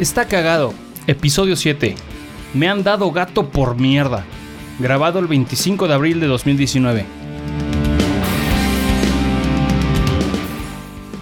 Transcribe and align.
Está 0.00 0.24
cagado. 0.24 0.72
Episodio 1.06 1.56
7. 1.56 1.94
Me 2.54 2.70
han 2.70 2.82
dado 2.82 3.12
gato 3.12 3.50
por 3.50 3.76
mierda. 3.78 4.24
Grabado 4.78 5.18
el 5.18 5.26
25 5.26 5.86
de 5.88 5.92
abril 5.92 6.20
de 6.20 6.26
2019. 6.26 7.04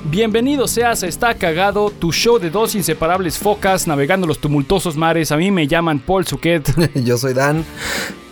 Bienvenido 0.04 0.68
seas 0.68 1.02
a 1.02 1.08
Está 1.08 1.34
Cagado, 1.34 1.90
tu 1.90 2.12
show 2.12 2.38
de 2.38 2.50
dos 2.50 2.76
inseparables 2.76 3.36
focas 3.36 3.88
navegando 3.88 4.28
los 4.28 4.38
tumultuosos 4.38 4.96
mares. 4.96 5.32
A 5.32 5.36
mí 5.36 5.50
me 5.50 5.66
llaman 5.66 5.98
Paul 5.98 6.24
Suquet. 6.24 6.72
Yo 7.04 7.18
soy 7.18 7.34
Dan. 7.34 7.64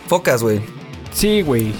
Focas, 0.07 0.41
güey. 0.41 0.61
Sí, 1.11 1.41
güey. 1.41 1.73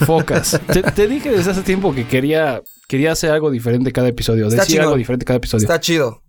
Focas. 0.00 0.60
te, 0.72 0.82
te 0.82 1.06
dije 1.06 1.30
desde 1.30 1.52
hace 1.52 1.62
tiempo 1.62 1.94
que 1.94 2.04
quería, 2.08 2.62
quería 2.88 3.12
hacer 3.12 3.30
algo 3.30 3.52
diferente 3.52 3.92
cada 3.92 4.08
episodio. 4.08 4.48
Está 4.48 4.62
Decir 4.62 4.72
chingón. 4.72 4.86
algo 4.86 4.96
diferente 4.96 5.24
cada 5.24 5.36
episodio. 5.36 5.62
Está 5.62 5.78
chido. 5.78 6.20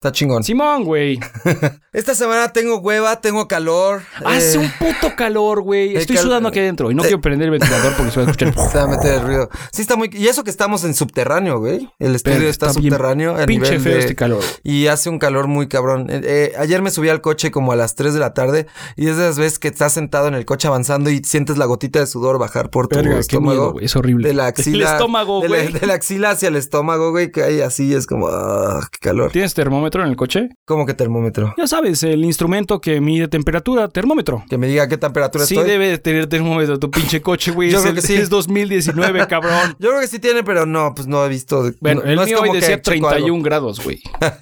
Está 0.00 0.12
chingón. 0.12 0.44
Simón, 0.44 0.84
güey. 0.84 1.18
Esta 1.92 2.14
semana 2.14 2.52
tengo 2.52 2.78
hueva, 2.78 3.20
tengo 3.20 3.48
calor. 3.48 4.02
Hace 4.24 4.54
eh, 4.54 4.58
un 4.58 4.70
puto 4.78 5.16
calor, 5.16 5.60
güey. 5.62 5.96
Estoy 5.96 6.14
cal- 6.14 6.24
sudando 6.24 6.50
aquí 6.50 6.60
adentro 6.60 6.92
y 6.92 6.94
no 6.94 7.02
eh, 7.02 7.06
quiero 7.06 7.20
prender 7.20 7.46
el 7.46 7.50
ventilador 7.58 7.94
porque 7.96 8.12
se 8.12 8.20
va 8.20 8.26
a 8.28 8.30
escuchar. 8.30 8.54
Se 8.70 8.78
va 8.78 8.84
a 8.84 8.86
meter 8.86 9.14
el 9.14 9.22
ruido. 9.22 9.50
Sí, 9.72 9.82
está 9.82 9.96
muy. 9.96 10.08
Y 10.12 10.28
eso 10.28 10.44
que 10.44 10.50
estamos 10.50 10.84
en 10.84 10.94
subterráneo, 10.94 11.58
güey. 11.58 11.90
El 11.98 12.14
estudio 12.14 12.36
Pero 12.38 12.48
está, 12.48 12.68
está 12.68 12.78
bien 12.78 12.92
subterráneo. 12.92 13.34
Pinche 13.44 13.70
nivel 13.70 13.80
feo 13.80 13.94
de- 13.94 13.98
este 13.98 14.14
calor. 14.14 14.44
Y 14.62 14.86
hace 14.86 15.10
un 15.10 15.18
calor 15.18 15.48
muy 15.48 15.66
cabrón. 15.66 16.06
Eh, 16.10 16.20
eh, 16.22 16.52
ayer 16.60 16.80
me 16.80 16.92
subí 16.92 17.08
al 17.08 17.20
coche 17.20 17.50
como 17.50 17.72
a 17.72 17.76
las 17.76 17.96
3 17.96 18.14
de 18.14 18.20
la 18.20 18.34
tarde. 18.34 18.68
Y 18.94 19.08
es 19.08 19.16
de 19.16 19.24
esas 19.24 19.40
veces 19.40 19.58
que 19.58 19.66
estás 19.66 19.94
sentado 19.94 20.28
en 20.28 20.34
el 20.34 20.44
coche 20.44 20.68
avanzando 20.68 21.10
y 21.10 21.24
sientes 21.24 21.58
la 21.58 21.64
gotita 21.64 21.98
de 21.98 22.06
sudor 22.06 22.38
bajar 22.38 22.70
por 22.70 22.86
tu 22.86 22.94
Verga, 22.94 23.14
qué 23.14 23.18
estómago. 23.18 23.50
miedo, 23.50 23.72
güey. 23.72 23.86
Es 23.86 23.96
horrible. 23.96 24.28
De 24.28 24.34
la 24.34 24.46
axila. 24.46 24.76
El 24.90 24.94
estómago, 24.94 25.40
de 25.40 25.48
güey. 25.48 25.72
De, 25.72 25.86
la 25.88 25.94
axila 25.94 26.30
hacia 26.30 26.46
el 26.50 26.54
estómago, 26.54 27.10
güey. 27.10 27.32
Que 27.32 27.42
hay 27.42 27.62
así, 27.62 27.92
es 27.92 28.06
como. 28.06 28.28
Ah, 28.28 28.86
qué 28.92 29.00
calor. 29.00 29.32
¿Tienes 29.32 29.54
termómetro 29.54 29.87
en 29.96 30.08
el 30.10 30.16
coche? 30.16 30.48
¿Cómo 30.64 30.86
que 30.86 30.94
termómetro? 30.94 31.54
Ya 31.56 31.66
sabes, 31.66 32.02
el 32.02 32.24
instrumento 32.24 32.80
que 32.80 33.00
mide 33.00 33.28
temperatura, 33.28 33.88
termómetro. 33.88 34.44
Que 34.48 34.58
me 34.58 34.66
diga 34.66 34.88
qué 34.88 34.96
temperatura 34.96 35.44
Sí 35.44 35.54
estoy. 35.56 35.70
debe 35.70 35.88
de 35.88 35.98
tener 35.98 36.26
termómetro 36.26 36.78
tu 36.78 36.90
pinche 36.90 37.20
coche, 37.22 37.50
güey. 37.52 37.70
Yo 37.72 37.78
Es, 37.78 37.82
creo 37.82 37.94
el- 37.94 38.00
que 38.00 38.06
sí. 38.06 38.14
es 38.14 38.28
2019, 38.30 39.26
cabrón. 39.28 39.76
Yo 39.78 39.88
creo 39.90 40.00
que 40.00 40.06
sí 40.08 40.18
tiene, 40.18 40.44
pero 40.44 40.66
no, 40.66 40.92
pues 40.94 41.06
no 41.06 41.24
he 41.24 41.28
visto. 41.28 41.70
Bueno, 41.80 42.02
no, 42.04 42.10
el 42.10 42.16
no 42.16 42.22
es 42.22 42.28
mío 42.28 42.38
como 42.38 42.52
hoy 42.52 42.60
decía 42.60 42.80
checo 42.80 43.08
algo. 43.08 43.10
31 43.10 43.42
grados, 43.42 43.82
güey. 43.84 44.00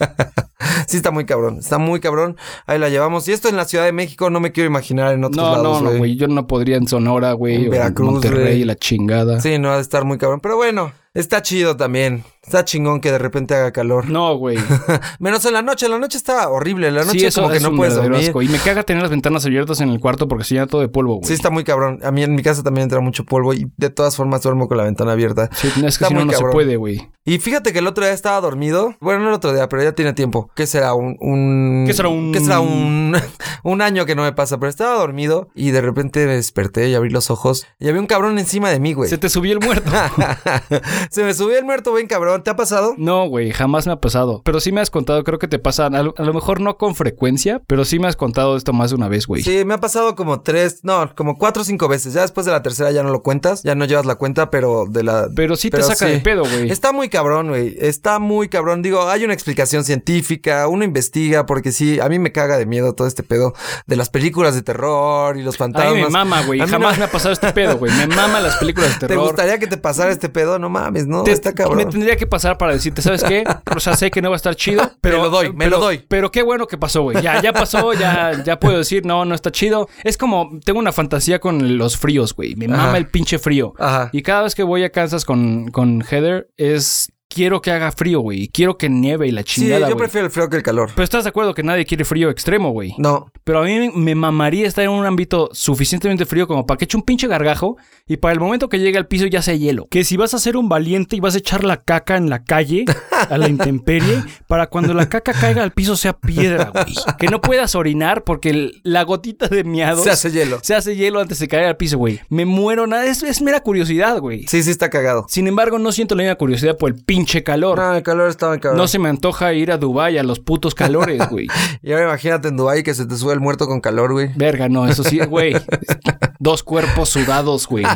Sí, 0.88 0.96
está 0.96 1.10
muy 1.10 1.26
cabrón. 1.26 1.58
Está 1.58 1.78
muy 1.78 2.00
cabrón. 2.00 2.36
Ahí 2.66 2.78
la 2.78 2.88
llevamos. 2.88 3.26
Y 3.28 3.32
esto 3.32 3.48
en 3.48 3.56
la 3.56 3.64
Ciudad 3.66 3.84
de 3.84 3.92
México 3.92 4.30
no 4.30 4.40
me 4.40 4.52
quiero 4.52 4.68
imaginar 4.68 5.14
en 5.14 5.24
otros 5.24 5.44
No, 5.44 5.52
lados, 5.52 5.82
no, 5.82 5.90
no, 5.92 5.98
güey. 5.98 6.16
Yo 6.16 6.28
no 6.28 6.46
podría 6.46 6.76
en 6.76 6.86
Sonora, 6.88 7.32
güey. 7.32 7.64
En 7.64 7.70
Veracruz, 7.70 8.10
Monterrey, 8.12 8.42
güey. 8.44 8.64
la 8.64 8.74
chingada. 8.76 9.40
Sí, 9.40 9.58
no 9.58 9.70
ha 9.70 9.76
de 9.76 9.82
estar 9.82 10.04
muy 10.04 10.18
cabrón. 10.18 10.40
Pero 10.40 10.56
bueno, 10.56 10.92
está 11.20 11.42
chido 11.42 11.76
también. 11.76 12.24
Está 12.42 12.64
chingón 12.64 13.00
que 13.00 13.10
de 13.10 13.18
repente 13.18 13.56
haga 13.56 13.72
calor. 13.72 14.08
No, 14.08 14.36
güey. 14.36 14.56
Menos 15.18 15.44
en 15.46 15.52
la 15.54 15.62
noche. 15.62 15.88
La 15.88 15.98
noche 15.98 16.16
está 16.16 16.48
horrible. 16.48 16.92
La 16.92 17.04
noche 17.04 17.18
Sí, 17.18 17.26
eso 17.26 17.40
como 17.40 17.50
que 17.50 17.56
es 17.56 17.62
no 17.64 17.74
puedes 17.74 17.96
dormir. 17.96 18.20
asco. 18.28 18.40
Y 18.40 18.48
me 18.48 18.58
caga 18.58 18.84
tener 18.84 19.02
las 19.02 19.10
ventanas 19.10 19.44
abiertas 19.44 19.80
en 19.80 19.88
el 19.88 19.98
cuarto 19.98 20.28
porque 20.28 20.44
se 20.44 20.54
llena 20.54 20.68
todo 20.68 20.80
de 20.80 20.88
polvo, 20.88 21.14
güey. 21.16 21.26
Sí, 21.26 21.32
está 21.34 21.50
muy 21.50 21.64
cabrón. 21.64 21.98
A 22.04 22.12
mí 22.12 22.22
en 22.22 22.36
mi 22.36 22.42
casa 22.44 22.62
también 22.62 22.84
entra 22.84 23.00
mucho 23.00 23.24
polvo 23.24 23.52
y 23.52 23.66
de 23.76 23.90
todas 23.90 24.14
formas 24.14 24.42
duermo 24.42 24.68
con 24.68 24.76
la 24.76 24.84
ventana 24.84 25.10
abierta. 25.12 25.50
Sí, 25.56 25.66
es 25.66 25.74
que 25.74 25.86
Está 25.88 26.06
si 26.06 26.14
no, 26.14 26.20
muy 26.20 26.26
no 26.26 26.32
se 26.34 26.38
cabrón. 26.38 26.52
puede, 26.52 26.76
güey. 26.76 27.08
Y 27.24 27.38
fíjate 27.38 27.72
que 27.72 27.80
el 27.80 27.88
otro 27.88 28.04
día 28.04 28.14
estaba 28.14 28.40
dormido. 28.40 28.94
Bueno, 29.00 29.22
no 29.24 29.28
el 29.30 29.34
otro 29.34 29.52
día, 29.52 29.68
pero 29.68 29.82
ya 29.82 29.90
tiene 29.92 30.12
tiempo. 30.12 30.48
¿Qué 30.54 30.68
será? 30.68 30.94
Un... 30.94 31.16
un... 31.18 31.82
¿Qué 31.88 31.94
será? 31.94 32.10
Un- 32.10 32.30
¿Qué 32.32 32.38
será? 32.38 32.60
Un... 32.60 33.16
un 33.64 33.82
año 33.82 34.06
que 34.06 34.14
no 34.14 34.22
me 34.22 34.32
pasa. 34.32 34.58
Pero 34.60 34.70
estaba 34.70 34.96
dormido 35.00 35.48
y 35.56 35.72
de 35.72 35.80
repente 35.80 36.24
me 36.26 36.34
desperté 36.36 36.88
y 36.90 36.94
abrí 36.94 37.10
los 37.10 37.28
ojos. 37.32 37.66
Y 37.80 37.88
había 37.88 38.00
un 38.00 38.06
cabrón 38.06 38.38
encima 38.38 38.70
de 38.70 38.78
mí, 38.78 38.92
güey. 38.92 39.10
Se 39.10 39.18
te 39.18 39.28
subió 39.28 39.52
el 39.52 39.58
muerto. 39.58 39.90
Se 41.10 41.24
me 41.24 41.34
subió 41.34 41.58
el 41.58 41.64
muerto, 41.64 41.92
bien 41.94 42.06
cabrón. 42.06 42.42
¿Te 42.42 42.50
ha 42.50 42.56
pasado? 42.56 42.94
No, 42.98 43.26
güey, 43.28 43.50
jamás 43.52 43.86
me 43.86 43.92
ha 43.92 44.00
pasado. 44.00 44.42
Pero 44.44 44.60
sí 44.60 44.72
me 44.72 44.80
has 44.80 44.90
contado, 44.90 45.22
creo 45.24 45.38
que 45.38 45.48
te 45.48 45.58
pasa, 45.58 45.86
a 45.86 46.02
lo, 46.02 46.14
a 46.16 46.22
lo 46.22 46.32
mejor 46.34 46.60
no 46.60 46.76
con 46.76 46.94
frecuencia, 46.94 47.62
pero 47.66 47.84
sí 47.84 47.98
me 47.98 48.08
has 48.08 48.16
contado 48.16 48.56
esto 48.56 48.72
más 48.72 48.90
de 48.90 48.96
una 48.96 49.08
vez, 49.08 49.26
güey. 49.26 49.42
Sí, 49.42 49.64
me 49.64 49.74
ha 49.74 49.78
pasado 49.78 50.14
como 50.16 50.40
tres, 50.42 50.80
no, 50.82 51.12
como 51.14 51.36
cuatro 51.36 51.62
o 51.62 51.64
cinco 51.64 51.88
veces. 51.88 52.12
Ya 52.14 52.22
después 52.22 52.46
de 52.46 52.52
la 52.52 52.62
tercera 52.62 52.90
ya 52.90 53.02
no 53.02 53.10
lo 53.10 53.22
cuentas, 53.22 53.62
ya 53.62 53.74
no 53.74 53.84
llevas 53.84 54.06
la 54.06 54.16
cuenta, 54.16 54.50
pero 54.50 54.86
de 54.88 55.02
la... 55.02 55.28
Pero 55.34 55.56
sí 55.56 55.70
te 55.70 55.82
saca 55.82 56.06
sí. 56.06 56.12
de 56.12 56.18
pedo, 56.20 56.42
güey. 56.42 56.70
Está 56.70 56.92
muy 56.92 57.08
cabrón, 57.08 57.48
güey. 57.48 57.76
Está 57.80 58.18
muy 58.18 58.48
cabrón. 58.48 58.82
Digo, 58.82 59.08
hay 59.08 59.24
una 59.24 59.34
explicación 59.34 59.84
científica, 59.84 60.68
uno 60.68 60.84
investiga, 60.84 61.46
porque 61.46 61.72
sí, 61.72 62.00
a 62.00 62.08
mí 62.08 62.18
me 62.18 62.32
caga 62.32 62.56
de 62.58 62.66
miedo 62.66 62.94
todo 62.94 63.06
este 63.06 63.22
pedo 63.22 63.52
de 63.86 63.96
las 63.96 64.08
películas 64.08 64.54
de 64.54 64.62
terror 64.62 65.36
y 65.36 65.42
los 65.42 65.56
A 65.56 65.58
fantasmas. 65.58 65.94
mí 65.94 66.00
me 66.02 66.08
mama, 66.08 66.42
güey. 66.44 66.60
A 66.60 66.66
Jamás 66.66 66.92
no- 66.94 66.98
me 67.00 67.04
ha 67.04 67.10
pasado 67.10 67.32
este 67.32 67.52
pedo, 67.52 67.76
güey. 67.78 67.92
Me 67.92 68.06
mama 68.06 68.40
las 68.40 68.56
películas 68.56 68.94
de 68.94 68.94
¿Te 69.00 69.06
terror. 69.08 69.24
gustaría 69.24 69.58
que 69.58 69.66
te 69.66 69.76
pasara 69.76 70.10
este 70.12 70.28
pedo? 70.28 70.58
No 70.58 70.68
mames, 70.70 70.95
no, 71.04 71.22
Te- 71.24 71.32
está 71.32 71.52
cabrón. 71.52 71.76
Me 71.78 71.86
tendría 71.86 72.16
que 72.16 72.26
pasar 72.26 72.56
para 72.58 72.72
decirte, 72.72 73.02
¿sabes 73.02 73.24
qué? 73.24 73.44
O 73.74 73.80
sea, 73.80 73.94
sé 73.96 74.10
que 74.10 74.22
no 74.22 74.30
va 74.30 74.36
a 74.36 74.38
estar 74.38 74.54
chido, 74.54 74.90
pero... 75.00 75.16
Me 75.22 75.22
lo 75.24 75.30
doy, 75.30 75.48
me 75.52 75.64
pero- 75.66 75.70
lo 75.78 75.84
doy. 75.84 76.04
Pero 76.08 76.30
qué 76.30 76.42
bueno 76.42 76.66
que 76.66 76.78
pasó, 76.78 77.02
güey. 77.02 77.20
Ya, 77.22 77.42
ya 77.42 77.52
pasó, 77.52 77.92
ya, 77.92 78.42
ya 78.44 78.58
puedo 78.60 78.78
decir, 78.78 79.04
no, 79.04 79.24
no 79.24 79.34
está 79.34 79.50
chido. 79.50 79.88
Es 80.04 80.16
como, 80.16 80.58
tengo 80.64 80.78
una 80.78 80.92
fantasía 80.92 81.38
con 81.40 81.78
los 81.78 81.96
fríos, 81.96 82.34
güey. 82.34 82.54
Me 82.54 82.68
mama 82.68 82.96
el 82.98 83.08
pinche 83.08 83.38
frío. 83.38 83.74
Ajá. 83.78 84.10
Y 84.12 84.22
cada 84.22 84.42
vez 84.44 84.54
que 84.54 84.62
voy 84.62 84.84
a 84.84 84.90
Kansas 84.90 85.24
con, 85.24 85.68
con 85.70 86.02
Heather, 86.02 86.48
es... 86.56 87.10
Quiero 87.28 87.60
que 87.60 87.70
haga 87.72 87.90
frío, 87.92 88.20
güey. 88.20 88.48
Quiero 88.48 88.78
que 88.78 88.88
nieve 88.88 89.26
y 89.26 89.30
la 89.32 89.42
Sí, 89.42 89.60
chingada, 89.62 89.80
yo 89.80 89.86
güey. 89.96 89.98
prefiero 89.98 90.26
el 90.26 90.32
frío 90.32 90.48
que 90.48 90.56
el 90.56 90.62
calor. 90.62 90.90
Pero 90.94 91.04
estás 91.04 91.24
de 91.24 91.30
acuerdo 91.30 91.54
que 91.54 91.62
nadie 91.64 91.84
quiere 91.84 92.04
frío 92.04 92.30
extremo, 92.30 92.70
güey. 92.70 92.94
No. 92.98 93.30
Pero 93.44 93.60
a 93.60 93.64
mí 93.64 93.90
me 93.94 94.14
mamaría 94.14 94.66
estar 94.66 94.84
en 94.84 94.90
un 94.90 95.04
ámbito 95.04 95.50
suficientemente 95.52 96.24
frío 96.24 96.46
como 96.46 96.64
para 96.66 96.78
que 96.78 96.84
eche 96.84 96.96
un 96.96 97.02
pinche 97.02 97.26
gargajo 97.26 97.76
y 98.06 98.16
para 98.18 98.32
el 98.32 98.40
momento 98.40 98.68
que 98.68 98.78
llegue 98.78 98.96
al 98.96 99.06
piso 99.08 99.26
ya 99.26 99.42
sea 99.42 99.54
hielo. 99.54 99.86
Que 99.90 100.04
si 100.04 100.16
vas 100.16 100.34
a 100.34 100.38
ser 100.38 100.56
un 100.56 100.68
valiente 100.68 101.16
y 101.16 101.20
vas 101.20 101.34
a 101.34 101.38
echar 101.38 101.64
la 101.64 101.78
caca 101.78 102.16
en 102.16 102.30
la 102.30 102.44
calle, 102.44 102.84
a 103.28 103.36
la 103.36 103.48
intemperie, 103.48 104.22
para 104.46 104.68
cuando 104.68 104.94
la 104.94 105.08
caca 105.08 105.32
caiga 105.32 105.62
al 105.64 105.72
piso 105.72 105.96
sea 105.96 106.14
piedra, 106.16 106.70
güey. 106.72 106.94
Que 107.18 107.26
no 107.26 107.40
puedas 107.40 107.74
orinar 107.74 108.22
porque 108.24 108.50
el- 108.50 108.80
la 108.84 109.02
gotita 109.02 109.48
de 109.48 109.64
miados 109.64 110.04
Se 110.04 110.10
hace 110.10 110.30
hielo. 110.30 110.60
se 110.62 110.74
hace 110.76 110.94
hielo 110.96 111.20
antes 111.20 111.40
de 111.40 111.48
caer 111.48 111.66
al 111.66 111.76
piso, 111.76 111.98
güey. 111.98 112.20
Me 112.30 112.46
muero, 112.46 112.86
nada. 112.86 113.04
Es, 113.04 113.22
es 113.24 113.42
mera 113.42 113.60
curiosidad, 113.60 114.20
güey. 114.20 114.46
Sí, 114.46 114.62
sí 114.62 114.70
está 114.70 114.88
cagado. 114.90 115.26
Sin 115.28 115.48
embargo, 115.48 115.78
no 115.80 115.90
siento 115.92 116.14
la 116.14 116.22
misma 116.22 116.36
curiosidad 116.36 116.78
por 116.78 116.90
el 116.92 117.04
pinche 117.16 117.42
calor. 117.42 117.78
No, 117.78 117.94
el 117.94 118.02
calor 118.02 118.28
está 118.28 118.48
muy 118.48 118.58
cabrón. 118.60 118.78
No 118.78 118.88
se 118.88 118.98
me 118.98 119.08
antoja 119.08 119.52
ir 119.54 119.72
a 119.72 119.78
Dubái 119.78 120.18
a 120.18 120.22
los 120.22 120.40
putos 120.40 120.74
calores, 120.74 121.20
güey. 121.30 121.46
Y 121.82 121.92
ahora 121.92 122.04
imagínate 122.04 122.48
en 122.48 122.56
Dubái 122.56 122.82
que 122.82 122.94
se 122.94 123.06
te 123.06 123.16
sube 123.16 123.32
el 123.32 123.40
muerto 123.40 123.66
con 123.66 123.80
calor, 123.80 124.12
güey. 124.12 124.30
Verga, 124.36 124.68
no, 124.68 124.86
eso 124.86 125.02
sí, 125.04 125.18
güey. 125.20 125.54
Dos 126.38 126.62
cuerpos 126.62 127.08
sudados, 127.10 127.66
güey. 127.66 127.84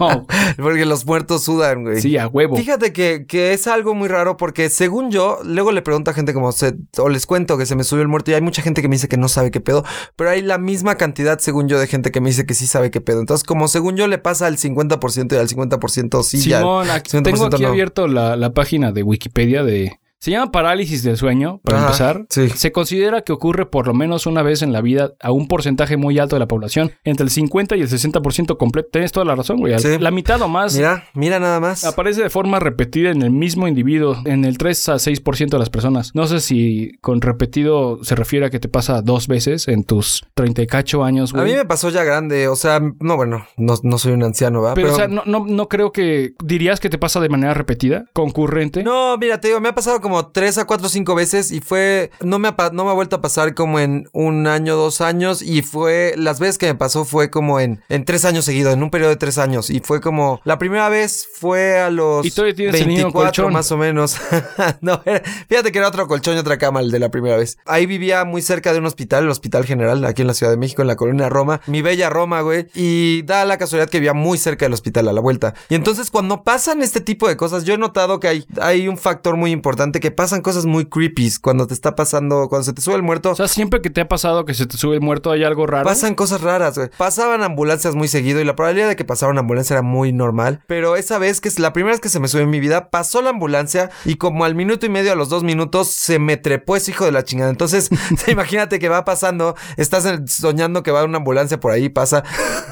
No, 0.00 0.26
Porque 0.58 0.84
los 0.84 1.04
muertos 1.06 1.42
sudan, 1.44 1.82
güey. 1.82 2.00
sí, 2.00 2.16
a 2.16 2.26
huevo. 2.28 2.56
Fíjate 2.56 2.92
que, 2.92 3.24
que 3.26 3.52
es 3.52 3.66
algo 3.66 3.94
muy 3.94 4.08
raro 4.08 4.36
porque 4.36 4.68
según 4.70 5.10
yo, 5.10 5.38
luego 5.44 5.72
le 5.72 5.82
pregunto 5.82 6.10
a 6.10 6.14
gente 6.14 6.32
como 6.34 6.52
se, 6.52 6.74
o 6.98 7.08
les 7.08 7.26
cuento 7.26 7.58
que 7.58 7.66
se 7.66 7.74
me 7.74 7.84
subió 7.84 8.02
el 8.02 8.08
muerto 8.08 8.30
y 8.30 8.34
hay 8.34 8.40
mucha 8.40 8.62
gente 8.62 8.82
que 8.82 8.88
me 8.88 8.94
dice 8.96 9.08
que 9.08 9.16
no 9.16 9.28
sabe 9.28 9.50
qué 9.50 9.60
pedo, 9.60 9.84
pero 10.16 10.30
hay 10.30 10.42
la 10.42 10.58
misma 10.58 10.96
cantidad 10.96 11.38
según 11.38 11.68
yo 11.68 11.78
de 11.80 11.86
gente 11.86 12.10
que 12.12 12.20
me 12.20 12.28
dice 12.30 12.46
que 12.46 12.54
sí 12.54 12.66
sabe 12.66 12.90
qué 12.90 13.00
pedo. 13.00 13.20
Entonces 13.20 13.44
como 13.44 13.66
según 13.68 13.96
yo 13.96 14.06
le 14.06 14.18
pasa 14.18 14.46
al 14.46 14.56
50% 14.58 15.32
y 15.32 15.36
al 15.36 15.48
50% 15.48 16.22
sí 16.22 16.38
ya. 16.48 16.58
Simón, 16.58 16.90
aquí- 16.90 17.10
50% 17.16 17.22
tengo 17.22 17.46
aquí 17.46 17.62
no. 17.62 17.68
abierto 17.70 18.06
la, 18.08 18.36
la 18.36 18.52
página 18.58 18.90
de 18.90 19.04
Wikipedia 19.04 19.62
de... 19.62 20.00
Se 20.20 20.32
llama 20.32 20.50
parálisis 20.50 21.04
del 21.04 21.16
sueño, 21.16 21.60
para 21.62 21.78
Ajá, 21.78 21.86
empezar. 21.86 22.26
sí. 22.28 22.48
Se 22.50 22.72
considera 22.72 23.22
que 23.22 23.32
ocurre 23.32 23.66
por 23.66 23.86
lo 23.86 23.94
menos 23.94 24.26
una 24.26 24.42
vez 24.42 24.62
en 24.62 24.72
la 24.72 24.80
vida 24.80 25.12
a 25.20 25.30
un 25.30 25.46
porcentaje 25.46 25.96
muy 25.96 26.18
alto 26.18 26.34
de 26.34 26.40
la 26.40 26.48
población, 26.48 26.90
entre 27.04 27.22
el 27.24 27.30
50 27.30 27.76
y 27.76 27.82
el 27.82 27.88
60% 27.88 28.56
completo. 28.56 28.88
Tienes 28.92 29.12
toda 29.12 29.24
la 29.24 29.36
razón, 29.36 29.58
güey. 29.58 29.78
Sí. 29.78 29.96
La 30.00 30.10
mitad 30.10 30.42
o 30.42 30.48
más 30.48 30.74
Mira, 30.74 31.04
mira 31.14 31.38
nada 31.38 31.60
más. 31.60 31.84
aparece 31.84 32.22
de 32.22 32.30
forma 32.30 32.58
repetida 32.58 33.10
en 33.10 33.22
el 33.22 33.30
mismo 33.30 33.68
individuo, 33.68 34.16
en 34.24 34.44
el 34.44 34.58
3 34.58 34.88
a 34.88 34.94
6% 34.96 35.50
de 35.50 35.58
las 35.58 35.70
personas. 35.70 36.10
No 36.14 36.26
sé 36.26 36.40
si 36.40 36.92
con 37.00 37.20
repetido 37.20 38.02
se 38.02 38.16
refiere 38.16 38.46
a 38.46 38.50
que 38.50 38.58
te 38.58 38.68
pasa 38.68 39.02
dos 39.02 39.28
veces 39.28 39.68
en 39.68 39.84
tus 39.84 40.24
38 40.34 41.04
años, 41.04 41.32
A 41.32 41.38
güey. 41.38 41.52
mí 41.52 41.56
me 41.56 41.64
pasó 41.64 41.90
ya 41.90 42.02
grande, 42.02 42.48
o 42.48 42.56
sea, 42.56 42.80
no, 43.00 43.16
bueno, 43.16 43.46
no, 43.56 43.74
no 43.84 43.98
soy 43.98 44.12
un 44.12 44.24
anciano, 44.24 44.62
¿verdad? 44.62 44.74
Pero, 44.74 44.92
o 44.92 44.96
sea, 44.96 45.06
no, 45.06 45.22
no, 45.26 45.44
no 45.46 45.68
creo 45.68 45.92
que... 45.92 46.34
¿Dirías 46.42 46.80
que 46.80 46.90
te 46.90 46.98
pasa 46.98 47.20
de 47.20 47.28
manera 47.28 47.54
repetida? 47.54 48.06
¿Concurrente? 48.14 48.82
No, 48.82 49.16
mira, 49.18 49.40
te 49.40 49.48
digo, 49.48 49.60
me 49.60 49.68
ha 49.68 49.74
pasado 49.74 50.00
como 50.00 50.07
tres 50.32 50.58
a 50.58 50.64
cuatro 50.66 50.86
o 50.86 50.90
cinco 50.90 51.14
veces 51.14 51.50
y 51.52 51.60
fue, 51.60 52.10
no 52.20 52.38
me, 52.38 52.48
ha, 52.48 52.56
no 52.72 52.84
me 52.84 52.90
ha 52.90 52.94
vuelto 52.94 53.16
a 53.16 53.20
pasar 53.20 53.54
como 53.54 53.78
en 53.80 54.08
un 54.12 54.46
año, 54.46 54.76
dos 54.76 55.00
años 55.00 55.42
y 55.42 55.62
fue, 55.62 56.14
las 56.16 56.38
veces 56.40 56.58
que 56.58 56.66
me 56.66 56.74
pasó 56.74 57.04
fue 57.04 57.30
como 57.30 57.60
en, 57.60 57.82
en 57.88 58.04
tres 58.04 58.24
años 58.24 58.44
seguidos, 58.44 58.74
en 58.74 58.82
un 58.82 58.90
periodo 58.90 59.10
de 59.10 59.16
tres 59.16 59.38
años 59.38 59.70
y 59.70 59.80
fue 59.80 60.00
como, 60.00 60.40
la 60.44 60.58
primera 60.58 60.88
vez 60.88 61.28
fue 61.38 61.78
a 61.80 61.90
los 61.90 62.24
¿Y 62.26 62.30
todavía 62.30 62.54
tienes 62.54 62.74
el 62.80 62.86
mismo 62.86 63.04
24 63.04 63.24
colchón? 63.44 63.52
más 63.52 63.70
o 63.72 63.76
menos. 63.76 64.16
no, 64.80 65.00
era- 65.04 65.22
fíjate 65.48 65.72
que 65.72 65.78
era 65.78 65.88
otro 65.88 66.06
colchón 66.08 66.34
y 66.36 66.38
otra 66.38 66.58
cama 66.58 66.80
el 66.80 66.90
de 66.90 66.98
la 66.98 67.10
primera 67.10 67.36
vez. 67.36 67.58
Ahí 67.66 67.86
vivía 67.86 68.24
muy 68.24 68.42
cerca 68.42 68.72
de 68.72 68.78
un 68.78 68.86
hospital, 68.86 69.24
el 69.24 69.30
Hospital 69.30 69.64
General, 69.64 70.04
aquí 70.04 70.22
en 70.22 70.28
la 70.28 70.34
Ciudad 70.34 70.52
de 70.52 70.58
México, 70.58 70.82
en 70.82 70.88
la 70.88 70.96
colonia 70.96 71.28
Roma, 71.28 71.60
mi 71.66 71.82
bella 71.82 72.10
Roma, 72.10 72.40
güey, 72.40 72.66
y 72.74 73.22
da 73.22 73.44
la 73.44 73.58
casualidad 73.58 73.88
que 73.90 73.98
vivía 73.98 74.14
muy 74.14 74.38
cerca 74.38 74.64
del 74.64 74.72
hospital 74.72 75.08
a 75.08 75.12
la 75.12 75.20
vuelta. 75.20 75.54
Y 75.68 75.74
entonces 75.74 76.10
cuando 76.10 76.42
pasan 76.42 76.82
este 76.82 77.00
tipo 77.00 77.28
de 77.28 77.36
cosas, 77.36 77.64
yo 77.64 77.74
he 77.74 77.78
notado 77.78 78.20
que 78.20 78.28
hay, 78.28 78.46
hay 78.60 78.88
un 78.88 78.98
factor 78.98 79.36
muy 79.36 79.50
importante 79.50 79.97
que 80.00 80.10
pasan 80.10 80.42
cosas 80.42 80.66
muy 80.66 80.86
creepy 80.86 81.30
cuando 81.40 81.66
te 81.66 81.74
está 81.74 81.94
pasando, 81.94 82.48
cuando 82.48 82.64
se 82.64 82.72
te 82.72 82.82
sube 82.82 82.96
el 82.96 83.02
muerto. 83.02 83.30
O 83.30 83.34
sea, 83.34 83.48
siempre 83.48 83.80
que 83.80 83.90
te 83.90 84.00
ha 84.00 84.08
pasado 84.08 84.44
que 84.44 84.54
se 84.54 84.66
te 84.66 84.76
sube 84.76 84.94
el 84.94 85.00
muerto 85.00 85.30
hay 85.30 85.44
algo 85.44 85.66
raro. 85.66 85.84
Pasan 85.84 86.14
cosas 86.14 86.40
raras, 86.40 86.76
güey. 86.76 86.90
Pasaban 86.96 87.42
ambulancias 87.42 87.94
muy 87.94 88.08
seguido 88.08 88.40
y 88.40 88.44
la 88.44 88.56
probabilidad 88.56 88.88
de 88.88 88.96
que 88.96 89.04
pasara 89.04 89.32
una 89.32 89.40
ambulancia 89.40 89.74
era 89.74 89.82
muy 89.82 90.12
normal. 90.12 90.60
Pero 90.66 90.96
esa 90.96 91.18
vez, 91.18 91.40
que 91.40 91.48
es 91.48 91.58
la 91.58 91.72
primera 91.72 91.92
vez 91.92 92.00
que 92.00 92.08
se 92.08 92.20
me 92.20 92.28
subió 92.28 92.44
en 92.44 92.50
mi 92.50 92.60
vida, 92.60 92.90
pasó 92.90 93.22
la 93.22 93.30
ambulancia 93.30 93.90
y 94.04 94.16
como 94.16 94.44
al 94.44 94.54
minuto 94.54 94.86
y 94.86 94.88
medio, 94.88 95.12
a 95.12 95.16
los 95.16 95.28
dos 95.28 95.44
minutos, 95.44 95.90
se 95.90 96.18
me 96.18 96.36
trepó 96.36 96.76
ese 96.76 96.92
hijo 96.92 97.04
de 97.04 97.12
la 97.12 97.24
chingada. 97.24 97.50
Entonces, 97.50 97.90
imagínate 98.26 98.78
que 98.78 98.88
va 98.88 99.04
pasando, 99.04 99.54
estás 99.76 100.08
soñando 100.26 100.82
que 100.82 100.90
va 100.90 101.04
una 101.04 101.18
ambulancia 101.18 101.60
por 101.60 101.72
ahí, 101.72 101.88
pasa. 101.88 102.24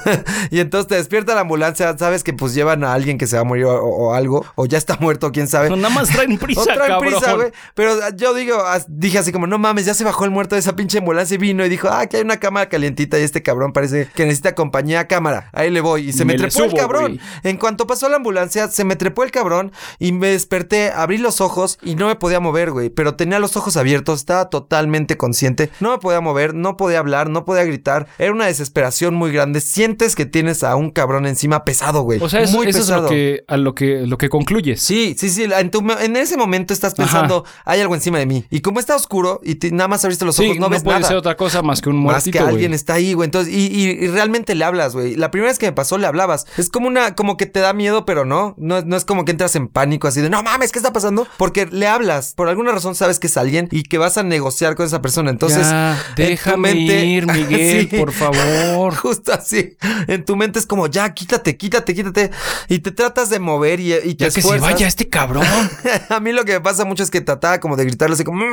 y 0.50 0.60
entonces 0.60 0.88
te 0.88 0.94
despierta 0.96 1.34
la 1.34 1.42
ambulancia, 1.42 1.96
sabes 1.98 2.24
que 2.24 2.32
pues 2.32 2.54
llevan 2.54 2.84
a 2.84 2.92
alguien 2.92 3.18
que 3.18 3.26
se 3.26 3.36
va 3.36 3.42
a 3.42 3.44
morir 3.44 3.64
o, 3.64 3.82
o 3.82 4.14
algo, 4.14 4.44
o 4.54 4.66
ya 4.66 4.78
está 4.78 4.96
muerto, 5.00 5.32
quién 5.32 5.48
sabe. 5.48 5.70
No, 5.70 5.76
nada 5.76 5.94
más 5.94 6.08
traen 6.08 6.38
prisa, 6.38 6.64
traen 6.64 6.92
cabrón. 6.92 7.14
Güey. 7.36 7.52
Pero 7.74 7.92
ah, 8.02 8.10
yo 8.14 8.34
digo, 8.34 8.62
dije 8.88 9.18
así 9.18 9.32
como, 9.32 9.46
no 9.46 9.58
mames, 9.58 9.86
ya 9.86 9.94
se 9.94 10.04
bajó 10.04 10.24
el 10.24 10.30
muerto 10.30 10.54
de 10.56 10.60
esa 10.60 10.76
pinche 10.76 10.98
ambulancia 10.98 11.34
y 11.34 11.38
vino 11.38 11.64
y 11.64 11.68
dijo, 11.68 11.88
ah, 11.90 12.06
que 12.06 12.18
hay 12.18 12.22
una 12.22 12.38
cámara 12.38 12.68
calientita 12.68 13.18
y 13.18 13.22
este 13.22 13.42
cabrón 13.42 13.72
parece 13.72 14.08
que 14.14 14.24
necesita 14.24 14.54
compañía 14.54 15.06
cámara. 15.08 15.50
Ahí 15.52 15.70
le 15.70 15.80
voy. 15.80 16.08
Y 16.08 16.12
se 16.12 16.24
me, 16.24 16.34
trepó 16.34 16.64
el 16.64 16.74
cabrón. 16.74 17.20
En 17.42 17.56
cuanto 17.56 17.86
pasó 17.86 18.08
la 18.08 18.16
ambulancia, 18.16 18.68
se 18.68 18.84
me 18.84 18.96
trepó 18.96 19.24
el 19.24 19.30
cabrón 19.30 19.72
y 19.98 20.12
me 20.12 20.28
desperté, 20.28 20.90
abrí 20.90 21.18
los 21.18 21.40
ojos 21.40 21.78
y 21.82 21.94
no 21.94 22.06
me 22.06 22.16
podía 22.16 22.40
mover, 22.40 22.70
güey. 22.70 22.90
Pero 22.90 23.14
tenía 23.16 23.38
los 23.38 23.56
ojos 23.56 23.76
abiertos, 23.76 24.20
estaba 24.20 24.50
totalmente 24.50 25.16
consciente. 25.16 25.70
No 25.80 25.90
me 25.90 25.98
podía 25.98 26.20
mover, 26.20 26.54
no 26.54 26.76
podía 26.76 26.98
hablar, 26.98 27.28
no 27.30 27.44
podía 27.44 27.64
gritar. 27.64 28.06
Era 28.18 28.32
una 28.32 28.46
desesperación 28.46 29.14
muy 29.14 29.32
grande. 29.32 29.60
Sientes 29.60 30.14
que 30.14 30.26
tienes 30.26 30.62
a 30.64 30.76
un 30.76 30.90
cabrón 30.90 31.26
encima 31.26 31.64
pesado, 31.64 32.02
güey. 32.02 32.20
O 32.22 32.28
sea, 32.28 32.40
eso, 32.40 32.56
muy 32.56 32.68
eso 32.68 32.78
es 32.78 32.84
pesado. 32.86 33.02
lo 33.04 33.08
que, 33.08 33.44
a 33.48 33.56
lo 33.56 33.74
que, 33.74 34.06
lo 34.06 34.18
que 34.18 34.28
concluyes. 34.28 34.80
Sí, 34.80 35.14
sí, 35.18 35.30
sí. 35.30 35.44
En, 35.44 35.70
tu- 35.70 35.84
en 36.00 36.16
ese 36.16 36.36
momento 36.36 36.72
estás 36.74 36.94
pensando, 37.06 37.44
hay 37.64 37.80
algo 37.80 37.94
encima 37.94 38.18
de 38.18 38.26
mí. 38.26 38.44
Y 38.50 38.60
como 38.60 38.80
está 38.80 38.96
oscuro 38.96 39.40
y 39.42 39.56
te- 39.56 39.70
nada 39.70 39.88
más 39.88 40.04
abriste 40.04 40.24
los 40.24 40.38
ojos, 40.38 40.52
Sí, 40.52 40.58
no, 40.58 40.66
no, 40.66 40.70
ves 40.70 40.82
puede 40.82 40.98
nada. 40.98 41.08
ser 41.08 41.16
otra 41.16 41.36
cosa 41.36 41.62
más 41.62 41.80
que 41.80 41.88
un 41.88 41.96
más 41.96 42.04
muertito, 42.04 42.38
que 42.38 42.44
alguien 42.50 42.74
está 42.74 42.94
ahí, 42.94 43.12
güey. 43.14 43.26
Entonces, 43.26 43.52
y, 43.52 43.66
y- 43.66 44.04
y 44.04 44.08
realmente 44.08 44.54
le 44.54 44.64
hablas, 44.64 44.94
güey. 44.94 45.14
La 45.16 45.30
primera 45.30 45.50
vez 45.50 45.58
que 45.58 45.66
me 45.66 45.72
pasó, 45.72 45.98
le 45.98 46.06
hablabas. 46.06 46.46
Es 46.56 46.70
como 46.70 46.86
una, 46.88 47.14
como 47.14 47.36
que 47.36 47.46
te 47.46 47.60
da 47.60 47.72
miedo, 47.72 48.04
pero 48.04 48.24
no. 48.24 48.54
No, 48.58 48.82
no 48.82 48.96
es 48.96 49.04
como 49.04 49.24
que 49.24 49.32
entras 49.32 49.56
en 49.56 49.68
pánico 49.68 50.08
así 50.08 50.20
de, 50.20 50.30
no 50.30 50.42
mames, 50.42 50.72
¿qué 50.72 50.78
está 50.78 50.92
pasando? 50.92 51.26
Porque 51.36 51.66
le 51.66 51.86
hablas. 51.86 52.34
Por 52.36 52.48
alguna 52.48 52.72
razón 52.72 52.94
sabes 52.94 53.18
que 53.18 53.26
es 53.26 53.36
alguien 53.36 53.68
y 53.70 53.82
que 53.84 53.98
vas 53.98 54.16
a 54.18 54.22
negociar 54.22 54.74
con 54.74 54.86
esa 54.86 55.02
persona. 55.02 55.30
Entonces, 55.30 55.66
Ya, 55.66 55.92
en 55.92 56.14
tu 56.14 56.22
déjame 56.22 56.74
mente- 56.74 57.04
ir, 57.06 57.26
Miguel, 57.32 57.88
Sí. 57.90 57.96
por 57.96 58.12
favor. 58.12 58.94
Justo 58.96 59.32
así. 59.32 59.76
En 60.08 60.24
tu 60.24 60.36
mente 60.36 60.58
es 60.58 60.66
como, 60.66 60.86
ya, 60.86 61.12
quítate, 61.14 61.56
quítate, 61.56 61.94
quítate. 61.94 62.30
Y 62.68 62.78
te 62.80 62.90
tratas 62.92 63.30
de 63.30 63.38
mover 63.38 63.80
y, 63.80 63.92
y 63.94 64.14
te 64.14 64.16
Ya 64.16 64.26
que 64.26 64.30
se 64.32 64.40
esfuerzas. 64.40 64.72
vaya 64.72 64.86
este 64.86 65.08
cabrón. 65.08 65.46
a 66.08 66.20
mí 66.20 66.32
lo 66.32 66.44
que 66.44 66.52
me 66.52 66.60
pasa 66.60 66.84
mucho 66.84 66.95
es 67.02 67.10
que 67.10 67.20
trataba 67.20 67.60
como 67.60 67.76
de 67.76 67.84
gritarle 67.84 68.14
así 68.14 68.24
como... 68.24 68.44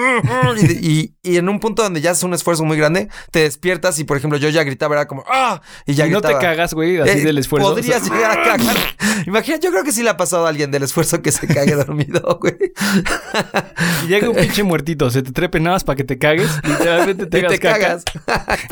Y, 0.58 0.88
y- 0.88 1.14
y 1.24 1.38
en 1.38 1.48
un 1.50 1.60
punto 1.60 1.84
donde 1.84 2.02
ya 2.02 2.12
es 2.12 2.24
un 2.24 2.34
esfuerzo 2.34 2.64
muy 2.66 2.78
grande, 2.78 3.08
te 3.32 3.40
despiertas 3.40 3.98
y, 4.00 4.04
por 4.04 4.18
ejemplo, 4.18 4.38
yo 4.38 4.50
ya 4.50 4.64
gritaba, 4.64 4.96
era 4.96 5.08
como... 5.08 5.24
¡Ah! 5.28 5.62
Y 5.86 5.94
ya 5.94 6.06
y 6.08 6.10
no 6.12 6.22
te 6.22 6.28
gritaba. 6.28 6.42
cagas, 6.42 6.74
güey, 6.74 7.00
así 7.00 7.20
Eh, 7.20 7.22
del 7.24 7.38
esfuerzo. 7.38 7.70
Podrías 7.74 8.02
O 8.02 8.06
sea, 8.08 8.16
llegar 8.16 8.40
a 8.40 8.44
cagar. 8.44 8.76
Imagina, 9.26 9.58
yo 9.58 9.72
creo 9.72 9.84
que 9.84 9.92
sí 9.92 10.04
le 10.04 10.10
ha 10.10 10.18
pasado 10.18 10.46
a 10.46 10.50
alguien 10.50 10.70
del 10.72 10.84
esfuerzo 10.84 11.22
que 11.22 11.32
se 11.32 11.48
cague 11.48 11.76
dormido, 11.76 12.38
güey. 12.42 12.56
y 14.04 14.08
llega 14.08 14.30
un 14.30 14.36
pinche 14.36 14.64
muertito, 14.64 15.10
se 15.10 15.22
te 15.22 15.32
trepe 15.32 15.60
nada 15.60 15.76
más 15.76 15.84
para 15.84 15.96
que 15.96 16.04
te 16.04 16.18
cagues, 16.18 16.50
literalmente 16.64 17.26
te 17.28 17.40
y 17.40 17.48
te 17.48 17.60
cagas. 17.60 18.04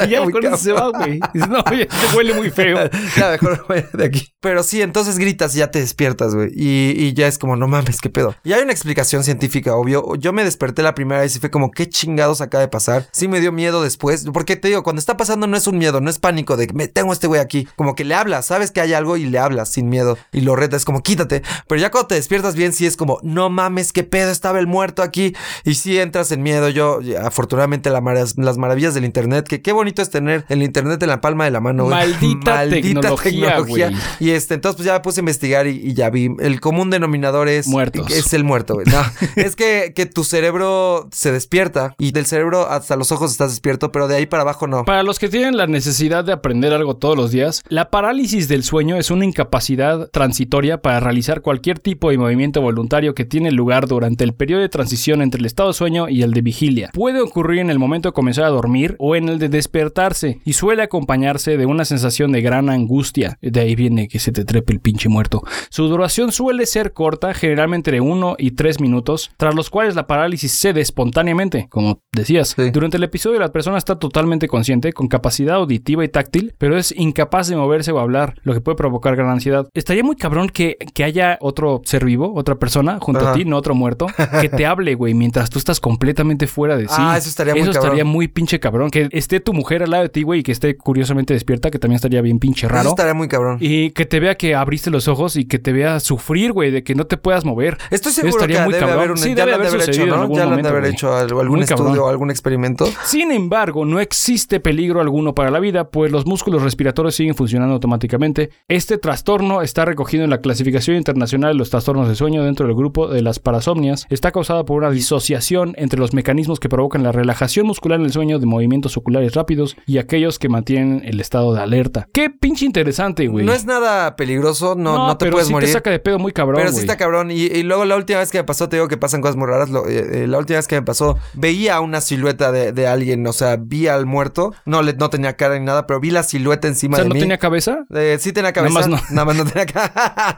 Y 0.05 0.09
ya 0.09 0.23
con 0.23 0.45
eso 0.45 0.57
se 0.57 0.71
va, 0.73 0.89
güey. 0.89 1.19
Dices, 1.33 1.47
no, 1.49 1.63
ya 1.71 1.85
te 1.87 2.15
huele 2.15 2.33
muy 2.33 2.49
feo. 2.49 2.77
Ya, 3.15 3.31
mejor 3.31 3.91
de 3.93 4.05
aquí. 4.05 4.27
Pero 4.39 4.63
sí, 4.63 4.81
entonces 4.81 5.17
gritas 5.17 5.55
y 5.55 5.59
ya 5.59 5.69
te 5.69 5.79
despiertas, 5.79 6.33
güey. 6.33 6.49
Y, 6.55 6.93
y 6.97 7.13
ya 7.13 7.27
es 7.27 7.37
como, 7.37 7.55
no 7.55 7.67
mames, 7.67 7.99
qué 8.01 8.09
pedo. 8.09 8.35
Y 8.43 8.53
hay 8.53 8.61
una 8.63 8.71
explicación 8.71 9.23
científica, 9.23 9.60
obvio. 9.69 10.15
Yo 10.15 10.33
me 10.33 10.43
desperté 10.43 10.83
la 10.83 10.95
primera 10.95 11.21
vez 11.21 11.35
y 11.35 11.39
fue 11.39 11.51
como, 11.51 11.71
qué 11.71 11.87
chingados 11.87 12.41
acaba 12.41 12.61
de 12.61 12.67
pasar. 12.67 13.07
Sí 13.11 13.27
me 13.27 13.39
dio 13.39 13.51
miedo 13.51 13.81
después. 13.81 14.25
Porque 14.33 14.55
te 14.55 14.67
digo, 14.67 14.83
cuando 14.83 14.99
está 14.99 15.17
pasando 15.17 15.47
no 15.47 15.57
es 15.57 15.67
un 15.67 15.77
miedo, 15.77 16.01
no 16.01 16.09
es 16.09 16.19
pánico 16.19 16.57
de 16.57 16.67
me 16.73 16.87
tengo 16.87 17.13
este 17.13 17.27
güey 17.27 17.41
aquí. 17.41 17.67
Como 17.75 17.95
que 17.95 18.05
le 18.05 18.15
hablas, 18.15 18.45
sabes 18.47 18.71
que 18.71 18.81
hay 18.81 18.93
algo 18.93 19.17
y 19.17 19.25
le 19.25 19.39
hablas 19.39 19.69
sin 19.69 19.89
miedo. 19.89 20.17
Y 20.31 20.41
lo 20.41 20.55
retas, 20.55 20.85
como, 20.85 21.03
quítate. 21.03 21.43
Pero 21.67 21.81
ya 21.81 21.91
cuando 21.91 22.09
te 22.09 22.15
despiertas 22.15 22.55
bien, 22.55 22.73
sí 22.73 22.85
es 22.85 22.97
como, 22.97 23.19
no 23.23 23.49
mames, 23.49 23.93
qué 23.93 24.03
pedo, 24.03 24.31
estaba 24.31 24.59
el 24.59 24.67
muerto 24.67 25.03
aquí. 25.03 25.35
Y 25.63 25.75
sí 25.75 25.99
entras 25.99 26.31
en 26.31 26.43
miedo. 26.43 26.69
Yo, 26.69 27.01
ya, 27.01 27.25
afortunadamente, 27.27 27.89
la 27.89 28.01
las 28.37 28.57
maravillas 28.57 28.93
del 28.93 29.05
internet, 29.05 29.47
que 29.47 29.61
qué 29.61 29.71
bonito 29.71 30.01
es 30.01 30.09
tener 30.09 30.45
el 30.49 30.63
internet 30.63 31.01
en 31.03 31.09
la 31.09 31.21
palma 31.21 31.45
de 31.45 31.51
la 31.51 31.59
mano, 31.59 31.85
güey. 31.85 31.95
Maldita 31.95 32.67
tecnología, 32.69 33.59
güey. 33.59 33.95
Y 34.19 34.31
este, 34.31 34.55
entonces 34.55 34.77
pues 34.77 34.85
ya 34.85 34.93
me 34.93 34.99
puse 35.01 35.19
a 35.19 35.21
investigar 35.21 35.67
y, 35.67 35.81
y 35.83 35.93
ya 35.93 36.09
vi. 36.09 36.29
El 36.39 36.59
común 36.59 36.89
denominador 36.89 37.47
es. 37.47 37.67
Muertos. 37.67 38.11
Es 38.11 38.33
el 38.33 38.43
muerto, 38.43 38.75
güey. 38.75 38.85
No, 38.87 39.01
es 39.35 39.50
que, 39.55 39.93
que 39.95 40.05
tu 40.05 40.23
cerebro 40.23 41.09
se 41.11 41.31
despierta 41.31 41.95
y 41.97 42.11
del 42.11 42.25
cerebro 42.25 42.69
hasta 42.69 42.95
los 42.95 43.11
ojos 43.11 43.31
estás 43.31 43.51
despierto, 43.51 43.91
pero 43.91 44.07
de 44.07 44.15
ahí 44.15 44.25
para 44.25 44.43
abajo 44.43 44.67
no. 44.67 44.85
Para 44.85 45.03
los 45.03 45.19
que 45.19 45.29
tienen 45.29 45.57
la 45.57 45.67
necesidad 45.67 46.23
de 46.23 46.31
aprender 46.31 46.73
algo 46.73 46.95
todos 46.95 47.17
los 47.17 47.31
días, 47.31 47.63
la 47.67 47.89
parálisis 47.89 48.47
del 48.47 48.63
sueño 48.63 48.97
es 48.97 49.11
una 49.11 49.25
incapacidad 49.25 50.09
transitoria 50.09 50.81
para 50.81 50.99
realizar 50.99 51.41
cualquier 51.41 51.79
tipo 51.79 52.09
de 52.09 52.17
movimiento 52.17 52.61
voluntario 52.61 53.13
que 53.13 53.25
tiene 53.25 53.51
lugar 53.51 53.87
durante 53.87 54.23
el 54.23 54.33
periodo 54.33 54.61
de 54.61 54.69
transición 54.69 55.21
entre 55.21 55.39
el 55.39 55.45
estado 55.45 55.69
de 55.69 55.73
sueño 55.73 56.07
y 56.07 56.21
el 56.23 56.33
de 56.33 56.41
vigilia. 56.41 56.89
Puede 56.93 57.21
ocurrir 57.21 57.59
en 57.59 57.69
el 57.69 57.79
momento 57.79 58.09
de 58.09 58.13
comenzar 58.13 58.45
a 58.45 58.49
dormir 58.49 58.95
o 58.99 59.15
en 59.15 59.27
el 59.27 59.39
de 59.39 59.49
despertarse 59.49 60.39
y 60.45 60.53
suele 60.53 60.83
acompañarse 60.83 61.57
de 61.57 61.65
una 61.65 61.85
sensación 61.85 62.31
de 62.31 62.41
gran 62.41 62.69
angustia. 62.69 63.37
De 63.41 63.59
ahí 63.59 63.75
viene 63.75 64.07
que 64.07 64.19
se 64.19 64.31
te 64.31 64.45
trepe 64.45 64.73
el 64.73 64.79
pinche 64.79 65.09
muerto. 65.09 65.43
Su 65.69 65.87
duración 65.87 66.31
suele 66.31 66.65
ser 66.65 66.93
corta, 66.93 67.33
generalmente 67.33 67.81
entre 67.81 67.99
1 67.99 68.35
y 68.37 68.51
3 68.51 68.79
minutos, 68.79 69.30
tras 69.37 69.55
los 69.55 69.69
cuales 69.69 69.95
la 69.95 70.07
parálisis 70.07 70.51
cede 70.51 70.81
espontáneamente, 70.81 71.67
como 71.69 71.99
decías. 72.11 72.55
Sí. 72.55 72.71
Durante 72.71 72.97
el 72.97 73.03
episodio 73.03 73.39
la 73.39 73.51
persona 73.51 73.77
está 73.77 73.97
totalmente 73.97 74.47
consciente, 74.47 74.93
con 74.93 75.07
capacidad 75.07 75.55
auditiva 75.55 76.03
y 76.03 76.09
táctil, 76.09 76.53
pero 76.57 76.77
es 76.77 76.93
incapaz 76.97 77.47
de 77.47 77.55
moverse 77.55 77.91
o 77.91 77.99
hablar, 77.99 78.35
lo 78.43 78.53
que 78.53 78.61
puede 78.61 78.75
provocar 78.75 79.15
gran 79.15 79.29
ansiedad. 79.29 79.67
Estaría 79.73 80.03
muy 80.03 80.15
cabrón 80.15 80.49
que, 80.49 80.77
que 80.93 81.03
haya 81.03 81.37
otro 81.41 81.81
ser 81.85 82.05
vivo, 82.05 82.33
otra 82.35 82.55
persona 82.55 82.99
junto 82.99 83.27
a 83.27 83.33
ti, 83.33 83.45
no 83.45 83.57
otro 83.57 83.75
muerto, 83.75 84.07
que 84.41 84.49
te 84.49 84.65
hable, 84.65 84.95
güey, 84.95 85.13
mientras 85.13 85.49
tú 85.49 85.59
estás 85.59 85.79
completamente 85.79 86.47
fuera 86.47 86.75
de 86.77 86.87
sí. 86.87 86.95
Ah, 86.97 87.17
eso 87.17 87.29
estaría 87.29 87.53
muy 87.53 87.61
Eso 87.61 87.71
estaría 87.71 88.05
muy 88.05 88.27
pinche 88.27 88.59
cabrón. 88.59 88.89
Que 88.89 89.09
esté 89.11 89.39
tu 89.39 89.53
mujer 89.53 89.83
al 89.83 89.91
lado 89.91 90.03
de 90.03 90.09
ti, 90.09 90.23
güey, 90.23 90.41
y 90.41 90.43
que 90.43 90.51
esté 90.51 90.75
curiosamente 90.77 91.33
despierta, 91.33 91.71
que 91.71 91.79
también 91.79 91.95
estaría 91.95 92.21
bien 92.21 92.39
pinche 92.39 92.67
Eso 92.67 92.75
raro. 92.75 92.89
estaría 92.89 93.13
muy 93.13 93.27
cabrón. 93.27 93.57
Y 93.59 93.91
que 93.91 94.05
te 94.05 94.19
vea 94.19 94.35
que 94.35 94.55
abriste 94.55 94.89
los 94.89 95.07
ojos 95.07 95.35
y 95.35 95.45
que 95.45 95.59
te 95.59 95.71
vea 95.73 95.99
sufrir, 95.99 96.51
güey, 96.51 96.71
de 96.71 96.83
que 96.83 96.95
no 96.95 97.05
te 97.05 97.17
puedas 97.17 97.45
mover. 97.45 97.77
Estoy 97.89 98.11
Eso 98.11 98.21
seguro 98.21 98.37
que 98.37 98.43
estaría 98.45 98.63
muy 98.65 98.73
debe 98.73 98.85
cabrón. 98.85 98.99
haber 98.99 99.11
Sí, 99.23 99.29
ya 99.29 99.45
debe 99.45 99.51
lo 99.51 99.55
han 99.57 99.61
de 99.61 99.67
haber 99.69 99.89
hecho, 99.89 100.05
¿no? 100.05 100.15
algún 100.21 100.37
Ya 100.37 100.43
lo 100.45 100.51
han 100.51 100.57
de 100.57 100.63
momento, 100.63 100.69
haber 100.69 100.81
güey. 100.81 100.93
hecho 100.93 101.13
al- 101.15 101.21
algún 101.29 101.47
Muy 101.49 101.61
estudio 101.61 102.05
o 102.05 102.09
algún 102.09 102.31
experimento. 102.31 102.85
Sin 103.05 103.31
embargo, 103.31 103.85
no 103.85 103.99
existe 103.99 104.59
peligro 104.59 105.01
alguno 105.01 105.33
para 105.35 105.51
la 105.51 105.59
vida, 105.59 105.89
pues 105.89 106.11
los 106.11 106.25
músculos 106.25 106.61
respiratorios 106.61 107.15
siguen 107.15 107.35
funcionando 107.35 107.73
automáticamente. 107.75 108.49
Este 108.67 108.97
trastorno 108.97 109.61
está 109.61 109.85
recogido 109.85 110.23
en 110.23 110.29
la 110.29 110.39
clasificación 110.39 110.97
internacional 110.97 111.53
de 111.53 111.57
los 111.57 111.69
trastornos 111.69 112.07
de 112.07 112.15
sueño 112.15 112.43
dentro 112.43 112.65
del 112.67 112.75
grupo 112.75 113.07
de 113.07 113.21
las 113.21 113.39
parasomnias. 113.39 114.07
Está 114.09 114.31
causada 114.31 114.65
por 114.65 114.77
una 114.77 114.89
disociación 114.91 115.73
entre 115.77 115.99
los 115.99 116.13
mecanismos 116.13 116.59
que 116.59 116.69
provocan 116.69 117.03
la 117.03 117.11
relajación 117.11 117.67
muscular 117.67 117.99
en 117.99 118.05
el 118.05 118.11
sueño 118.11 118.39
de 118.39 118.45
movimientos 118.45 118.97
oculares 118.97 119.33
rápidos 119.35 119.75
y 119.85 119.97
aquellos 119.97 120.39
que 120.39 120.49
mantienen 120.49 121.01
el 121.05 121.19
estado 121.19 121.53
de 121.53 121.61
alerta. 121.61 122.07
Qué 122.13 122.29
pinche 122.29 122.65
interesante, 122.65 123.27
güey. 123.27 123.45
No 123.45 123.53
es 123.53 123.65
nada 123.65 124.15
peligroso, 124.15 124.75
no, 124.75 125.07
no, 125.07 125.17
te 125.17 125.25
pero 125.25 125.33
puedes 125.33 125.47
sí 125.47 125.53
morir. 125.53 125.67
te 125.67 125.73
saca 125.73 125.89
de 125.91 125.99
pedo 125.99 126.17
muy 126.19 126.31
cabrón, 126.31 126.57
Pero 126.61 126.71
sí 126.71 126.79
está 126.79 126.97
cabrón. 126.97 127.31
Y, 127.31 127.41
y 127.43 127.63
luego 127.63 127.85
la 127.85 127.95
última 127.95 128.19
vez 128.19 128.31
que 128.31 128.37
me 128.39 128.43
pasó, 128.43 128.69
te 128.69 128.77
digo 128.77 128.87
que 128.87 128.97
pasan 129.11 129.21
cosas 129.21 129.35
muy 129.35 129.47
raras. 129.47 129.69
lo- 129.69 129.87
eh, 129.87 130.23
eh, 130.23 130.27
la 130.27 130.37
última 130.37 130.57
vez 130.57 130.67
que 130.67 130.75
me 130.75 130.81
pasó, 130.83 131.17
veía 131.33 131.81
una 131.81 131.99
silueta 131.99 132.51
de, 132.53 132.71
de 132.71 132.87
alguien. 132.87 133.27
O 133.27 133.33
sea, 133.33 133.57
vi 133.57 133.87
al 133.87 134.05
muerto. 134.05 134.53
No, 134.65 134.81
le, 134.81 134.93
no 134.93 135.09
tenía 135.09 135.35
cara 135.35 135.59
ni 135.59 135.65
nada, 135.65 135.85
pero 135.87 135.99
vi 135.99 136.11
la 136.11 136.23
silueta 136.23 136.67
encima 136.67 136.93
O 136.95 136.97
sea, 136.97 137.03
de 137.03 137.09
¿no 137.09 137.15
mí. 137.15 137.19
tenía 137.19 137.37
cabeza? 137.37 137.85
Eh, 137.93 138.17
sí 138.19 138.31
tenía 138.31 138.53
cabeza. 138.53 138.79
Nada 138.87 138.87
más 138.89 139.11
Nada 139.11 139.25
más 139.25 139.35
no 139.35 139.45
tenía 139.45 139.65
cabeza. 139.65 139.91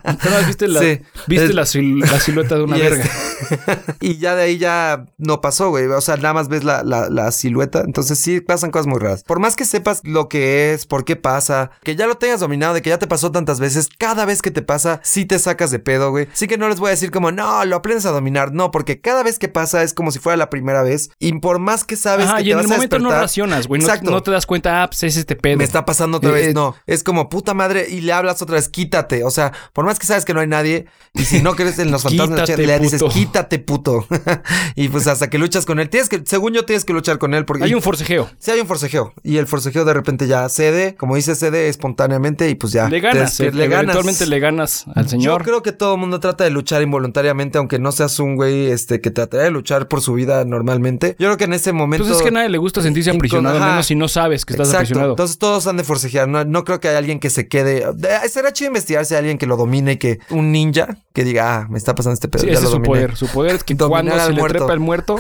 Nada 0.04 0.38
más 0.40 0.48
viste 0.48 0.68
la, 0.68 0.80
Sí. 0.82 1.02
viste 1.28 1.54
la, 1.54 1.62
sil- 1.70 2.00
la 2.10 2.20
silueta 2.20 2.56
de 2.56 2.64
una 2.64 2.78
Y 2.80 2.82
verga. 2.82 3.04
este- 3.04 3.96
y 4.02 4.18
ya 4.18 4.36
de 4.36 4.44
ahí 4.44 4.58
ya 4.58 5.06
no 5.18 5.42
pasó, 5.42 5.70
güey. 5.70 5.86
O 5.88 6.02
sea, 6.02 6.16
nada 6.18 6.34
más 6.34 6.48
ves 6.48 6.64
la, 6.64 6.84
la, 6.84 7.10
la 7.10 7.32
silueta. 7.32 7.82
Entonces 7.86 8.18
sí 8.18 8.42
pasan 8.42 8.72
cosas 8.72 8.88
muy 8.88 9.00
raras. 9.00 9.24
Por 9.24 9.40
más 9.40 9.56
que 9.56 9.66
sepas 9.66 10.02
lo 10.04 10.30
que 10.30 10.74
es, 10.74 10.86
por 10.86 11.06
qué 11.06 11.16
pasa, 11.16 11.72
que 11.84 11.96
ya 11.96 12.08
lo 12.08 12.16
tengas 12.16 12.40
dominado, 12.40 12.74
de 12.74 12.82
que 12.82 12.90
ya 12.90 12.98
te 12.98 13.08
pasó 13.08 13.32
tantas 13.32 13.60
veces, 13.60 13.90
cada 13.98 14.26
vez 14.26 14.42
que 14.42 14.52
te 14.52 14.62
pasa, 14.62 15.00
sí 15.04 15.26
te 15.26 15.38
sacas 15.40 15.72
de 15.72 15.80
pedo, 15.80 16.12
güey. 16.12 16.28
Sí 16.34 16.48
que 16.48 16.58
no 16.58 16.70
les 16.70 16.80
voy 16.80 16.88
a 16.88 16.92
decir 16.92 17.12
como, 17.12 17.32
no, 17.32 17.64
lo 17.66 17.76
aprendes 17.76 18.06
a 18.06 18.12
dominar. 18.12 18.54
No, 18.54 18.63
porque 18.72 19.02
cada 19.02 19.24
vez 19.24 19.40
que 19.40 19.48
pasa 19.48 19.84
es 19.84 19.94
como 19.94 20.12
si 20.12 20.20
fuera 20.20 20.38
la 20.38 20.50
primera 20.50 20.84
vez. 20.84 21.10
Y 21.20 21.34
por 21.40 21.60
más 21.60 21.84
que 21.84 21.96
sabes 21.96 22.28
Ajá, 22.28 22.38
que 22.38 22.44
y 22.44 22.46
te 22.46 22.52
en 22.52 22.58
vas 22.58 22.66
el 22.66 22.72
a 22.72 22.76
momento 22.76 23.00
no 23.00 23.12
racionas, 23.12 23.68
güey. 23.68 23.82
No, 23.82 23.88
no 24.12 24.22
te 24.24 24.32
das 24.32 24.46
cuenta, 24.46 24.84
ah, 24.84 24.88
pues 24.90 25.04
es 25.04 25.18
este 25.18 25.36
pedo. 25.36 25.58
Me 25.58 25.64
está 25.64 25.86
pasando 25.86 26.18
otra 26.18 26.30
Eh, 26.32 26.34
vez. 26.34 26.48
eh, 26.50 26.54
No, 26.54 26.76
es 26.88 27.04
como 27.04 27.30
puta 27.30 27.54
madre 27.54 27.88
y 27.90 28.02
le 28.02 28.14
hablas 28.14 28.42
otra 28.42 28.56
vez, 28.56 28.70
quítate. 28.70 29.24
O 29.24 29.32
sea, 29.32 29.52
por 29.74 29.86
más 29.86 30.00
que 30.00 30.06
sabes 30.06 30.26
que 30.26 30.34
no 30.34 30.40
hay 30.40 30.48
nadie 30.48 30.86
y 31.14 31.24
si 31.26 31.42
no 31.42 31.56
crees 31.56 31.80
en 31.80 31.92
los 31.92 32.04
fantasmas, 32.04 32.42
Quítate, 32.42 32.66
le 32.68 32.80
dices, 32.80 33.02
puto. 33.02 33.14
quítate, 33.14 33.60
puto. 33.60 34.08
y 34.76 34.90
pues 34.90 35.08
hasta 35.08 35.30
que 35.30 35.38
luchas 35.38 35.66
con 35.66 35.80
él. 35.80 35.90
Tienes 35.90 36.10
que, 36.10 36.22
según 36.26 36.54
yo, 36.54 36.66
tienes 36.66 36.86
que 36.86 36.94
luchar 36.94 37.18
con 37.18 37.34
él 37.34 37.46
porque 37.46 37.64
Hay 37.64 37.74
un 37.74 37.82
forcejeo. 37.82 38.30
sí 38.40 38.52
hay 38.52 38.60
un 38.60 38.68
forcejeo 38.68 39.14
y 39.24 39.38
el 39.38 39.48
forcejeo 39.48 39.86
de 39.86 39.94
repente 39.94 40.28
ya 40.28 40.48
cede, 40.50 40.96
como 40.96 41.16
dice, 41.16 41.36
cede 41.36 41.68
espontáneamente 41.70 42.50
y 42.50 42.56
pues 42.56 42.74
ya. 42.74 42.90
Le 42.90 43.02
te 43.02 43.08
ganas, 43.08 43.40
despier- 43.40 43.60
eh, 43.60 43.64
eventualmente 43.66 44.26
le 44.26 44.40
ganas 44.40 44.86
al 44.96 45.10
señor. 45.10 45.40
Yo 45.42 45.46
creo 45.46 45.64
que 45.64 45.72
todo 45.72 45.96
el 45.96 46.00
mundo 46.00 46.20
trata 46.20 46.44
de 46.44 46.50
luchar 46.50 46.82
involuntariamente, 46.82 47.58
aunque 47.58 47.80
no 47.80 47.92
seas 47.92 48.20
un 48.20 48.36
güey 48.36 48.53
güey, 48.54 48.72
este, 48.72 49.02
que 49.02 49.12
trataría 49.12 49.46
de 49.46 49.52
luchar 49.52 49.88
por 49.88 50.02
su 50.02 50.14
vida 50.14 50.44
normalmente. 50.46 51.16
Yo 51.20 51.28
creo 51.28 51.38
que 51.38 51.44
en 51.46 51.54
ese 51.54 51.74
momento. 51.74 52.06
Pues 52.06 52.18
es 52.18 52.22
que 52.22 52.30
a 52.30 52.32
nadie 52.32 52.50
le 52.50 52.58
gusta 52.58 52.82
sentirse 52.82 53.10
aprisionado, 53.12 53.58
ajá. 53.58 53.68
menos 53.70 53.86
si 53.86 53.96
no 53.96 54.08
sabes 54.08 54.46
que 54.46 54.54
estás 54.54 54.68
Exacto. 54.68 54.78
aprisionado. 54.84 55.12
Entonces 55.14 55.38
todos 55.38 55.68
han 55.68 55.78
de 55.78 55.84
forcejear. 55.84 56.28
No, 56.28 56.44
no 56.46 56.64
creo 56.64 56.80
que 56.80 56.88
haya 56.90 56.98
alguien 56.98 57.20
que 57.20 57.30
se 57.30 57.48
quede. 57.48 57.86
de- 57.94 58.30
Será 58.30 58.52
chido 58.54 58.68
investigar 58.70 59.06
si 59.06 59.14
hay 59.16 59.20
alguien 59.20 59.38
que 59.38 59.46
lo 59.46 59.58
domine 59.58 59.94
y 59.94 59.98
que 59.98 60.20
un 60.30 60.52
ninja 60.52 60.98
que 61.14 61.24
diga, 61.24 61.56
ah, 61.58 61.68
me 61.70 61.78
está 61.78 61.94
pasando 61.96 62.14
este 62.14 62.28
pedo. 62.28 62.42
Sí, 62.42 62.48
ya 62.48 62.54
ese 62.54 62.62
lo 62.64 62.68
es 62.68 62.72
su 62.72 62.78
dominé". 62.78 62.88
poder. 62.94 63.16
Su 63.16 63.28
poder 63.28 63.56
es 63.56 63.64
que 63.64 63.74
Dominar 63.84 64.04
cuando 64.06 64.24
se 64.26 64.32
le 64.34 64.40
muerto. 64.40 64.58
trepa 64.60 64.74
el 64.74 64.80
muerto, 64.80 65.20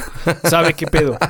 sabe 0.49 0.73
qué 0.73 0.87
pedo. 0.87 1.17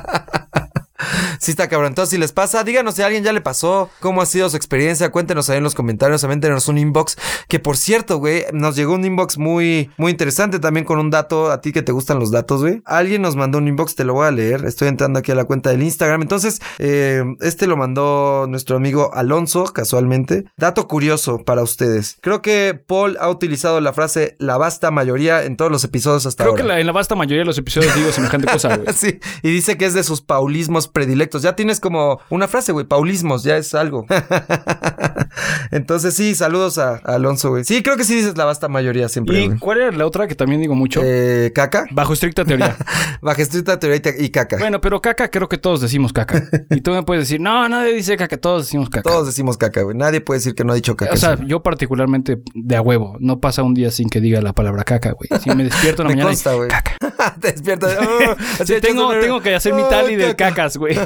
Sí 1.40 1.50
está 1.50 1.68
cabrón. 1.68 1.88
Entonces, 1.88 2.10
si 2.10 2.18
les 2.18 2.32
pasa, 2.32 2.64
díganos 2.64 2.94
si 2.94 3.02
a 3.02 3.06
alguien 3.06 3.24
ya 3.24 3.32
le 3.32 3.40
pasó, 3.40 3.90
cómo 4.00 4.22
ha 4.22 4.26
sido 4.26 4.48
su 4.48 4.56
experiencia, 4.56 5.10
cuéntenos 5.10 5.50
ahí 5.50 5.58
en 5.58 5.64
los 5.64 5.74
comentarios, 5.74 6.24
avéntenos 6.24 6.68
un 6.68 6.78
inbox, 6.78 7.16
que 7.48 7.58
por 7.58 7.76
cierto, 7.76 8.18
güey, 8.18 8.44
nos 8.52 8.76
llegó 8.76 8.94
un 8.94 9.04
inbox 9.04 9.38
muy, 9.38 9.90
muy 9.96 10.10
interesante 10.12 10.58
también 10.58 10.84
con 10.86 10.98
un 10.98 11.10
dato, 11.10 11.50
a 11.50 11.60
ti 11.60 11.72
que 11.72 11.82
te 11.82 11.92
gustan 11.92 12.18
los 12.18 12.30
datos, 12.30 12.60
güey. 12.62 12.82
Alguien 12.84 13.22
nos 13.22 13.36
mandó 13.36 13.58
un 13.58 13.68
inbox, 13.68 13.94
te 13.94 14.04
lo 14.04 14.14
voy 14.14 14.26
a 14.26 14.30
leer, 14.30 14.64
estoy 14.64 14.88
entrando 14.88 15.18
aquí 15.18 15.32
a 15.32 15.34
la 15.34 15.44
cuenta 15.44 15.70
del 15.70 15.82
Instagram. 15.82 16.22
Entonces, 16.22 16.60
eh, 16.78 17.22
este 17.40 17.66
lo 17.66 17.76
mandó 17.76 18.46
nuestro 18.48 18.76
amigo 18.76 19.10
Alonso, 19.14 19.64
casualmente. 19.64 20.44
Dato 20.56 20.88
curioso 20.88 21.44
para 21.44 21.62
ustedes. 21.62 22.16
Creo 22.20 22.42
que 22.42 22.74
Paul 22.86 23.16
ha 23.20 23.28
utilizado 23.28 23.80
la 23.80 23.92
frase 23.92 24.36
la 24.38 24.56
vasta 24.56 24.90
mayoría 24.90 25.44
en 25.44 25.56
todos 25.56 25.70
los 25.70 25.84
episodios 25.84 26.26
hasta 26.26 26.44
Creo 26.44 26.52
ahora. 26.52 26.62
que 26.62 26.68
la- 26.68 26.80
en 26.80 26.86
la 26.86 26.92
vasta 26.92 27.14
mayoría 27.14 27.40
de 27.40 27.44
los 27.46 27.58
episodios 27.58 27.94
digo 27.94 28.10
semejante 28.12 28.46
cosa, 28.50 28.76
güey. 28.76 28.94
Sí, 28.94 29.18
y 29.42 29.50
dice 29.50 29.76
que 29.76 29.86
es 29.86 29.94
de 29.94 30.02
sus 30.04 30.20
paulismos 30.22 30.88
predilectos. 30.94 31.42
Ya 31.42 31.54
tienes 31.56 31.80
como 31.80 32.20
una 32.30 32.48
frase, 32.48 32.72
güey, 32.72 32.86
paulismos, 32.86 33.42
ya 33.42 33.58
es 33.58 33.74
algo. 33.74 34.06
Entonces 35.70 36.14
sí, 36.14 36.34
saludos 36.34 36.78
a, 36.78 37.00
a 37.04 37.14
Alonso, 37.16 37.50
güey. 37.50 37.64
Sí, 37.64 37.82
creo 37.82 37.96
que 37.96 38.04
sí 38.04 38.14
dices 38.14 38.36
la 38.36 38.44
vasta 38.44 38.68
mayoría 38.68 39.08
siempre, 39.08 39.40
¿Y 39.42 39.46
güey. 39.48 39.58
cuál 39.58 39.80
era 39.80 39.90
la 39.92 40.06
otra 40.06 40.28
que 40.28 40.34
también 40.34 40.60
digo 40.60 40.74
mucho? 40.74 41.00
Eh, 41.02 41.50
caca, 41.54 41.86
Bajo 41.90 42.12
estricta 42.12 42.44
teoría. 42.44 42.76
baja 43.20 43.42
estricta 43.42 43.78
teoría 43.78 43.96
y, 43.96 44.00
te- 44.00 44.24
y 44.24 44.30
caca. 44.30 44.56
Bueno, 44.58 44.80
pero 44.80 45.00
caca 45.02 45.30
creo 45.30 45.48
que 45.48 45.58
todos 45.58 45.80
decimos 45.80 46.12
caca. 46.12 46.44
Y 46.70 46.80
tú 46.80 46.92
me 46.92 47.02
puedes 47.02 47.24
decir, 47.24 47.40
no, 47.40 47.68
nadie 47.68 47.92
dice 47.92 48.16
caca, 48.16 48.36
todos 48.36 48.62
decimos 48.66 48.88
caca. 48.88 49.02
Todos 49.02 49.26
decimos 49.26 49.56
caca, 49.58 49.82
güey. 49.82 49.96
Nadie 49.96 50.20
puede 50.20 50.38
decir 50.38 50.54
que 50.54 50.64
no 50.64 50.72
ha 50.72 50.76
dicho 50.76 50.96
caca. 50.96 51.12
O 51.14 51.16
sea, 51.16 51.36
sí. 51.36 51.44
yo 51.46 51.62
particularmente 51.62 52.40
de 52.54 52.76
a 52.76 52.80
huevo. 52.82 53.16
No 53.20 53.40
pasa 53.40 53.62
un 53.62 53.74
día 53.74 53.90
sin 53.90 54.08
que 54.08 54.20
diga 54.20 54.40
la 54.40 54.52
palabra 54.52 54.84
caca, 54.84 55.12
güey. 55.12 55.28
Si 55.42 55.50
me 55.50 55.64
despierto 55.64 56.02
en 56.02 56.08
la 56.08 56.14
me 56.14 56.22
mañana 56.22 56.30
consta, 56.30 56.68
caca. 56.68 57.13
Te 57.40 57.52
despiertas. 57.52 57.96
oh, 58.00 58.64
Sí, 58.64 58.74
tengo, 58.80 59.10
tengo 59.20 59.40
que 59.40 59.54
hacer 59.54 59.72
mi 59.74 59.82
Oh, 59.82 59.88
tally 59.88 60.16
del 60.16 60.36
caca. 60.36 60.50
cacas, 60.54 60.76
güey. 60.76 60.96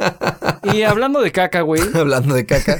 y 0.74 0.82
hablando 0.82 1.20
de 1.20 1.32
caca, 1.32 1.62
güey. 1.62 1.82
Hablando 1.94 2.34
de 2.34 2.44
caca. 2.46 2.76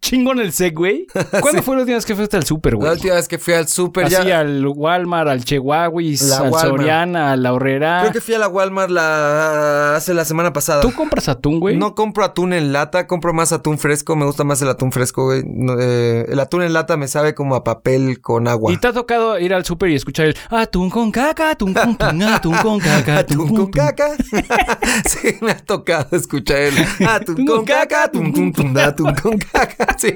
Chingón 0.00 0.40
el 0.40 0.52
sec, 0.52 0.74
güey. 0.76 1.06
¿Cuándo 1.40 1.62
fue 1.62 1.76
la 1.76 1.82
última 1.82 1.96
vez 1.96 2.04
que 2.06 2.14
fuiste 2.14 2.36
al 2.36 2.44
súper, 2.44 2.72
La 2.74 2.78
güey? 2.78 2.92
última 2.92 3.14
vez 3.14 3.28
que 3.28 3.38
fui 3.38 3.54
al 3.54 3.68
súper 3.68 4.08
ya. 4.08 4.40
al 4.40 4.66
Walmart, 4.66 5.28
al 5.28 5.44
Chehuahuis, 5.44 6.22
La 6.22 6.36
al 6.38 6.42
Walmart. 6.50 6.68
Soriana, 6.68 7.32
a 7.32 7.36
la 7.36 7.52
Horrera. 7.52 8.00
Creo 8.00 8.12
que 8.12 8.20
fui 8.20 8.34
a 8.34 8.38
la 8.38 8.48
Walmart 8.48 8.90
la 8.90 9.96
hace 9.96 10.14
la 10.14 10.24
semana 10.24 10.52
pasada. 10.52 10.80
¿Tú 10.82 10.92
compras 10.92 11.28
atún, 11.28 11.60
güey? 11.60 11.76
No 11.76 11.94
compro 11.94 12.24
atún 12.24 12.52
en 12.52 12.72
lata, 12.72 13.06
compro 13.06 13.32
más 13.32 13.52
atún 13.52 13.78
fresco. 13.78 14.16
Me 14.16 14.24
gusta 14.24 14.44
más 14.44 14.60
el 14.62 14.68
atún 14.68 14.92
fresco, 14.92 15.24
güey. 15.26 15.42
No, 15.46 15.76
eh, 15.80 16.26
el 16.28 16.40
atún 16.40 16.62
en 16.62 16.72
lata 16.72 16.96
me 16.96 17.08
sabe 17.08 17.34
como 17.34 17.54
a 17.54 17.64
papel 17.64 18.20
con 18.20 18.48
agua. 18.48 18.72
¿Y 18.72 18.76
te 18.78 18.88
ha 18.88 18.92
tocado 18.92 19.38
ir 19.38 19.54
al 19.54 19.64
súper 19.64 19.90
y 19.90 19.94
escuchar 19.94 20.26
el 20.26 20.36
atún 20.50 20.90
con 20.90 21.10
caca, 21.12 21.50
atún 21.50 21.74
con 21.74 21.96
atún 22.22 22.56
con 22.56 22.78
caca, 22.78 23.18
Atún 23.18 23.38
con 23.38 23.48
tun, 23.48 23.56
tun"? 23.56 23.70
caca. 23.70 24.10
sí, 25.04 25.36
me 25.40 25.52
ha 25.52 25.58
tocado 25.58 26.16
escuchar 26.16 26.58
el 26.58 26.74
atún 27.06 27.46
con 27.46 27.64
caca, 27.64 28.04
atún, 28.04 28.78
atún 28.78 29.14
con 29.14 29.38
caca. 29.38 29.96
Sí. 29.98 30.12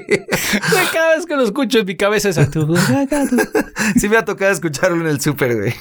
Cada 0.93 1.15
vez 1.15 1.25
que 1.25 1.35
lo 1.35 1.43
escucho 1.43 1.79
en 1.79 1.85
mi 1.85 1.95
cabeza 1.95 2.29
es 2.29 2.37
atún 2.37 2.67
con 2.67 2.85
caca, 2.85 3.21
atún. 3.23 3.41
Sí 3.97 4.09
me 4.09 4.17
ha 4.17 4.25
tocado 4.25 4.51
escucharlo 4.51 5.01
en 5.01 5.07
el 5.07 5.21
súper, 5.21 5.55
güey. 5.55 5.73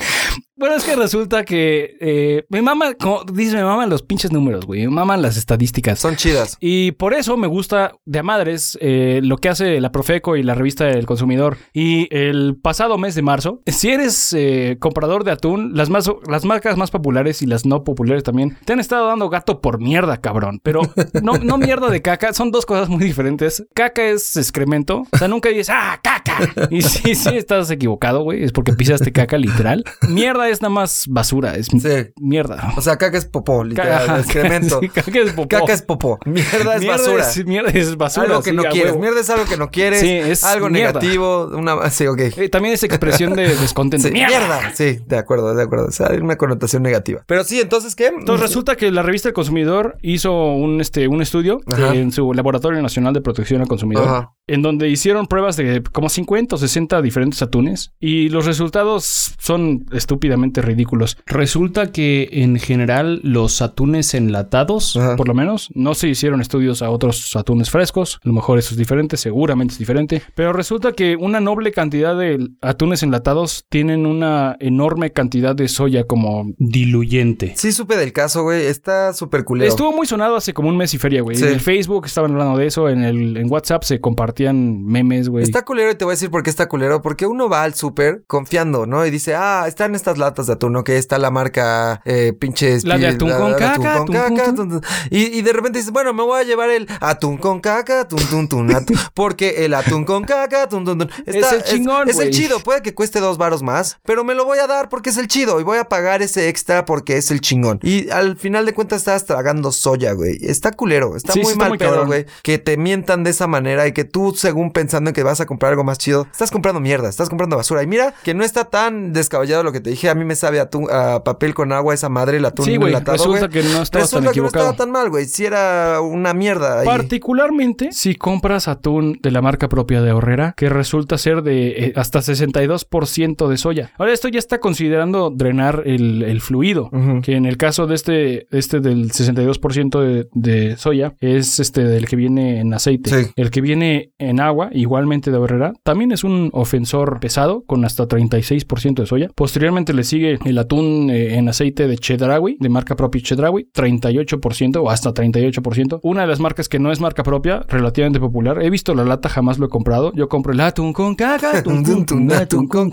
Bueno, 0.57 0.77
es 0.77 0.85
que 0.85 0.95
resulta 0.95 1.45
que 1.45 1.97
eh, 2.01 2.45
me 2.49 2.63
mama, 2.63 2.95
como 2.95 3.25
dice, 3.25 3.57
me 3.57 3.65
maman 3.65 3.91
los 3.91 4.03
pinches 4.03 4.31
números, 4.31 4.65
güey. 4.67 4.83
Me 4.83 4.93
maman 4.93 5.21
las 5.21 5.37
estadísticas. 5.37 5.99
Son 5.99 6.15
chidas. 6.15 6.57
Y 6.61 6.93
por 6.93 7.13
eso 7.13 7.37
me 7.37 7.49
gusta 7.49 7.93
de 8.05 8.21
a 8.21 8.23
madres 8.23 8.79
eh, 8.81 9.21
lo 9.25 9.37
que 9.39 9.49
hace 9.49 9.81
la 9.81 9.91
Profeco 9.91 10.37
y 10.37 10.45
la 10.45 10.55
revista 10.55 10.85
del 10.85 11.07
consumidor. 11.07 11.57
Y 11.73 12.07
el 12.17 12.57
pasado 12.63 12.99
mes 12.99 13.17
de 13.17 13.23
marzo, 13.23 13.63
si 13.67 13.91
eres 13.91 14.33
eh, 14.33 14.77
comprador 14.79 15.25
de 15.25 15.33
atún, 15.33 15.73
las, 15.75 15.91
más, 15.91 16.09
las 16.29 16.45
marcas 16.45 16.77
más 16.77 16.91
populares 16.91 17.43
y 17.43 17.47
las 17.47 17.65
no 17.67 17.85
populares 17.85 18.23
también 18.23 18.57
te 18.65 18.73
han 18.73 18.81
estado 18.81 19.07
dando 19.09 19.29
gato 19.29 19.61
por 19.61 19.81
mierda, 19.81 20.19
cabrón. 20.21 20.61
Pero 20.63 20.81
no, 21.23 21.35
no 21.39 21.59
mierda 21.59 21.89
de 21.91 22.03
caca, 22.03 22.33
son 22.33 22.51
dos 22.51 22.67
cosas 22.67 22.89
muy 22.89 23.05
diferentes. 23.05 23.65
Caca 23.75 24.03
es 24.05 24.37
excremento. 24.37 25.05
O 25.13 25.19
sea, 25.19 25.29
nunca 25.29 25.49
dices, 25.49 25.71
¡ah, 25.71 26.01
caca! 26.03 26.39
Y 26.71 26.83
sí, 26.83 27.15
sí, 27.15 27.37
estás 27.37 27.71
equivocado, 27.71 28.23
güey. 28.23 28.45
Es 28.45 28.53
porque 28.53 28.73
pisaste 28.73 29.13
caca 29.13 29.37
literal. 29.39 29.85
Mierda 30.09 30.49
es 30.49 30.61
nada 30.63 30.71
más 30.75 31.07
basura, 31.09 31.55
es 31.57 31.67
Sí. 31.67 32.13
mierda. 32.21 32.73
O 32.77 32.81
sea, 32.81 32.97
caca 32.97 33.19
es 33.19 33.25
popó, 33.27 33.65
literal, 33.65 34.05
Ajá, 34.09 34.19
excremento. 34.21 34.81
sí, 34.81 34.89
caca 34.89 35.11
es 35.21 35.33
popó. 35.33 35.49
Caca 35.49 35.73
es 35.73 35.83
popó. 35.83 36.19
Mierda 36.25 36.75
es 36.77 36.81
Mierda 36.81 36.97
basura. 36.97 37.29
es- 37.31 37.47
mierda 37.47 37.71
es 37.71 37.97
basura. 37.97 38.27
algo 38.27 38.43
que 38.43 38.51
sí, 38.51 38.57
no 38.57 38.63
quieres. 38.65 38.93
huevo. 38.93 39.01
Mierda 39.03 39.21
es 39.21 39.31
algo 39.31 39.45
que 39.45 39.57
no 39.57 39.71
quieres. 39.71 40.01
Sí, 40.01 40.11
es 40.11 40.45
algo 40.45 40.69
mierda. 40.71 41.01
negativo. 41.01 41.47
Una... 41.55 41.91
Sí, 41.91 42.07
ok. 42.07 42.19
Eh, 42.37 42.49
también 42.49 42.75
es 42.75 42.83
expresión 42.83 43.35
de 43.35 43.49
descontento. 43.57 44.09
¡Mierda! 44.11 44.39
mierda. 44.39 44.73
Sí, 44.75 44.99
de 45.07 45.17
acuerdo, 45.19 45.55
de 45.55 45.63
acuerdo. 45.63 45.87
O 45.87 45.93
sea, 45.93 46.04
hay 46.11 46.19
una 46.19 46.37
connotación 46.37 46.83
negativa. 46.83 47.23
Pero 47.27 47.45
sí, 47.45 47.61
entonces, 47.61 47.95
¿qué? 47.95 48.07
Entonces 48.09 48.41
resulta 48.41 48.77
que 48.77 48.91
la 48.91 49.03
revista 49.03 49.29
El 49.29 49.35
Consumidor 49.35 49.97
hizo 50.03 50.33
un, 50.33 50.81
este, 50.81 51.09
un 51.09 51.23
estudio 51.23 51.61
Ajá. 51.67 51.95
en 51.95 52.13
su 52.13 52.33
Laboratorio 52.33 52.81
Nacional 52.83 53.15
de 53.15 53.21
Protección 53.21 53.61
al 53.61 53.69
Consumidor, 53.69 54.09
Ajá. 54.09 54.33
en 54.47 54.63
donde 54.63 54.89
hicieron 54.89 55.27
pruebas 55.27 55.57
de 55.57 55.83
como 55.93 56.09
50 56.09 56.57
o 56.57 56.59
60 56.59 57.03
diferentes 57.03 57.43
atunes 57.43 57.93
y 58.01 58.29
los 58.29 58.47
resultados 58.47 59.35
son 59.39 59.87
estúpidamente 59.93 60.63
ridículos. 60.63 61.17
Resulta 61.27 61.93
que 61.93 62.29
en 62.33 62.59
general 62.59 63.21
los 63.23 63.63
atunes 63.63 64.15
enlatados, 64.15 64.97
Ajá. 64.97 65.17
por 65.17 65.29
lo 65.29 65.35
menos, 65.35 65.71
no 65.75 65.95
se 65.95 66.09
hicieron 66.09 66.41
estudios 66.41 66.83
a 66.83 66.91
otros 66.91 67.35
atunes 67.37 67.71
frescos. 67.71 68.21
A 68.25 68.29
lo 68.29 68.35
mejor 68.35 68.59
eso 68.59 68.73
es 68.73 68.79
diferente, 68.79 69.17
seguramente 69.17 69.73
es 69.73 69.79
diferente. 69.79 70.23
Pero 70.35 70.53
resulta 70.53 70.93
que 70.93 71.17
una 71.17 71.41
noble 71.41 71.73
cantidad 71.73 72.17
de 72.17 72.51
atunes 72.61 73.03
enlatados 73.03 73.65
tienen 73.69 74.07
una 74.07 74.57
enorme 74.61 75.13
cantidad 75.13 75.55
de 75.55 75.69
soya 75.85 76.05
como 76.05 76.47
diluyente. 76.57 77.53
Sí, 77.57 77.71
supe 77.71 77.97
del 77.97 78.13
caso, 78.15 78.43
güey. 78.43 78.65
Está 78.65 79.13
súper 79.13 79.45
culero. 79.45 79.69
Estuvo 79.69 79.93
muy 79.93 80.07
sonado 80.07 80.37
hace 80.37 80.55
como 80.55 80.71
un 80.71 80.79
mes 80.79 80.95
y 80.95 80.99
feria, 80.99 81.21
güey. 81.21 81.37
Sí. 81.37 81.45
En 81.45 81.51
el 81.51 81.61
Facebook 81.61 82.07
estaban 82.07 82.33
hablando 82.33 82.57
de 82.57 82.67
eso, 82.67 82.89
en 82.89 83.05
el 83.05 83.37
en 83.37 83.53
WhatsApp 83.53 83.83
se 83.83 84.01
compartían 84.01 84.83
memes, 84.85 85.29
güey. 85.29 85.45
Está 85.45 85.63
culero 85.65 85.91
y 85.91 85.95
te 85.95 86.07
voy 86.07 86.13
a 86.13 86.17
decir 86.17 86.31
por 86.31 86.43
qué 86.43 86.49
está 86.49 86.69
culero. 86.69 87.03
Porque 87.03 87.27
uno 87.27 87.51
va 87.51 87.65
al 87.65 87.75
súper 87.75 88.25
confiando, 88.27 88.87
¿no? 88.87 89.05
Y 89.05 89.11
dice, 89.11 89.35
ah, 89.35 89.65
están 89.69 89.95
estas 89.95 90.17
latas 90.17 90.47
de 90.47 90.55
atún, 90.55 90.73
¿no? 90.73 90.85
Que 90.85 90.97
está 90.97 91.19
la 91.19 91.31
marca 91.31 92.01
eh, 92.07 92.33
pinches... 92.33 92.85
La 92.85 92.97
de 92.97 93.09
atún 93.09 93.31
con 93.31 93.53
caca, 93.55 93.97
atún 93.97 94.17
con. 94.57 94.81
Y, 95.11 95.39
y 95.39 95.43
de 95.43 95.53
repente 95.53 95.81
dices, 95.81 95.93
bueno, 95.93 96.15
me 96.15 96.23
voy 96.23 96.41
a 96.41 96.45
llevar 96.45 96.71
el 96.71 96.89
atún 97.01 97.37
con 97.37 97.61
caca, 97.61 98.01
atún, 98.01 98.21
tun, 98.31 98.49
tun, 98.49 98.75
atún. 98.75 98.97
Porque 99.15 99.67
el 99.67 99.75
atún 99.75 100.07
con 100.07 100.25
caca, 100.25 100.63
atún, 100.63 100.87
tun, 100.87 100.99
tun. 100.99 101.11
Es 101.27 101.53
el 101.53 101.63
chingón, 101.63 102.09
Es, 102.09 102.19
el 102.19 102.29
güey. 102.29 102.31
chido. 102.31 102.61
Puede 102.61 102.81
que 102.81 102.95
cueste 102.95 103.21
dos 103.21 103.37
varos 103.37 103.63
más, 103.63 103.99
pero 104.05 104.25
me 104.25 104.35
lo 104.35 104.47
voy 104.47 104.59
a 104.59 104.67
dar 104.67 104.89
porque 104.89 105.11
es 105.11 105.19
el 105.19 105.29
chido. 105.29 105.61
Y 105.61 105.65
voy 105.65 105.74
a 105.79 105.89
pagar 105.89 106.23
ese 106.23 106.49
extra 106.49 106.85
porque 106.85 107.17
es 107.17 107.31
el 107.31 107.41
chingón. 107.41 107.81
Y 107.83 108.11
al 108.11 108.37
final 108.37 108.67
de 108.67 108.75
cuentas 108.75 108.99
estás 109.01 109.25
tragando 109.27 109.73
soya, 109.73 110.13
güey. 110.13 110.39
Está 110.43 110.73
culero. 110.73 111.17
Está 111.17 111.33
Sí, 111.33 111.41
sí 111.41 111.45
muy 111.45 111.53
está 111.53 111.59
mal 111.65 111.69
muy 111.71 111.79
pedo, 111.79 112.07
güey. 112.07 112.27
Que 112.43 112.59
te 112.59 112.77
mientan 112.77 113.25
de 113.25 113.31
esa 113.31 113.47
manera 113.47 113.87
y 113.87 113.93
que 113.93 114.05
tú, 114.05 114.35
según 114.37 114.73
pensando 114.73 115.11
en 115.11 115.15
que 115.15 115.23
vas 115.23 115.41
a 115.41 115.47
comprar 115.47 115.71
algo 115.73 115.85
más 115.85 115.99
chido, 115.99 116.27
estás 116.31 116.51
comprando 116.51 116.81
mierda, 116.81 117.09
estás 117.09 117.29
comprando 117.29 117.57
basura. 117.57 117.83
Y 117.83 117.87
mira 117.87 118.15
que 118.23 118.35
no 118.35 118.45
está 118.45 118.65
tan 118.67 119.13
descabellado 119.13 119.63
lo 119.63 119.73
que 119.73 119.81
te 119.81 119.91
dije. 119.91 120.09
A 120.09 120.15
mí 120.15 120.25
me 120.25 120.37
sabe 120.37 120.61
a, 120.61 120.69
tu- 120.71 120.89
a 120.91 121.25
papel 121.25 121.55
con 121.55 121.73
agua 121.73 121.95
esa 121.95 122.09
madre, 122.09 122.37
el 122.39 122.45
atún 122.45 122.65
Sí, 122.67 122.77
güey, 122.77 122.95
resulta 122.95 123.47
güey. 123.47 123.51
que 123.51 123.63
no 123.69 123.83
estabas 123.83 124.11
tan 124.11 124.25
que 124.33 124.41
no 124.41 124.47
estaba 124.47 124.75
tan 124.77 124.91
mal, 124.91 125.11
güey. 125.11 125.27
Si 125.27 125.45
era 125.45 126.01
una 126.01 126.35
mierda. 126.35 126.81
ahí. 126.81 126.87
Particularmente 126.87 127.91
si 127.93 128.15
compras 128.15 128.69
atún 128.69 129.19
de 129.23 129.31
la 129.31 129.41
marca 129.43 129.69
propia 129.69 130.03
de 130.03 130.13
Horrera, 130.13 130.55
que 130.57 130.69
resulta 130.69 131.19
ser 131.19 131.43
de 131.43 131.69
eh, 131.87 131.93
hasta 131.97 132.21
62% 132.21 133.49
de 133.49 133.57
soya. 133.57 133.93
Ahora, 133.99 134.13
esto 134.13 134.29
ya 134.29 134.39
está 134.39 134.59
considerando 134.61 135.31
drenar 135.31 135.64
el, 135.71 136.23
el 136.23 136.41
fluido, 136.41 136.91
que 137.23 137.37
en 137.37 137.47
el 137.47 137.57
caso 137.57 137.87
de 137.87 137.95
este, 137.95 138.47
este 138.51 138.81
del 138.81 139.11
62% 139.11 140.01
de, 140.01 140.29
de 140.33 140.77
soya, 140.77 141.15
es 141.21 141.61
este 141.61 141.85
del 141.85 142.07
que 142.07 142.17
viene 142.17 142.61
en 142.61 142.75
aceite. 142.75 143.11
Sí. 143.11 143.31
El 143.37 143.51
que 143.51 143.61
viene 143.61 144.13
en 144.19 144.41
agua, 144.41 144.71
igualmente 144.73 145.31
de 145.31 145.39
Horrera, 145.39 145.73
también 145.83 146.13
es 146.13 146.25
un 146.25 146.51
ofensor 146.53 147.21
pesado 147.21 147.65
con 147.67 147.85
hasta 147.85 148.07
36% 148.07 148.95
de 148.95 149.07
soya. 149.07 149.31
Posteriormente 149.35 149.93
le 149.93 150.05
sigue 150.05 150.39
el 150.45 150.59
atún 150.59 151.11
eh, 151.11 151.37
en 151.37 151.49
aceite 151.49 151.89
de 151.89 151.97
Chedraui, 151.99 152.57
de 152.61 152.69
marca 152.69 152.97
propia 152.97 153.23
Chedraui, 153.23 153.69
38% 153.75 154.77
o 154.83 154.91
hasta 154.91 155.13
38%. 155.13 156.01
Una 156.03 156.23
de 156.23 156.27
las 156.27 156.41
marcas 156.41 156.69
que 156.69 156.79
no 156.79 156.93
es 156.93 157.01
marca 157.01 157.23
propia, 157.23 157.65
relativamente 157.69 158.21
popular. 158.21 158.63
He 158.63 158.71
visto 158.71 158.95
la 158.95 159.05
lata, 159.05 159.29
jamás 159.29 159.59
lo 159.59 159.67
he 159.67 159.69
comprado. 159.69 160.13
Yo 160.15 160.29
compro 160.29 160.53
el 160.53 160.61
atún 160.61 160.93
con 160.93 161.15
caca, 161.15 161.59
atún, 161.59 161.85
con. 161.85 162.91